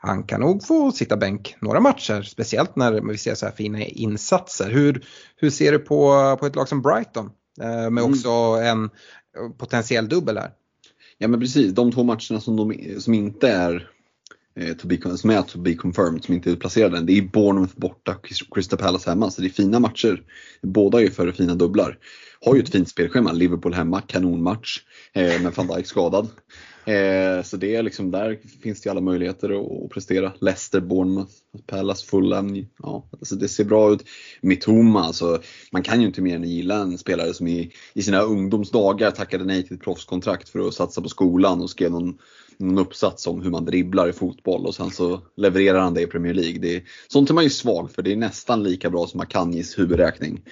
han 0.00 0.22
kan 0.22 0.40
nog 0.40 0.66
få 0.66 0.92
sitta 0.92 1.16
bänk 1.16 1.56
några 1.60 1.80
matcher, 1.80 2.22
speciellt 2.22 2.76
när 2.76 2.92
vi 2.92 3.18
ser 3.18 3.34
så 3.34 3.46
här 3.46 3.52
fina 3.52 3.84
insatser. 3.84 4.70
Hur, 4.70 5.04
hur 5.36 5.50
ser 5.50 5.72
du 5.72 5.78
på, 5.78 6.36
på 6.40 6.46
ett 6.46 6.56
lag 6.56 6.68
som 6.68 6.82
Brighton 6.82 7.30
eh, 7.60 7.66
med 7.68 7.86
mm. 7.86 8.04
också 8.04 8.30
en 8.62 8.90
potentiell 9.58 10.08
dubbel 10.08 10.38
här? 10.38 10.50
Ja 11.18 11.28
men 11.28 11.40
precis, 11.40 11.72
de 11.72 11.92
två 11.92 12.02
matcherna 12.02 12.40
som, 12.40 12.56
de, 12.56 12.94
som 12.98 13.14
inte 13.14 13.48
är 13.48 13.90
Eh, 14.58 14.74
to 14.74 14.86
be, 14.86 15.16
som 15.16 15.30
är 15.30 15.42
to 15.42 15.58
be 15.58 15.74
confirmed, 15.74 16.24
som 16.24 16.34
inte 16.34 16.50
är 16.50 16.52
utplacerade 16.52 17.00
det 17.00 17.18
är 17.18 17.22
Bournemouth 17.22 17.76
borta, 17.76 18.16
Crystal 18.54 18.78
Palace 18.78 19.10
hemma. 19.10 19.30
Så 19.30 19.42
det 19.42 19.48
är 19.48 19.50
fina 19.50 19.80
matcher. 19.80 20.22
Båda 20.62 20.98
är 20.98 21.02
ju 21.02 21.10
för 21.10 21.32
fina 21.32 21.54
dubblar. 21.54 21.98
Har 22.40 22.54
ju 22.54 22.62
ett 22.62 22.68
fint 22.68 22.88
spelschema, 22.88 23.32
Liverpool 23.32 23.74
hemma, 23.74 24.00
kanonmatch. 24.00 24.78
Eh, 25.12 25.42
men 25.42 25.52
van 25.52 25.66
Dijk 25.66 25.86
skadad. 25.86 26.28
Eh, 26.84 27.42
så 27.42 27.56
det 27.56 27.74
är 27.74 27.82
liksom, 27.82 28.10
där 28.10 28.38
finns 28.62 28.80
det 28.80 28.90
alla 28.90 29.00
möjligheter 29.00 29.50
att, 29.50 29.84
att 29.84 29.90
prestera. 29.90 30.32
Leicester, 30.40 30.80
Bournemouth, 30.80 31.32
Palace, 31.66 32.06
Fulham. 32.06 32.66
Ja, 32.82 33.08
alltså 33.12 33.36
det 33.36 33.48
ser 33.48 33.64
bra 33.64 33.92
ut. 33.92 34.04
Mitoma, 34.40 35.04
alltså, 35.04 35.42
man 35.72 35.82
kan 35.82 36.00
ju 36.00 36.06
inte 36.06 36.22
mer 36.22 36.36
än 36.36 36.44
gilla 36.44 36.76
en 36.76 36.98
spelare 36.98 37.34
som 37.34 37.46
i, 37.46 37.72
i 37.94 38.02
sina 38.02 38.20
ungdomsdagar 38.20 39.10
tackade 39.10 39.44
nej 39.44 39.66
till 39.66 39.76
ett 39.76 39.82
proffskontrakt 39.82 40.48
för 40.48 40.68
att 40.68 40.74
satsa 40.74 41.02
på 41.02 41.08
skolan 41.08 41.60
och 41.60 41.70
skrev 41.70 41.90
någon, 41.90 42.18
någon 42.58 42.78
uppsats 42.78 43.26
om 43.26 43.42
hur 43.42 43.50
man 43.50 43.64
dribblar 43.64 44.08
i 44.08 44.12
fotboll 44.12 44.66
och 44.66 44.74
sen 44.74 44.90
så 44.90 45.20
levererar 45.36 45.80
han 45.80 45.94
det 45.94 46.02
i 46.02 46.06
Premier 46.06 46.34
League. 46.34 46.58
Det 46.58 46.76
är, 46.76 46.82
sånt 47.08 47.30
är 47.30 47.34
man 47.34 47.44
ju 47.44 47.50
svag 47.50 47.90
för, 47.90 48.02
det 48.02 48.12
är 48.12 48.16
nästan 48.16 48.62
lika 48.62 48.90
bra 48.90 49.06
som 49.06 49.20
Akanjis 49.20 49.78
huvudräkning. 49.78 50.42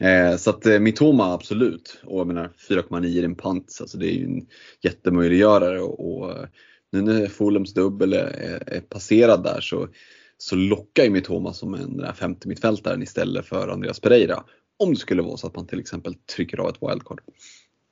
Eh, 0.00 0.36
så 0.36 0.50
att 0.50 0.66
eh, 0.66 0.78
Mitoma 0.78 1.32
absolut. 1.32 1.98
Och 2.04 2.20
jag 2.20 2.26
menar 2.26 2.50
4,9 2.68 3.06
i 3.06 3.24
en 3.24 3.34
pant, 3.34 3.78
alltså 3.80 3.98
det 3.98 4.06
är 4.06 4.14
ju 4.14 4.24
en 4.24 4.46
jättemöjliggörare. 4.82 5.80
Och, 5.80 6.18
och 6.18 6.30
eh, 6.30 6.46
nu 6.92 7.02
när 7.02 7.26
Fulhams 7.26 7.74
dubbel 7.74 8.12
är, 8.12 8.62
är, 8.66 8.80
passerad 8.80 9.42
där 9.42 9.60
så, 9.60 9.88
så 10.38 10.56
lockar 10.56 11.04
ju 11.04 11.10
Mitoma 11.10 11.52
som 11.52 11.74
en 11.74 11.96
den 11.96 12.06
här 12.06 12.12
femte 12.12 12.48
mittfältaren 12.48 13.02
istället 13.02 13.46
för 13.46 13.68
Andreas 13.68 14.00
Pereira. 14.00 14.44
Om 14.78 14.90
det 14.90 15.00
skulle 15.00 15.22
vara 15.22 15.36
så 15.36 15.46
att 15.46 15.56
man 15.56 15.66
till 15.66 15.80
exempel 15.80 16.14
trycker 16.14 16.58
av 16.60 16.68
ett 16.68 16.82
wildcard. 16.82 17.20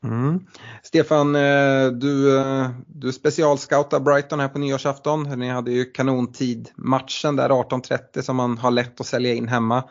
Mm. 0.04 0.40
Stefan, 0.82 1.36
eh, 1.36 1.86
du, 1.86 2.38
eh, 2.38 2.70
du 2.86 3.12
specialscoutar 3.12 4.00
Brighton 4.00 4.40
här 4.40 4.48
på 4.48 4.58
nyårsafton. 4.58 5.22
Ni 5.22 5.48
hade 5.48 5.72
ju 5.72 5.84
kanontid 5.84 6.70
matchen 6.76 7.36
där 7.36 7.48
18.30 7.48 8.22
som 8.22 8.36
man 8.36 8.58
har 8.58 8.70
lätt 8.70 9.00
att 9.00 9.06
sälja 9.06 9.34
in 9.34 9.48
hemma. 9.48 9.84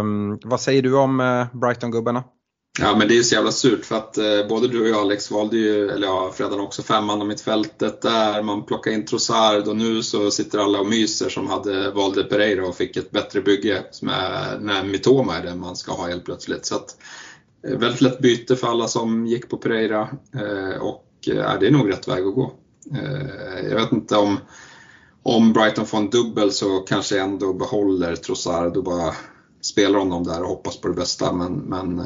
Um, 0.00 0.38
vad 0.44 0.60
säger 0.60 0.82
du 0.82 0.96
om 0.96 1.20
eh, 1.20 1.46
Brighton-gubbarna? 1.52 2.24
Ja 2.80 2.96
men 2.96 3.08
det 3.08 3.14
är 3.14 3.16
ju 3.16 3.24
så 3.24 3.34
jävla 3.34 3.52
surt 3.52 3.84
för 3.84 3.96
att 3.96 4.18
eh, 4.18 4.46
både 4.48 4.68
du 4.68 4.80
och 4.80 4.88
jag 4.88 5.00
Alex 5.00 5.30
valde 5.30 5.56
ju, 5.56 5.90
eller 5.90 6.06
ja 6.06 6.32
Fredan 6.34 6.60
också, 6.60 6.82
femman 6.82 7.22
om 7.22 7.28
mittfältet 7.28 8.02
där. 8.02 8.42
Man 8.42 8.66
plockar 8.66 8.90
in 8.90 9.06
Trossard 9.06 9.68
och 9.68 9.76
nu 9.76 10.02
så 10.02 10.30
sitter 10.30 10.58
alla 10.58 10.80
och 10.80 10.86
myser 10.86 11.28
som 11.28 11.46
hade 11.46 11.90
valde 11.90 12.24
Pereira 12.24 12.66
och 12.66 12.76
fick 12.76 12.96
ett 12.96 13.10
bättre 13.10 13.40
bygge 13.40 13.82
som 13.90 14.08
är, 14.08 14.58
när 14.58 14.84
Mitoma 14.84 15.36
är 15.36 15.42
det 15.42 15.54
man 15.54 15.76
ska 15.76 15.92
ha 15.92 16.06
helt 16.06 16.24
plötsligt. 16.24 16.66
Så 16.66 16.74
att, 16.74 16.96
Eh, 17.66 17.78
väldigt 17.78 18.00
lätt 18.00 18.18
byte 18.18 18.56
för 18.56 18.68
alla 18.68 18.88
som 18.88 19.26
gick 19.26 19.48
på 19.48 19.56
Pereira 19.56 20.08
eh, 20.34 20.82
och 20.82 21.28
eh, 21.28 21.58
det 21.60 21.66
är 21.66 21.70
nog 21.70 21.90
rätt 21.90 22.08
väg 22.08 22.26
att 22.26 22.34
gå. 22.34 22.52
Jag 23.62 23.74
vet 23.74 23.92
inte 23.92 24.16
om, 24.16 24.38
om 25.22 25.52
Brighton 25.52 25.86
får 25.86 25.98
en 25.98 26.10
dubbel 26.10 26.52
så 26.52 26.78
kanske 26.78 27.20
ändå 27.20 27.52
behåller 27.52 28.16
Trossard 28.16 28.76
och 28.76 28.84
bara 28.84 29.12
spelar 29.60 29.98
honom 29.98 30.24
där 30.24 30.42
och 30.42 30.48
hoppas 30.48 30.80
på 30.80 30.88
det 30.88 30.94
bästa 30.94 31.32
men, 31.32 31.52
men 31.52 32.02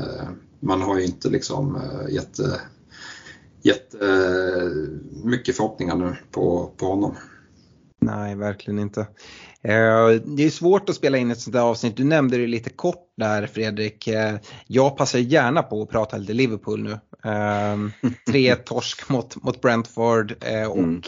man 0.61 0.83
har 0.83 0.99
ju 0.99 1.05
inte 1.05 1.29
liksom 1.29 1.81
jätte, 2.11 2.61
jätte 3.62 3.99
mycket 5.25 5.57
förhoppningar 5.57 5.97
nu 5.97 6.16
på, 6.31 6.73
på 6.77 6.87
honom. 6.87 7.14
Nej, 8.01 8.35
verkligen 8.35 8.79
inte. 8.79 9.07
Eh, 9.62 10.09
det 10.25 10.44
är 10.44 10.51
svårt 10.51 10.88
att 10.88 10.97
spela 10.97 11.18
in 11.18 11.31
ett 11.31 11.40
sånt 11.40 11.55
där 11.55 11.61
avsnitt. 11.61 11.97
Du 11.97 12.05
nämnde 12.05 12.37
det 12.37 12.47
lite 12.47 12.71
kort 12.71 13.12
där 13.16 13.47
Fredrik. 13.47 14.09
Jag 14.66 14.97
passar 14.97 15.18
gärna 15.18 15.62
på 15.62 15.83
att 15.83 15.90
prata 15.90 16.16
lite 16.16 16.33
Liverpool 16.33 16.83
nu. 16.83 16.99
Tre 18.27 18.55
torsk 18.55 19.09
mot, 19.09 19.42
mot 19.42 19.61
Brentford 19.61 20.33
och 20.71 20.79
mm. 20.79 21.03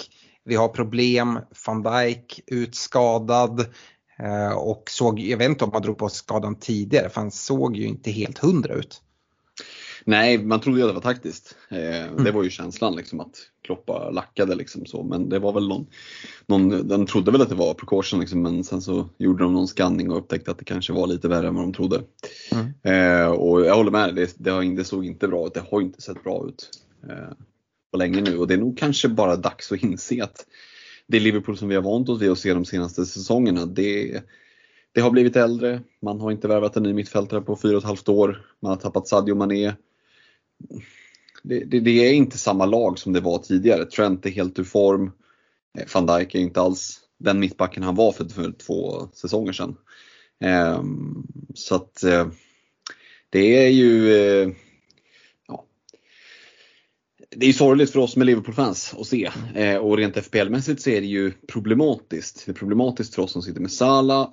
vi 0.44 0.54
har 0.54 0.68
problem. 0.68 1.38
Van 1.66 1.82
Dijk 1.82 2.40
utskadad. 2.46 3.66
Eh, 4.22 4.52
och 4.52 4.82
såg, 4.90 5.20
jag 5.20 5.38
vet 5.38 5.48
inte 5.48 5.64
om 5.64 5.70
man 5.72 5.82
drog 5.82 5.98
på 5.98 6.08
skadan 6.08 6.58
tidigare 6.58 7.08
för 7.08 7.20
han 7.20 7.30
såg 7.30 7.76
ju 7.76 7.86
inte 7.86 8.10
helt 8.10 8.38
hundra 8.38 8.74
ut. 8.74 9.02
Nej, 10.10 10.38
man 10.38 10.60
trodde 10.60 10.78
ju 10.78 10.84
att 10.84 10.90
det 10.90 10.94
var 10.94 11.00
taktiskt. 11.00 11.56
Eh, 11.68 12.04
mm. 12.04 12.24
Det 12.24 12.30
var 12.30 12.42
ju 12.42 12.50
känslan 12.50 12.96
liksom 12.96 13.20
att 13.20 13.36
Kloppa 13.62 14.10
lackade 14.10 14.54
liksom 14.54 14.86
så. 14.86 15.02
Men 15.02 15.28
det 15.28 15.38
var 15.38 15.52
väl 15.52 15.68
någon, 15.68 15.86
någon 16.46 16.88
den 16.88 17.06
trodde 17.06 17.30
väl 17.30 17.42
att 17.42 17.48
det 17.48 17.54
var 17.54 17.74
precaution 17.74 18.20
liksom, 18.20 18.42
men 18.42 18.64
sen 18.64 18.82
så 18.82 19.08
gjorde 19.18 19.42
de 19.44 19.52
någon 19.52 19.68
scanning 19.68 20.10
och 20.10 20.18
upptäckte 20.18 20.50
att 20.50 20.58
det 20.58 20.64
kanske 20.64 20.92
var 20.92 21.06
lite 21.06 21.28
värre 21.28 21.48
än 21.48 21.54
vad 21.54 21.64
de 21.64 21.72
trodde. 21.72 22.02
Mm. 22.52 22.66
Eh, 22.82 23.30
och 23.30 23.66
jag 23.66 23.74
håller 23.74 23.90
med, 23.90 24.14
det, 24.14 24.34
det, 24.38 24.50
har, 24.50 24.76
det 24.76 24.84
såg 24.84 25.06
inte 25.06 25.28
bra 25.28 25.46
ut. 25.46 25.54
Det 25.54 25.62
har 25.70 25.80
inte 25.80 26.02
sett 26.02 26.24
bra 26.24 26.46
ut 26.48 26.70
eh, 27.08 27.32
på 27.92 27.98
länge 27.98 28.20
nu 28.20 28.38
och 28.38 28.46
det 28.46 28.54
är 28.54 28.58
nog 28.58 28.78
kanske 28.78 29.08
bara 29.08 29.36
dags 29.36 29.72
att 29.72 29.82
inse 29.82 30.24
att 30.24 30.46
det 31.06 31.20
Liverpool 31.20 31.56
som 31.56 31.68
vi 31.68 31.74
har 31.74 31.82
vant 31.82 32.08
oss 32.08 32.22
vid 32.22 32.30
att 32.30 32.38
se 32.38 32.54
de 32.54 32.64
senaste 32.64 33.06
säsongerna, 33.06 33.66
det, 33.66 34.22
det 34.92 35.00
har 35.00 35.10
blivit 35.10 35.36
äldre. 35.36 35.80
Man 36.02 36.20
har 36.20 36.30
inte 36.30 36.48
värvat 36.48 36.76
en 36.76 36.82
ny 36.82 36.92
mittfältare 36.92 37.40
på 37.40 37.56
fyra 37.56 37.76
och 37.76 37.82
ett 37.82 37.88
halvt 37.88 38.08
år. 38.08 38.46
Man 38.60 38.70
har 38.70 38.76
tappat 38.76 39.08
Sadio 39.08 39.34
Mané. 39.34 39.72
Det, 41.42 41.64
det, 41.64 41.80
det, 41.80 41.90
är 41.90 42.12
inte 42.12 42.38
samma 42.38 42.66
lag 42.66 42.98
som 42.98 43.12
det 43.12 43.20
var 43.20 43.38
tidigare. 43.38 43.84
Trent 43.84 44.26
är 44.26 44.30
helt 44.30 44.58
ur 44.58 44.64
form. 44.64 45.12
Eh, 45.78 45.86
Van 45.94 46.06
Dijk 46.06 46.34
är 46.34 46.38
inte 46.38 46.60
alls 46.60 47.00
den 47.18 47.40
mittbacken 47.40 47.82
han 47.82 47.94
var 47.94 48.12
för, 48.12 48.24
för 48.24 48.52
två 48.52 49.08
säsonger 49.12 49.52
sedan. 49.52 49.76
Um, 50.78 51.26
så 51.54 51.74
att 51.74 52.04
uh, 52.06 52.26
det 53.30 53.66
är 53.66 53.68
ju 53.68 54.08
uh, 54.08 54.52
det 57.36 57.46
är 57.46 57.52
sorgligt 57.52 57.90
för 57.90 58.00
oss 58.00 58.16
med 58.16 58.26
Liverpool-fans 58.26 58.94
att 58.98 59.06
se. 59.06 59.30
Och 59.78 59.96
rent 59.96 60.16
FPL-mässigt 60.16 60.80
så 60.80 60.90
är 60.90 61.00
det 61.00 61.06
ju 61.06 61.32
problematiskt. 61.48 62.42
Det 62.46 62.52
är 62.52 62.54
problematiskt 62.54 63.14
för 63.14 63.22
oss 63.22 63.32
som 63.32 63.42
sitter 63.42 63.60
med 63.60 63.72
Salah. 63.72 64.30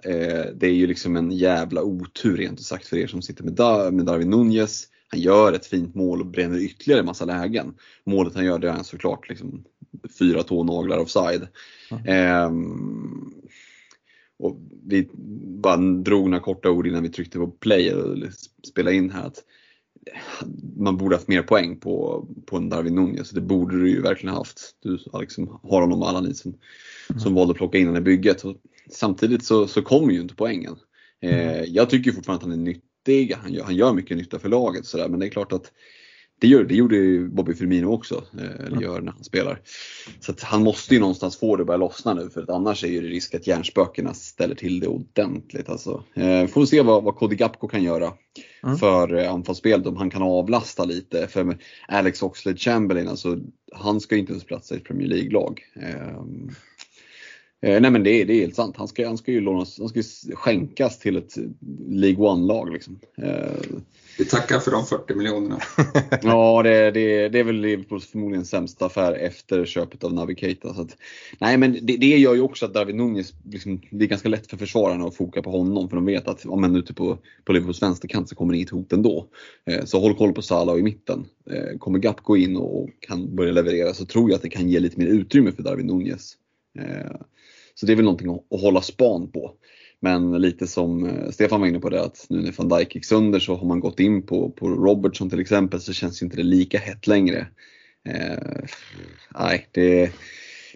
Det 0.55 0.63
är 0.67 0.73
ju 0.73 0.87
liksom 0.87 1.15
en 1.15 1.31
jävla 1.31 1.81
otur 1.81 2.37
rent 2.37 2.59
ut 2.59 2.65
sagt 2.65 2.87
för 2.87 2.97
er 2.97 3.07
som 3.07 3.21
sitter 3.21 3.43
med, 3.43 3.53
Dar 3.53 3.91
med 3.91 4.05
Darwin 4.05 4.29
Nunez. 4.29 4.87
Han 5.07 5.19
gör 5.19 5.53
ett 5.53 5.65
fint 5.65 5.95
mål 5.95 6.21
och 6.21 6.27
bränner 6.27 6.59
ytterligare 6.59 6.99
en 6.99 7.05
massa 7.05 7.25
lägen. 7.25 7.73
Målet 8.05 8.35
han 8.35 8.45
gör 8.45 8.59
det 8.59 8.67
är 8.67 8.71
han 8.71 8.83
såklart 8.83 9.29
liksom 9.29 9.63
fyra 10.19 10.43
tånaglar 10.43 10.97
offside. 10.97 11.47
Mm. 11.91 12.05
Eh, 12.07 12.51
och 14.39 14.57
vi 14.85 15.09
bara 15.61 15.77
drog 15.77 16.29
några 16.29 16.43
korta 16.43 16.69
ord 16.69 16.87
innan 16.87 17.03
vi 17.03 17.09
tryckte 17.09 17.37
på 17.37 17.47
play 17.47 17.93
och 17.93 18.17
spelade 18.67 18.95
in 18.95 19.11
här. 19.11 19.25
Att 19.25 19.43
man 20.77 20.97
borde 20.97 21.15
haft 21.15 21.27
mer 21.27 21.41
poäng 21.41 21.79
på, 21.79 22.25
på 22.45 22.57
en 22.57 22.69
Darwin 22.69 22.95
Nunez. 22.95 23.29
Det 23.29 23.41
borde 23.41 23.79
du 23.79 23.89
ju 23.89 24.01
verkligen 24.01 24.35
haft. 24.35 24.59
Du 24.83 24.99
liksom, 25.19 25.59
har 25.63 25.81
honom 25.81 26.01
och 26.01 26.09
alla 26.09 26.21
ni 26.21 26.33
som, 26.33 26.53
mm. 27.09 27.19
som 27.19 27.33
valde 27.33 27.51
att 27.51 27.57
plocka 27.57 27.77
in 27.77 27.87
honom 27.87 28.01
i 28.01 28.05
bygget. 28.05 28.43
Och 28.43 28.55
samtidigt 28.89 29.45
så, 29.45 29.67
så 29.67 29.81
kommer 29.81 30.13
ju 30.13 30.21
inte 30.21 30.35
poängen. 30.35 30.75
Eh, 31.21 31.57
mm. 31.57 31.65
jag 31.67 31.89
tycker 31.89 32.11
fortfarande 32.11 32.45
att 32.45 32.51
han 32.51 32.59
är 32.59 32.63
nyttig. 33.07 33.35
Han 33.41 33.53
gör, 33.53 33.63
han 33.63 33.75
gör 33.75 33.93
mycket 33.93 34.17
nytta 34.17 34.39
för 34.39 34.49
laget. 34.49 34.85
Så 34.85 34.97
där, 34.97 35.09
men 35.09 35.19
det 35.19 35.25
är 35.25 35.29
klart 35.29 35.51
att 35.51 35.71
det, 36.39 36.47
gör, 36.47 36.63
det 36.63 36.75
gjorde 36.75 36.95
ju 36.95 37.29
Bobby 37.29 37.53
Firmino 37.53 37.93
också, 37.93 38.23
eh, 38.39 38.65
eller 38.65 38.81
gör 38.81 39.01
när 39.01 39.11
han 39.11 39.23
spelar. 39.23 39.61
Så 40.19 40.33
han 40.41 40.63
måste 40.63 40.93
ju 40.93 40.99
någonstans 40.99 41.37
få 41.37 41.55
det 41.55 41.61
att 41.61 41.67
börja 41.67 41.77
lossna 41.77 42.13
nu 42.13 42.29
för 42.29 42.41
att 42.41 42.49
annars 42.49 42.83
är 42.83 43.01
det 43.01 43.07
risk 43.07 43.35
att 43.35 43.47
hjärnspökena 43.47 44.13
ställer 44.13 44.55
till 44.55 44.79
det 44.79 44.87
ordentligt. 44.87 45.69
Alltså. 45.69 46.03
Eh, 46.13 46.47
får 46.47 46.65
se 46.65 46.81
vad, 46.81 47.03
vad 47.03 47.15
Cody 47.15 47.35
Gapko 47.35 47.67
kan 47.67 47.83
göra 47.83 48.13
mm. 48.63 48.77
för 48.77 49.15
eh, 49.15 49.31
anfallsspelet, 49.31 49.87
om 49.87 49.97
han 49.97 50.09
kan 50.09 50.21
avlasta 50.21 50.85
lite. 50.85 51.27
För 51.27 51.57
Alex 51.87 52.23
Oxlade 52.23 52.57
Chamberlain, 52.57 53.07
alltså, 53.07 53.37
han 53.73 54.01
ska 54.01 54.17
inte 54.17 54.31
ens 54.31 54.45
platsa 54.45 54.75
i 54.75 54.77
ett 54.77 54.83
Premier 54.83 55.07
League-lag. 55.07 55.61
Eh, 55.75 56.23
Eh, 57.61 57.81
nej 57.81 57.91
men 57.91 58.03
det, 58.03 58.23
det 58.23 58.33
är 58.33 58.39
helt 58.39 58.55
sant. 58.55 58.75
Han 58.77 58.87
ska, 58.87 59.07
han 59.07 59.17
ska 59.17 59.31
ju 59.31 59.41
lånas, 59.41 59.79
han 59.79 59.89
ska 59.89 60.01
skänkas 60.35 60.99
till 60.99 61.17
ett 61.17 61.37
League 61.87 62.25
One-lag. 62.25 62.73
Liksom. 62.73 62.99
Eh, 63.17 63.79
Vi 64.17 64.25
tackar 64.25 64.59
för 64.59 64.71
de 64.71 64.85
40 64.85 65.15
miljonerna. 65.15 65.59
ja, 66.21 66.63
det, 66.63 66.91
det, 66.91 67.29
det 67.29 67.39
är 67.39 67.43
väl 67.43 67.55
Liverpools 67.55 68.05
förmodligen 68.05 68.45
sämsta 68.45 68.85
affär 68.85 69.13
efter 69.13 69.65
köpet 69.65 70.03
av 70.03 70.13
Navigator. 70.13 70.73
Så 70.73 70.81
att, 70.81 70.97
nej 71.39 71.57
men 71.57 71.77
det, 71.81 71.97
det 71.97 72.17
gör 72.17 72.35
ju 72.35 72.41
också 72.41 72.65
att 72.65 72.73
David 72.73 72.95
Nunez, 72.95 73.33
liksom, 73.43 73.81
det 73.91 74.05
är 74.05 74.09
ganska 74.09 74.29
lätt 74.29 74.49
för 74.49 74.57
försvararna 74.57 75.05
att 75.05 75.15
foka 75.15 75.41
på 75.41 75.51
honom 75.51 75.89
för 75.89 75.95
de 75.95 76.05
vet 76.05 76.27
att 76.27 76.45
om 76.45 76.61
man 76.61 76.75
är 76.75 76.79
ute 76.79 76.93
på, 76.93 77.17
på 77.45 77.53
Liverpools 77.53 77.81
vänsterkant 77.81 78.29
så 78.29 78.35
kommer 78.35 78.53
det 78.53 78.57
inget 78.57 78.69
hot 78.69 78.93
ändå. 78.93 79.27
Eh, 79.65 79.85
så 79.85 79.99
håll 79.99 80.15
koll 80.15 80.33
på 80.33 80.41
Salah 80.41 80.77
i 80.77 80.81
mitten. 80.81 81.25
Eh, 81.51 81.77
kommer 81.77 81.99
Gapp 81.99 82.23
gå 82.23 82.37
in 82.37 82.57
och, 82.57 82.83
och 82.83 82.89
kan 82.99 83.35
börja 83.35 83.51
leverera 83.51 83.93
så 83.93 84.05
tror 84.05 84.29
jag 84.29 84.35
att 84.35 84.43
det 84.43 84.49
kan 84.49 84.69
ge 84.69 84.79
lite 84.79 84.99
mer 84.99 85.07
utrymme 85.07 85.51
för 85.51 85.63
David 85.63 85.85
Nunez. 85.85 86.37
Så 87.79 87.85
det 87.85 87.91
är 87.91 87.95
väl 87.95 88.05
någonting 88.05 88.29
att 88.51 88.61
hålla 88.61 88.81
span 88.81 89.31
på. 89.31 89.51
Men 89.99 90.31
lite 90.31 90.67
som 90.67 91.05
eh, 91.05 91.29
Stefan 91.29 91.61
var 91.61 91.67
inne 91.67 91.79
på 91.79 91.89
det 91.89 92.03
att 92.03 92.25
nu 92.29 92.41
när 92.41 92.51
van 92.51 92.69
Dijk 92.69 92.95
gick 92.95 93.05
sönder 93.05 93.39
så 93.39 93.55
har 93.55 93.67
man 93.67 93.79
gått 93.79 93.99
in 93.99 94.25
på, 94.25 94.49
på 94.49 94.69
Robertson 94.69 95.29
till 95.29 95.39
exempel 95.39 95.79
så 95.79 95.93
känns 95.93 96.23
inte 96.23 96.37
det 96.37 96.43
lika 96.43 96.77
hett 96.77 97.07
längre. 97.07 97.47
Eh, 98.09 98.63
nej, 99.39 99.67
det, 99.71 100.11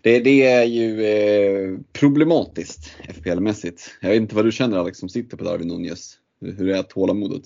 det, 0.03 0.19
det, 0.19 0.43
är 0.43 0.63
ju 0.63 1.05
eh, 1.05 1.77
problematiskt 1.93 2.95
FPL-mässigt. 3.09 3.81
Jag 4.01 4.09
vet 4.09 4.21
inte 4.21 4.35
vad 4.35 4.45
du 4.45 4.51
känner 4.51 4.77
Alex 4.77 4.97
som 4.97 5.09
sitter 5.09 5.37
på 5.37 5.43
Darwin 5.43 5.67
Nunez. 5.67 6.17
Hur 6.41 6.69
är 6.69 6.83
tålamodet? 6.83 7.43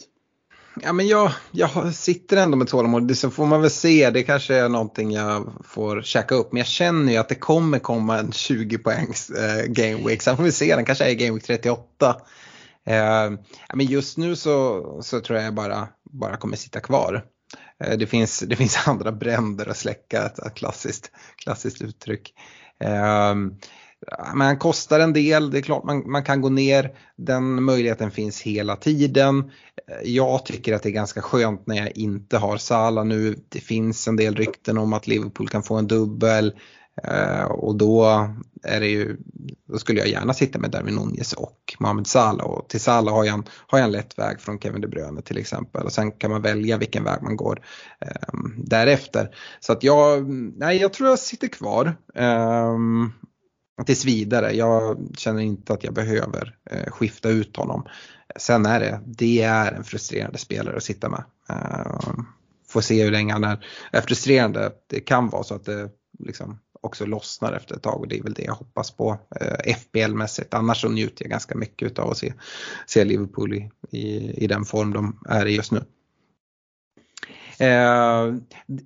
Ja, 0.81 0.93
men 0.93 1.07
jag, 1.07 1.31
jag 1.51 1.93
sitter 1.93 2.37
ändå 2.37 2.57
med 2.57 2.67
tålamod. 2.67 3.07
Det 3.07 3.15
så 3.15 3.29
får 3.29 3.45
man 3.45 3.61
väl 3.61 3.69
se. 3.69 4.09
Det 4.09 4.23
kanske 4.23 4.55
är 4.55 4.69
någonting 4.69 5.11
jag 5.11 5.53
får 5.63 6.01
käka 6.01 6.35
upp. 6.35 6.51
Men 6.51 6.57
jag 6.57 6.67
känner 6.67 7.11
ju 7.11 7.17
att 7.17 7.29
det 7.29 7.35
kommer 7.35 7.79
komma 7.79 8.19
en 8.19 8.31
20 8.31 8.77
poängs 8.77 9.29
eh, 9.29 9.65
game 9.65 10.07
week. 10.07 10.21
Sen 10.21 10.37
får 10.37 10.43
vi 10.43 10.51
se. 10.51 10.75
Den 10.75 10.85
kanske 10.85 11.11
är 11.11 11.13
game 11.13 11.31
week 11.31 11.43
38. 11.43 12.21
Eh, 12.85 12.95
ja, 13.67 13.75
men 13.75 13.85
just 13.85 14.17
nu 14.17 14.35
så, 14.35 14.83
så 15.03 15.21
tror 15.21 15.39
jag 15.39 15.53
bara, 15.53 15.87
bara 16.11 16.37
kommer 16.37 16.57
sitta 16.57 16.79
kvar. 16.79 17.23
Eh, 17.83 17.97
det, 17.97 18.07
finns, 18.07 18.39
det 18.39 18.55
finns 18.55 18.79
andra 18.87 19.11
bränder 19.11 19.69
att 19.69 19.77
släcka. 19.77 20.25
Ett, 20.25 20.39
ett 20.39 20.55
klassiskt, 20.55 21.11
klassiskt 21.43 21.81
uttryck. 21.81 22.33
Eh, 22.79 23.35
men 24.33 24.47
han 24.47 24.57
kostar 24.57 24.99
en 24.99 25.13
del, 25.13 25.51
det 25.51 25.57
är 25.57 25.61
klart 25.61 25.83
man, 25.83 26.11
man 26.11 26.23
kan 26.23 26.41
gå 26.41 26.49
ner. 26.49 26.97
Den 27.15 27.63
möjligheten 27.63 28.11
finns 28.11 28.41
hela 28.41 28.75
tiden. 28.75 29.39
Eh, 29.87 30.09
jag 30.09 30.45
tycker 30.45 30.73
att 30.73 30.83
det 30.83 30.89
är 30.89 30.93
ganska 30.93 31.21
skönt 31.21 31.67
när 31.67 31.75
jag 31.75 31.97
inte 31.97 32.37
har 32.37 32.57
Sala 32.57 33.03
nu. 33.03 33.35
Det 33.49 33.59
finns 33.59 34.07
en 34.07 34.15
del 34.15 34.35
rykten 34.35 34.77
om 34.77 34.93
att 34.93 35.07
Liverpool 35.07 35.49
kan 35.49 35.63
få 35.63 35.75
en 35.75 35.87
dubbel. 35.87 36.53
Eh, 37.03 37.43
och 37.43 37.75
då, 37.75 38.29
är 38.63 38.79
det 38.79 38.87
ju, 38.87 39.17
då 39.67 39.77
skulle 39.77 39.99
jag 39.99 40.09
gärna 40.09 40.33
sitta 40.33 40.59
med 40.59 40.71
Darwin 40.71 40.95
Nunez 40.95 41.33
och 41.33 41.75
Mohamed 41.79 42.07
Salah. 42.07 42.47
Och 42.47 42.69
till 42.69 42.81
Salah 42.81 43.13
har 43.13 43.23
jag, 43.23 43.33
en, 43.33 43.43
har 43.67 43.77
jag 43.79 43.85
en 43.85 43.91
lätt 43.91 44.19
väg 44.19 44.41
från 44.41 44.59
Kevin 44.59 44.81
De 44.81 44.87
Bruyne 44.87 45.21
till 45.21 45.37
exempel. 45.37 45.83
Och 45.83 45.91
sen 45.91 46.11
kan 46.11 46.31
man 46.31 46.41
välja 46.41 46.77
vilken 46.77 47.03
väg 47.03 47.21
man 47.21 47.35
går 47.35 47.61
ehm, 48.01 48.53
därefter. 48.57 49.35
Så 49.59 49.73
att 49.73 49.83
jag, 49.83 50.29
nej 50.57 50.77
jag 50.77 50.93
tror 50.93 51.09
jag 51.09 51.19
sitter 51.19 51.47
kvar. 51.47 51.95
Ehm, 52.15 53.11
Tills 53.85 54.05
vidare. 54.05 54.51
Jag 54.51 54.97
känner 55.17 55.41
inte 55.41 55.73
att 55.73 55.83
jag 55.83 55.93
behöver 55.93 56.57
eh, 56.71 56.91
skifta 56.91 57.29
ut 57.29 57.57
honom. 57.57 57.87
Sen 58.35 58.65
är 58.65 58.79
det, 58.79 59.01
det 59.05 59.41
är 59.41 59.71
en 59.71 59.83
frustrerande 59.83 60.37
spelare 60.37 60.77
att 60.77 60.83
sitta 60.83 61.09
med. 61.09 61.23
Eh, 61.49 62.15
får 62.67 62.81
se 62.81 63.03
hur 63.03 63.11
länge 63.11 63.33
han 63.33 63.43
är, 63.43 63.65
är 63.91 64.01
frustrerande. 64.01 64.71
Det 64.87 64.99
kan 64.99 65.29
vara 65.29 65.43
så 65.43 65.55
att 65.55 65.65
det 65.65 65.89
liksom 66.19 66.59
också 66.81 67.05
lossnar 67.05 67.53
efter 67.53 67.75
ett 67.75 67.83
tag 67.83 67.99
och 67.99 68.07
det 68.07 68.17
är 68.19 68.23
väl 68.23 68.33
det 68.33 68.43
jag 68.43 68.53
hoppas 68.53 68.91
på 68.91 69.19
eh, 69.41 69.75
FBL-mässigt. 69.75 70.53
Annars 70.53 70.81
så 70.81 70.89
njuter 70.89 71.23
jag 71.23 71.31
ganska 71.31 71.55
mycket 71.55 71.99
av 71.99 72.11
att 72.11 72.17
se, 72.17 72.33
se 72.87 73.03
Liverpool 73.03 73.53
i, 73.53 73.71
i, 73.91 74.31
i 74.43 74.47
den 74.47 74.65
form 74.65 74.93
de 74.93 75.19
är 75.29 75.45
i 75.45 75.55
just 75.55 75.71
nu. 75.71 75.83
Eh, 77.59 78.33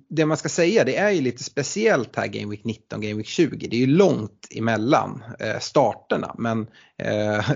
det 0.08 0.26
man 0.26 0.36
ska 0.36 0.48
säga 0.48 0.84
det 0.84 0.96
är 0.96 1.10
ju 1.10 1.20
lite 1.20 1.44
speciellt 1.44 2.16
här 2.16 2.26
Game 2.26 2.50
Week 2.50 2.64
19, 2.64 3.00
Game 3.00 3.14
Week 3.14 3.26
20. 3.26 3.68
Det 3.68 3.76
är 3.76 3.80
ju 3.80 3.86
långt 3.86 4.48
emellan 4.56 5.24
eh, 5.38 5.58
starterna 5.58 6.34
men 6.38 6.66
eh, 6.98 7.50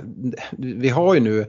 vi 0.59 0.89
har 0.89 1.15
ju 1.15 1.21
nu 1.21 1.41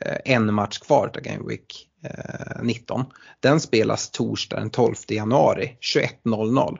eh, 0.00 0.34
en 0.34 0.54
match 0.54 0.78
kvar 0.78 1.12
av 1.16 1.22
Game 1.22 1.48
Week 1.48 1.88
eh, 2.04 2.62
19. 2.62 3.04
Den 3.40 3.60
spelas 3.60 4.10
torsdag 4.10 4.56
den 4.56 4.70
12 4.70 4.94
januari 5.08 5.76
21.00. 5.94 6.78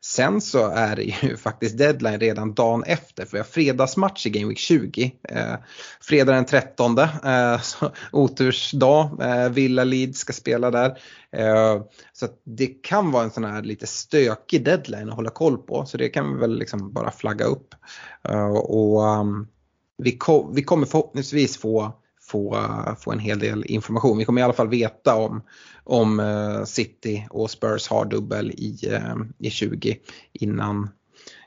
Sen 0.00 0.40
så 0.40 0.68
är 0.70 0.96
det 0.96 1.02
ju 1.02 1.36
faktiskt 1.42 1.78
deadline 1.78 2.20
redan 2.20 2.54
dagen 2.54 2.82
efter 2.82 3.24
för 3.24 3.32
vi 3.32 3.38
har 3.38 3.44
fredagsmatch 3.44 4.26
i 4.26 4.30
Game 4.30 4.48
Week 4.48 4.58
20. 4.58 5.12
Eh, 5.28 5.54
fredag 6.00 6.32
den 6.32 6.44
13, 6.44 6.98
eh, 6.98 7.60
otursdag, 8.12 9.10
eh, 9.20 9.48
Villa 9.48 9.84
Leeds 9.84 10.18
ska 10.18 10.32
spela 10.32 10.70
där. 10.70 10.98
Eh, 11.32 11.82
så 12.12 12.26
det 12.44 12.66
kan 12.66 13.10
vara 13.10 13.24
en 13.24 13.30
sån 13.30 13.44
här 13.44 13.62
lite 13.62 13.86
stökig 13.86 14.64
deadline 14.64 15.08
att 15.08 15.16
hålla 15.16 15.30
koll 15.30 15.58
på 15.58 15.86
så 15.86 15.96
det 15.96 16.08
kan 16.08 16.34
vi 16.34 16.40
väl 16.40 16.58
liksom 16.58 16.92
bara 16.92 17.10
flagga 17.10 17.44
upp. 17.44 17.74
Eh, 18.28 18.48
och 18.56 19.02
um, 19.02 19.48
vi, 19.98 20.12
ko 20.12 20.52
vi 20.54 20.62
kommer 20.62 20.86
förhoppningsvis 20.86 21.56
få 21.56 21.92
få, 22.30 22.68
få 23.00 23.12
en 23.12 23.18
hel 23.18 23.38
del 23.38 23.64
information. 23.66 24.18
Vi 24.18 24.24
kommer 24.24 24.40
i 24.40 24.44
alla 24.44 24.52
fall 24.52 24.68
veta 24.68 25.14
om, 25.14 25.42
om 25.88 26.20
eh, 26.20 26.64
City 26.64 27.26
och 27.30 27.50
Spurs 27.50 27.88
har 27.88 28.04
dubbel 28.04 28.50
i, 28.50 28.78
eh, 28.92 29.16
i 29.38 29.50
20 29.50 29.98
innan, 30.32 30.90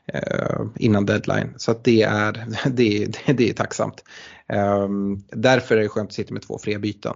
eh, 0.06 0.60
innan 0.76 1.06
deadline. 1.06 1.54
Så 1.56 1.70
att 1.70 1.84
det, 1.84 2.02
är, 2.02 2.46
det, 2.70 3.02
är, 3.02 3.32
det 3.34 3.50
är 3.50 3.54
tacksamt. 3.54 4.04
Ehm, 4.48 5.22
därför 5.28 5.76
är 5.76 5.82
det 5.82 5.88
skönt 5.88 6.08
att 6.08 6.14
sitta 6.14 6.34
med 6.34 6.42
två 6.42 6.58
fria 6.58 6.78
byten. 6.78 7.14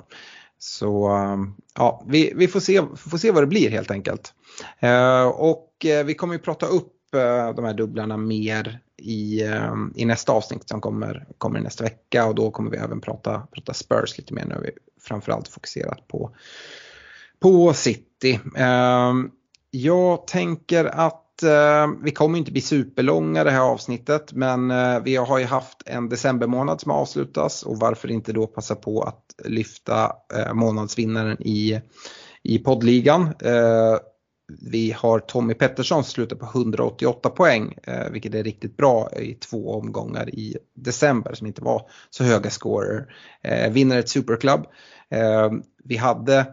Så 0.59 1.09
ehm, 1.09 1.55
ja, 1.75 2.05
vi, 2.09 2.33
vi 2.37 2.49
får, 2.49 2.61
se, 2.61 2.83
får 2.97 3.19
se 3.19 3.31
vad 3.31 3.43
det 3.43 3.47
blir 3.47 3.71
helt 3.71 3.91
enkelt. 3.91 4.35
Ehm, 4.81 5.29
och 5.29 5.73
vi 6.05 6.15
kommer 6.15 6.35
ju 6.35 6.41
prata 6.41 6.67
upp 6.67 6.93
de 7.57 7.65
här 7.65 7.75
dubblarna 7.75 8.17
mer 8.17 8.81
i, 8.97 9.43
i 9.95 10.05
nästa 10.05 10.33
avsnitt 10.33 10.69
som 10.69 10.81
kommer, 10.81 11.27
kommer 11.39 11.61
nästa 11.61 11.85
vecka 11.85 12.27
och 12.27 12.35
då 12.35 12.51
kommer 12.51 12.71
vi 12.71 12.77
även 12.77 13.01
prata, 13.01 13.47
prata 13.53 13.75
Spurs 13.75 14.19
lite 14.19 14.35
mer. 14.35 14.45
Nu 14.45 14.61
vi 14.63 14.71
framförallt 15.01 15.49
fokuserat 15.49 16.09
på, 16.09 16.31
på 17.41 17.73
City. 17.73 18.41
Ehm, 18.57 19.31
jag 19.71 20.27
tänker 20.27 20.85
att 20.85 21.43
ehm, 21.43 22.03
vi 22.03 22.11
kommer 22.11 22.39
inte 22.39 22.53
bli 22.53 22.61
superlånga 22.61 23.45
det 23.45 23.51
här 23.51 23.61
avsnittet 23.61 24.33
men 24.33 24.71
eh, 24.71 25.01
vi 25.01 25.17
har 25.17 25.39
ju 25.39 25.45
haft 25.45 25.83
en 25.87 26.09
decembermånad 26.09 26.81
som 26.81 26.91
avslutas 26.91 27.63
och 27.63 27.79
varför 27.79 28.11
inte 28.11 28.33
då 28.33 28.47
passa 28.47 28.75
på 28.75 29.03
att 29.03 29.25
lyfta 29.45 30.13
eh, 30.35 30.55
månadsvinnaren 30.55 31.43
i, 31.43 31.81
i 32.43 32.59
poddligan. 32.59 33.23
Ehm, 33.23 33.99
vi 34.71 34.93
har 34.93 35.19
Tommy 35.19 35.55
Pettersson 35.55 36.05
som 36.05 36.11
slutar 36.11 36.37
på 36.37 36.47
188 36.47 37.31
poäng, 37.31 37.79
eh, 37.83 38.11
vilket 38.11 38.35
är 38.35 38.45
riktigt 38.45 38.77
bra 38.77 39.11
i 39.13 39.35
två 39.35 39.71
omgångar 39.71 40.35
i 40.35 40.57
december 40.75 41.35
som 41.35 41.47
inte 41.47 41.63
var 41.63 41.83
så 42.11 42.25
höga 42.25 42.51
scorer. 42.51 43.15
Vinner 43.71 43.99
ett 43.99 44.09
superklubb. 44.09 44.67
Vi 45.85 45.97
hade 45.97 46.47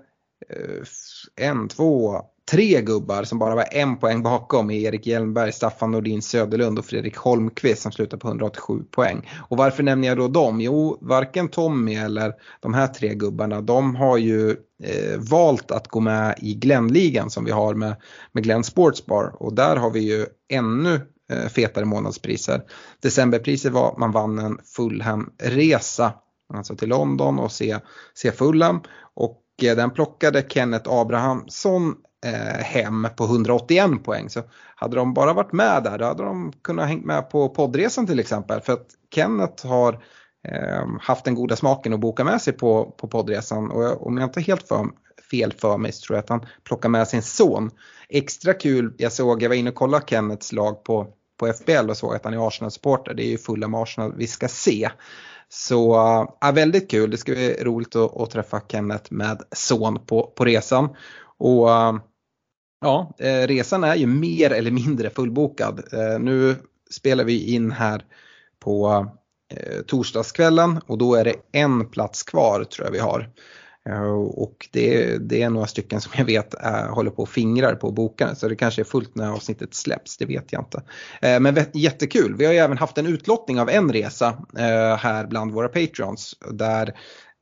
Eh, 0.49 1.47
en, 1.47 1.67
två, 1.67 2.21
tre 2.51 2.82
gubbar 2.82 3.23
som 3.23 3.39
bara 3.39 3.56
var 3.56 3.65
en 3.71 3.97
poäng 3.97 4.23
bakom 4.23 4.71
är 4.71 4.79
Erik 4.79 5.08
Hjelmberg, 5.08 5.51
Staffan 5.51 5.91
Nordin 5.91 6.21
Söderlund 6.21 6.79
och 6.79 6.86
Fredrik 6.86 7.17
Holmqvist 7.17 7.82
som 7.82 7.91
slutar 7.91 8.17
på 8.17 8.27
187 8.27 8.84
poäng. 8.91 9.29
Och 9.49 9.58
varför 9.58 9.84
nämner 9.84 10.08
jag 10.08 10.17
då 10.17 10.27
dem? 10.27 10.62
Jo, 10.62 10.97
varken 11.01 11.49
Tommy 11.49 11.95
eller 11.95 12.34
de 12.60 12.73
här 12.73 12.88
tre 12.88 13.13
gubbarna, 13.13 13.62
de 13.62 13.95
har 13.95 14.17
ju 14.17 14.49
eh, 14.84 15.17
valt 15.17 15.71
att 15.71 15.88
gå 15.88 15.99
med 15.99 16.36
i 16.41 16.53
Glennligan 16.53 17.29
som 17.29 17.45
vi 17.45 17.51
har 17.51 17.73
med, 17.73 17.95
med 18.32 18.43
Glenn 18.43 18.63
Sportsbar 18.63 19.36
och 19.39 19.53
där 19.53 19.75
har 19.75 19.91
vi 19.91 19.99
ju 19.99 20.25
ännu 20.49 21.01
eh, 21.32 21.49
fetare 21.49 21.86
månadspriser. 21.86 22.62
Decemberpriset 23.01 23.71
var 23.71 23.95
man 23.97 24.12
vann 24.12 24.39
en 24.39 24.58
Fulham-resa, 24.75 26.13
alltså 26.53 26.75
till 26.75 26.89
London 26.89 27.39
och 27.39 27.51
se, 27.51 27.79
se 28.13 28.32
Fulham 28.32 28.82
och 29.15 29.42
Eh, 29.61 29.75
den 29.75 29.91
plockade 29.91 30.45
Kenneth 30.49 30.89
Abrahamsson 30.89 31.95
eh, 32.25 32.63
hem 32.63 33.07
på 33.17 33.23
181 33.23 34.03
poäng. 34.03 34.29
Så 34.29 34.41
hade 34.75 34.95
de 34.95 35.13
bara 35.13 35.33
varit 35.33 35.53
med 35.53 35.83
där 35.83 35.97
då 35.97 36.05
hade 36.05 36.23
de 36.23 36.53
kunnat 36.63 36.87
hängt 36.87 37.05
med 37.05 37.29
på 37.29 37.49
poddresan 37.49 38.07
till 38.07 38.19
exempel. 38.19 38.61
För 38.61 38.73
att 38.73 38.87
Kenneth 39.15 39.67
har 39.67 39.93
eh, 40.47 40.87
haft 41.01 41.25
den 41.25 41.35
goda 41.35 41.55
smaken 41.55 41.93
att 41.93 41.99
boka 41.99 42.23
med 42.23 42.41
sig 42.41 42.53
på, 42.53 42.95
på 42.97 43.07
poddresan 43.07 43.71
och 43.71 44.07
om 44.07 44.17
jag 44.17 44.27
inte 44.27 44.41
helt 44.41 44.67
för, 44.67 44.85
fel 45.31 45.53
för 45.53 45.77
mig 45.77 45.91
så 45.91 46.05
tror 46.05 46.17
jag 46.17 46.23
att 46.23 46.29
han 46.29 46.45
plockar 46.63 46.89
med 46.89 47.07
sin 47.07 47.21
son. 47.21 47.71
Extra 48.09 48.53
kul, 48.53 48.93
jag 48.97 49.11
såg, 49.11 49.43
jag 49.43 49.49
var 49.49 49.55
inne 49.55 49.69
och 49.69 49.75
kollade 49.75 50.05
Kennets 50.07 50.51
lag 50.51 50.83
på, 50.83 51.07
på 51.39 51.53
FBL 51.53 51.89
och 51.89 51.97
såg 51.97 52.15
att 52.15 52.23
han 52.25 52.33
är 52.33 52.47
Arsenal-supporter. 52.47 53.13
Det 53.13 53.23
är 53.23 53.29
ju 53.29 53.37
fulla 53.37 53.67
med 53.67 53.79
Arsenal 53.79 54.13
vi 54.17 54.27
ska 54.27 54.47
se. 54.47 54.89
Så 55.55 55.93
ja, 56.41 56.51
väldigt 56.51 56.91
kul, 56.91 57.11
det 57.11 57.17
ska 57.17 57.31
bli 57.31 57.63
roligt 57.63 57.95
att, 57.95 58.17
att 58.17 58.31
träffa 58.31 58.61
Kenneth 58.69 59.13
med 59.13 59.41
son 59.51 60.05
på, 60.05 60.33
på 60.35 60.45
resan. 60.45 60.89
Och 61.37 61.69
ja, 62.81 63.13
eh, 63.19 63.47
resan 63.47 63.83
är 63.83 63.95
ju 63.95 64.07
mer 64.07 64.51
eller 64.51 64.71
mindre 64.71 65.09
fullbokad. 65.09 65.83
Eh, 65.93 66.19
nu 66.19 66.55
spelar 66.89 67.23
vi 67.23 67.53
in 67.53 67.71
här 67.71 68.05
på 68.59 69.07
eh, 69.53 69.81
torsdagskvällen 69.81 70.81
och 70.87 70.97
då 70.97 71.15
är 71.15 71.23
det 71.23 71.35
en 71.51 71.89
plats 71.89 72.23
kvar 72.23 72.63
tror 72.63 72.87
jag 72.87 72.91
vi 72.91 72.99
har. 72.99 73.29
Eh, 73.89 74.13
och 74.13 74.69
det, 74.71 75.17
det, 75.17 75.41
är 75.41 75.49
några 75.49 75.67
stycken 75.67 76.01
som 76.01 76.11
jag 76.17 76.25
vet 76.25 76.53
är, 76.53 76.87
håller 76.87 77.11
på 77.11 77.21
och 77.21 77.29
fingrar 77.29 77.75
på 77.75 77.91
bokarna 77.91 78.35
så 78.35 78.47
det 78.47 78.55
kanske 78.55 78.81
är 78.81 78.85
fullt 78.85 79.15
när 79.15 79.31
avsnittet 79.31 79.73
släpps, 79.73 80.17
det 80.17 80.25
vet 80.25 80.53
jag 80.53 80.61
inte. 80.61 80.83
Eh, 81.21 81.39
men 81.39 81.57
jättekul, 81.73 82.35
vi 82.37 82.45
har 82.45 82.53
ju 82.53 82.59
även 82.59 82.77
haft 82.77 82.97
en 82.97 83.07
utlottning 83.07 83.59
av 83.59 83.69
en 83.69 83.93
resa 83.93 84.45
här 84.97 85.27
bland 85.27 85.51
våra 85.51 85.67
patreons 85.67 86.35
där 86.51 86.93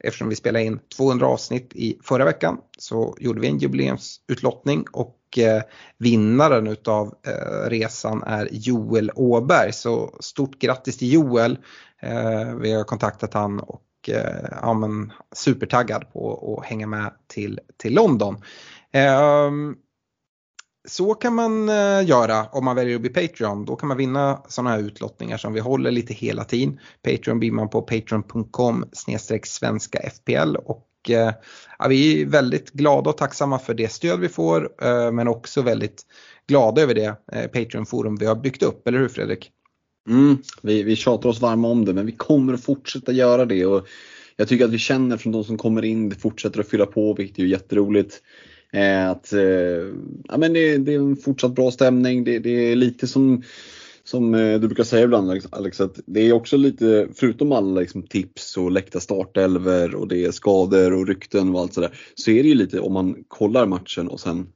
eftersom 0.03 0.29
vi 0.29 0.35
spelade 0.35 0.65
in 0.65 0.79
200 0.97 1.27
avsnitt 1.27 1.71
i 1.75 1.99
förra 2.03 2.25
veckan 2.25 2.57
så 2.77 3.15
gjorde 3.19 3.41
vi 3.41 3.47
en 3.47 3.57
jubileumsutlottning 3.57 4.85
och 4.91 5.17
vinnaren 5.97 6.67
utav 6.67 7.13
resan 7.67 8.23
är 8.23 8.49
Joel 8.51 9.11
Åberg. 9.15 9.73
Så 9.73 10.15
stort 10.19 10.59
grattis 10.59 10.97
till 10.97 11.13
Joel. 11.13 11.57
Vi 12.61 12.73
har 12.73 12.83
kontaktat 12.83 13.33
han 13.33 13.59
och 13.59 13.81
Eh, 14.09 14.49
ja, 14.61 14.73
men, 14.73 15.13
supertaggad 15.35 16.13
på 16.13 16.57
att 16.59 16.65
hänga 16.65 16.87
med 16.87 17.13
till, 17.27 17.59
till 17.77 17.93
London. 17.93 18.41
Ehm, 18.91 19.75
så 20.87 21.13
kan 21.13 21.35
man 21.35 21.69
eh, 21.69 22.05
göra 22.07 22.45
om 22.45 22.65
man 22.65 22.75
väljer 22.75 22.95
att 22.95 23.01
bli 23.01 23.09
Patreon. 23.09 23.65
Då 23.65 23.75
kan 23.75 23.87
man 23.87 23.97
vinna 23.97 24.41
sådana 24.47 24.69
här 24.69 24.79
utlottningar 24.79 25.37
som 25.37 25.53
vi 25.53 25.59
håller 25.59 25.91
lite 25.91 26.13
hela 26.13 26.43
tiden. 26.43 26.79
Patreon 27.01 27.39
blir 27.39 27.51
man 27.51 27.69
på 27.69 27.81
patreon.com 27.81 28.85
svenska 29.43 29.99
FPL 30.09 30.55
och 30.55 30.87
eh, 31.09 31.33
ja, 31.79 31.87
vi 31.87 32.21
är 32.21 32.25
väldigt 32.25 32.71
glada 32.71 33.09
och 33.09 33.17
tacksamma 33.17 33.59
för 33.59 33.73
det 33.73 33.91
stöd 33.91 34.19
vi 34.19 34.29
får 34.29 34.71
men 35.11 35.27
också 35.27 35.61
väldigt 35.61 36.01
glada 36.47 36.81
över 36.81 36.93
det 36.93 37.15
Patreon-forum 37.53 38.15
vi 38.15 38.25
har 38.25 38.35
byggt 38.35 38.63
upp, 38.63 38.87
eller 38.87 38.99
hur 38.99 39.09
Fredrik? 39.09 39.51
Mm, 40.07 40.37
vi, 40.61 40.83
vi 40.83 40.95
tjatar 40.95 41.29
oss 41.29 41.41
varma 41.41 41.67
om 41.67 41.85
det 41.85 41.93
men 41.93 42.05
vi 42.05 42.11
kommer 42.11 42.53
att 42.53 42.63
fortsätta 42.63 43.11
göra 43.11 43.45
det. 43.45 43.65
Och 43.65 43.87
jag 44.35 44.47
tycker 44.47 44.65
att 44.65 44.71
vi 44.71 44.77
känner 44.77 45.17
från 45.17 45.33
de 45.33 45.43
som 45.43 45.57
kommer 45.57 45.85
in, 45.85 46.09
det 46.09 46.15
fortsätter 46.15 46.59
att 46.59 46.69
fylla 46.69 46.85
på 46.85 47.13
vilket 47.13 47.39
är 47.39 47.43
jätteroligt. 47.43 48.21
Eh, 48.73 49.09
att, 49.09 49.33
eh, 49.33 49.41
ja, 50.23 50.37
men 50.37 50.53
det, 50.53 50.77
det, 50.77 50.93
är 50.93 50.99
en 50.99 51.17
fortsatt 51.17 51.55
bra 51.55 51.71
stämning, 51.71 52.23
det, 52.23 52.39
det 52.39 52.71
är 52.71 52.75
lite 52.75 53.07
som 53.07 53.43
som 54.03 54.33
eh, 54.35 54.59
du 54.59 54.67
brukar 54.67 54.83
säga 54.83 55.03
ibland 55.03 55.41
Alex, 55.51 55.81
att 55.81 55.99
det 56.05 56.21
är 56.21 56.33
också 56.33 56.57
lite, 56.57 57.07
förutom 57.15 57.51
alla 57.51 57.79
liksom, 57.79 58.03
tips 58.03 58.57
och 58.57 58.71
läckta 58.71 58.99
startelver 58.99 59.95
och 59.95 60.07
det 60.07 60.25
är 60.25 60.31
skador 60.31 60.93
och 60.93 61.07
rykten 61.07 61.55
och 61.55 61.61
allt 61.61 61.73
sådär, 61.73 61.97
så 62.15 62.31
är 62.31 62.43
det 62.43 62.49
ju 62.49 62.55
lite 62.55 62.79
om 62.79 62.93
man 62.93 63.15
kollar 63.27 63.65
matchen 63.65 64.07
och 64.07 64.19
sen 64.19 64.47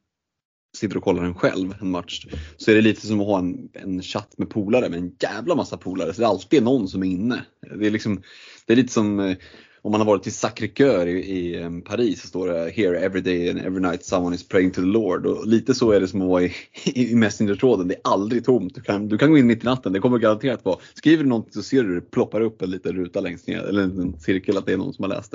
sitter 0.76 0.98
och 0.98 1.04
kollar 1.04 1.24
den 1.24 1.36
själv 1.36 1.76
en 1.82 1.92
match, 1.92 2.28
så 2.58 2.72
är 2.72 2.76
det 2.76 2.82
lite 2.82 3.08
som 3.08 3.22
att 3.22 3.28
ha 3.28 3.40
en, 3.40 3.70
en 3.74 4.02
chatt 4.02 4.38
med 4.38 4.50
polare 4.50 4.90
med 4.90 5.00
en 5.00 5.12
jävla 5.20 5.56
massa 5.56 5.78
polare. 5.78 6.14
Så 6.14 6.22
det 6.22 6.26
är 6.26 6.30
alltid 6.30 6.64
någon 6.64 6.88
som 6.88 7.04
är 7.04 7.08
inne. 7.08 7.46
Det 7.80 7.88
är, 7.88 7.92
liksom, 7.92 8.22
det 8.66 8.74
är 8.74 8.78
lite 8.78 8.94
som 8.94 9.20
eh, 9.20 9.38
om 9.86 9.92
man 9.92 10.02
har 10.02 10.08
varit 10.08 10.24
till 10.24 10.32
Sacré-Cœur 10.32 11.06
i, 11.08 11.20
i 11.20 11.62
eh, 11.62 11.70
Paris 11.86 12.22
så 12.22 12.28
står 12.28 12.48
det 12.48 12.72
“Here 12.72 13.00
every 13.00 13.22
day 13.22 13.50
and 13.50 13.60
every 13.60 13.82
night 13.82 14.06
someone 14.06 14.36
is 14.36 14.48
praying 14.48 14.72
to 14.72 14.82
the 14.82 14.88
Lord” 14.88 15.26
och 15.26 15.48
lite 15.48 15.74
så 15.74 15.92
är 15.92 16.00
det 16.00 16.08
som 16.08 16.22
att 16.22 16.28
vara 16.28 16.44
i, 16.44 16.54
i 17.12 17.16
Messenger-tråden. 17.16 17.88
Det 17.88 17.94
är 17.94 18.02
aldrig 18.04 18.46
tomt. 18.46 18.76
Du 18.76 18.82
kan, 18.82 19.08
du 19.08 19.18
kan 19.18 19.32
gå 19.32 19.38
in 19.38 19.48
mitt 19.48 19.64
i 19.64 19.66
natten, 19.66 19.94
det 19.94 20.00
kommer 20.00 20.18
garanterat 20.18 20.66
vara. 20.66 20.78
Skriver 20.94 21.24
du 21.24 21.30
något 21.30 21.54
så 21.54 21.64
ser 21.64 21.84
du 21.84 21.96
det 21.96 22.12
ploppar 22.12 22.42
upp 22.42 22.62
en 22.62 22.72
liten 22.72 22.96
ruta 22.96 23.20
längst 23.22 23.48
ner, 23.48 23.60
eller 23.60 23.82
en 23.84 24.20
cirkel 24.20 24.58
att 24.58 24.66
det 24.66 24.74
är 24.74 24.78
någon 24.78 24.94
som 24.94 25.04
har 25.04 25.10
läst 25.10 25.34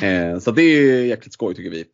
det. 0.00 0.06
Eh, 0.06 0.38
så 0.38 0.50
det 0.50 0.62
är 0.62 1.04
jäkligt 1.04 1.32
skoj 1.32 1.54
tycker 1.54 1.70
vi. 1.70 1.84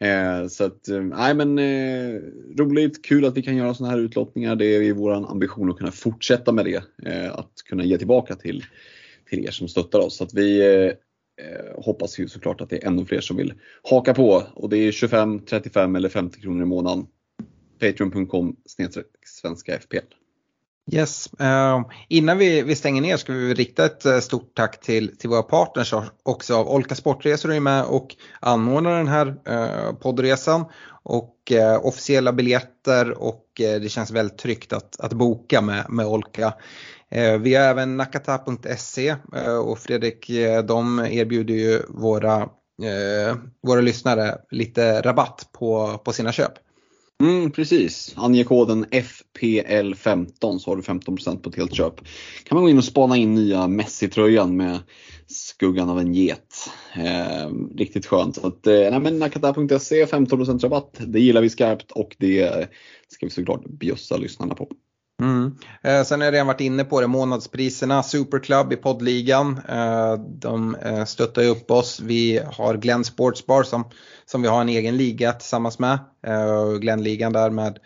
Eh, 0.00 0.46
så 0.48 0.64
att, 0.64 0.88
eh, 0.88 1.02
men 1.34 1.58
eh, 1.58 2.20
roligt, 2.58 3.04
kul 3.04 3.24
att 3.24 3.36
vi 3.36 3.42
kan 3.42 3.56
göra 3.56 3.74
sådana 3.74 3.94
här 3.94 4.00
utlottningar. 4.00 4.56
Det 4.56 4.66
är 4.66 4.92
vår 4.92 5.30
ambition 5.30 5.70
att 5.70 5.78
kunna 5.78 5.92
fortsätta 5.92 6.52
med 6.52 6.64
det. 6.64 6.82
Eh, 7.06 7.34
att 7.34 7.52
kunna 7.68 7.84
ge 7.84 7.98
tillbaka 7.98 8.34
till, 8.34 8.64
till 9.30 9.44
er 9.44 9.50
som 9.50 9.68
stöttar 9.68 9.98
oss. 9.98 10.16
Så 10.16 10.24
att 10.24 10.34
vi 10.34 10.60
eh, 10.60 10.92
eh 11.46 11.84
hoppas 11.84 12.18
ju 12.18 12.28
såklart 12.28 12.60
att 12.60 12.70
det 12.70 12.82
är 12.82 12.86
ännu 12.86 13.04
fler 13.04 13.20
som 13.20 13.36
vill 13.36 13.54
haka 13.82 14.14
på 14.14 14.42
och 14.54 14.68
det 14.68 14.76
är 14.76 14.92
25, 14.92 15.38
35 15.38 15.96
eller 15.96 16.08
50 16.08 16.40
kronor 16.40 16.62
i 16.62 16.66
månaden. 16.66 17.06
Patreon.com 17.80 18.56
svenska 19.24 19.78
FPL. 19.78 20.17
Yes, 20.92 21.28
uh, 21.40 21.82
innan 22.08 22.38
vi, 22.38 22.62
vi 22.62 22.76
stänger 22.76 23.02
ner 23.02 23.16
ska 23.16 23.32
vi 23.32 23.54
rikta 23.54 23.84
ett 23.84 24.06
eh, 24.06 24.18
stort 24.18 24.56
tack 24.56 24.80
till, 24.80 25.16
till 25.16 25.30
våra 25.30 25.42
partners 25.42 25.94
också. 26.22 26.54
Av 26.54 26.68
Olka 26.68 26.94
Sportresor 26.94 27.52
är 27.52 27.60
med 27.60 27.84
och 27.84 28.16
anordnar 28.40 28.96
den 28.96 29.08
här 29.08 29.26
uh, 29.26 29.94
poddresan 29.94 30.64
och 31.02 31.34
uh, 31.52 31.86
officiella 31.86 32.32
biljetter 32.32 33.22
och 33.22 33.44
det 33.56 33.90
känns 33.90 34.10
väldigt 34.10 34.38
tryggt 34.38 34.72
att, 34.72 35.00
att 35.00 35.12
boka 35.12 35.60
med, 35.60 35.84
med 35.88 36.06
Olka. 36.06 36.54
Vi 37.40 37.54
har 37.54 37.64
även 37.64 37.96
nakata.se 37.96 39.16
och 39.64 39.78
Fredrik 39.78 40.30
de 40.64 40.98
erbjuder 40.98 41.54
ju 41.54 41.82
våra, 41.88 42.48
våra 43.66 43.80
lyssnare 43.80 44.38
lite 44.50 45.00
rabatt 45.00 45.48
på, 45.52 45.98
på 46.04 46.12
sina 46.12 46.32
köp. 46.32 46.52
Mm, 47.22 47.50
precis, 47.52 48.14
ange 48.16 48.44
koden 48.44 48.84
FPL15 48.84 50.58
så 50.58 50.70
har 50.70 50.76
du 50.76 50.82
15% 50.82 51.42
på 51.42 51.50
ett 51.50 51.56
helt 51.56 51.74
köp. 51.74 51.94
kan 52.44 52.56
man 52.56 52.64
gå 52.64 52.70
in 52.70 52.78
och 52.78 52.84
spana 52.84 53.16
in 53.16 53.34
nya 53.34 53.68
Messi-tröjan 53.68 54.56
med 54.56 54.78
skuggan 55.26 55.90
av 55.90 55.98
en 55.98 56.14
get. 56.14 56.70
Eh, 56.94 57.50
riktigt 57.76 58.06
skönt. 58.06 58.36
Så 58.36 58.46
att, 58.46 58.66
eh, 58.66 59.00
nakata.se 59.00 60.06
15% 60.06 60.62
rabatt. 60.62 61.00
Det 61.06 61.20
gillar 61.20 61.40
vi 61.40 61.50
skarpt 61.50 61.92
och 61.92 62.16
det 62.18 62.68
ska 63.08 63.26
vi 63.26 63.30
såklart 63.30 63.64
bjussa 63.64 64.16
lyssnarna 64.16 64.54
på. 64.54 64.68
Mm. 65.22 65.56
Eh, 65.82 66.02
sen 66.04 66.20
har 66.20 66.26
jag 66.26 66.34
redan 66.34 66.46
varit 66.46 66.60
inne 66.60 66.84
på 66.84 67.00
det, 67.00 67.06
månadspriserna, 67.06 68.02
Superclub 68.02 68.72
i 68.72 68.76
poddligan. 68.76 69.60
Eh, 69.68 70.14
de 70.14 70.74
eh, 70.74 71.04
stöttar 71.04 71.42
ju 71.42 71.48
upp 71.48 71.70
oss. 71.70 72.00
Vi 72.00 72.40
har 72.52 72.74
Glenn 72.74 73.04
Sportsbar 73.04 73.62
som, 73.62 73.84
som 74.26 74.42
vi 74.42 74.48
har 74.48 74.60
en 74.60 74.68
egen 74.68 74.96
liga 74.96 75.32
tillsammans 75.32 75.78
med. 75.78 75.98
Eh, 76.26 76.72
Glennligan 76.72 77.32
där 77.32 77.50
med, 77.50 77.78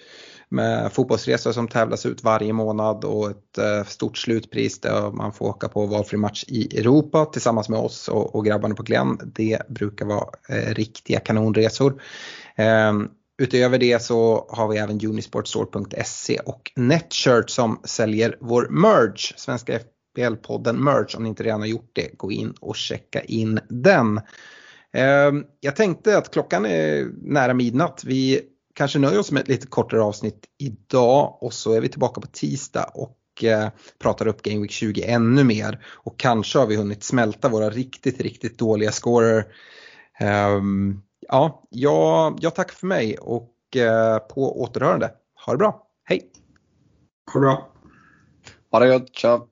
med 0.48 0.92
fotbollsresor 0.92 1.52
som 1.52 1.68
tävlas 1.68 2.06
ut 2.06 2.24
varje 2.24 2.52
månad 2.52 3.04
och 3.04 3.30
ett 3.30 3.58
eh, 3.58 3.84
stort 3.84 4.18
slutpris 4.18 4.80
där 4.80 5.10
man 5.10 5.32
får 5.32 5.46
åka 5.46 5.68
på 5.68 5.86
valfri 5.86 6.18
match 6.18 6.44
i 6.48 6.78
Europa 6.78 7.24
tillsammans 7.24 7.68
med 7.68 7.78
oss 7.78 8.08
och, 8.08 8.34
och 8.34 8.44
grabbarna 8.44 8.74
på 8.74 8.82
Glenn. 8.82 9.18
Det 9.24 9.62
brukar 9.68 10.06
vara 10.06 10.28
eh, 10.48 10.74
riktiga 10.74 11.20
kanonresor. 11.20 12.02
Eh, 12.56 12.92
Utöver 13.42 13.78
det 13.78 14.02
så 14.02 14.46
har 14.50 14.68
vi 14.68 14.78
även 14.78 15.06
unisportstore.se 15.06 16.38
och 16.38 16.72
Netshirt 16.76 17.50
som 17.50 17.80
säljer 17.84 18.36
vår 18.40 18.68
merch, 18.70 19.32
Svenska 19.36 19.78
FBL-podden 19.78 20.72
merch. 20.72 21.14
Om 21.14 21.22
ni 21.22 21.28
inte 21.28 21.42
redan 21.42 21.60
har 21.60 21.66
gjort 21.66 21.90
det, 21.92 22.16
gå 22.16 22.32
in 22.32 22.54
och 22.60 22.76
checka 22.76 23.20
in 23.20 23.60
den. 23.68 24.20
Ehm, 24.92 25.44
jag 25.60 25.76
tänkte 25.76 26.18
att 26.18 26.30
klockan 26.30 26.66
är 26.66 27.10
nära 27.22 27.54
midnatt. 27.54 28.02
Vi 28.04 28.40
kanske 28.74 28.98
nöjer 28.98 29.18
oss 29.18 29.32
med 29.32 29.42
ett 29.42 29.48
lite 29.48 29.66
kortare 29.66 30.02
avsnitt 30.02 30.44
idag 30.58 31.38
och 31.40 31.52
så 31.52 31.72
är 31.72 31.80
vi 31.80 31.88
tillbaka 31.88 32.20
på 32.20 32.26
tisdag 32.26 32.90
och 32.94 33.44
eh, 33.44 33.68
pratar 33.98 34.26
upp 34.26 34.42
Game 34.42 34.60
Week 34.60 34.70
20 34.70 35.02
ännu 35.02 35.44
mer. 35.44 35.86
Och 35.86 36.18
kanske 36.18 36.58
har 36.58 36.66
vi 36.66 36.76
hunnit 36.76 37.04
smälta 37.04 37.48
våra 37.48 37.70
riktigt, 37.70 38.20
riktigt 38.20 38.58
dåliga 38.58 38.92
scorer. 38.92 39.44
Um, 40.56 41.02
ja, 41.32 41.62
jag, 41.70 42.38
jag 42.40 42.54
tackar 42.54 42.74
för 42.74 42.86
mig 42.86 43.18
och 43.18 43.76
eh, 43.76 44.18
på 44.18 44.62
återhörande. 44.62 45.10
Ha 45.46 45.52
det 45.52 45.58
bra. 45.58 45.86
Hej! 46.04 46.30
Ha 47.32 47.40
det 47.40 47.46
bra. 47.46 47.72
Ha 48.70 48.78
det 48.78 48.98
gott. 48.98 49.16
Ciao. 49.16 49.51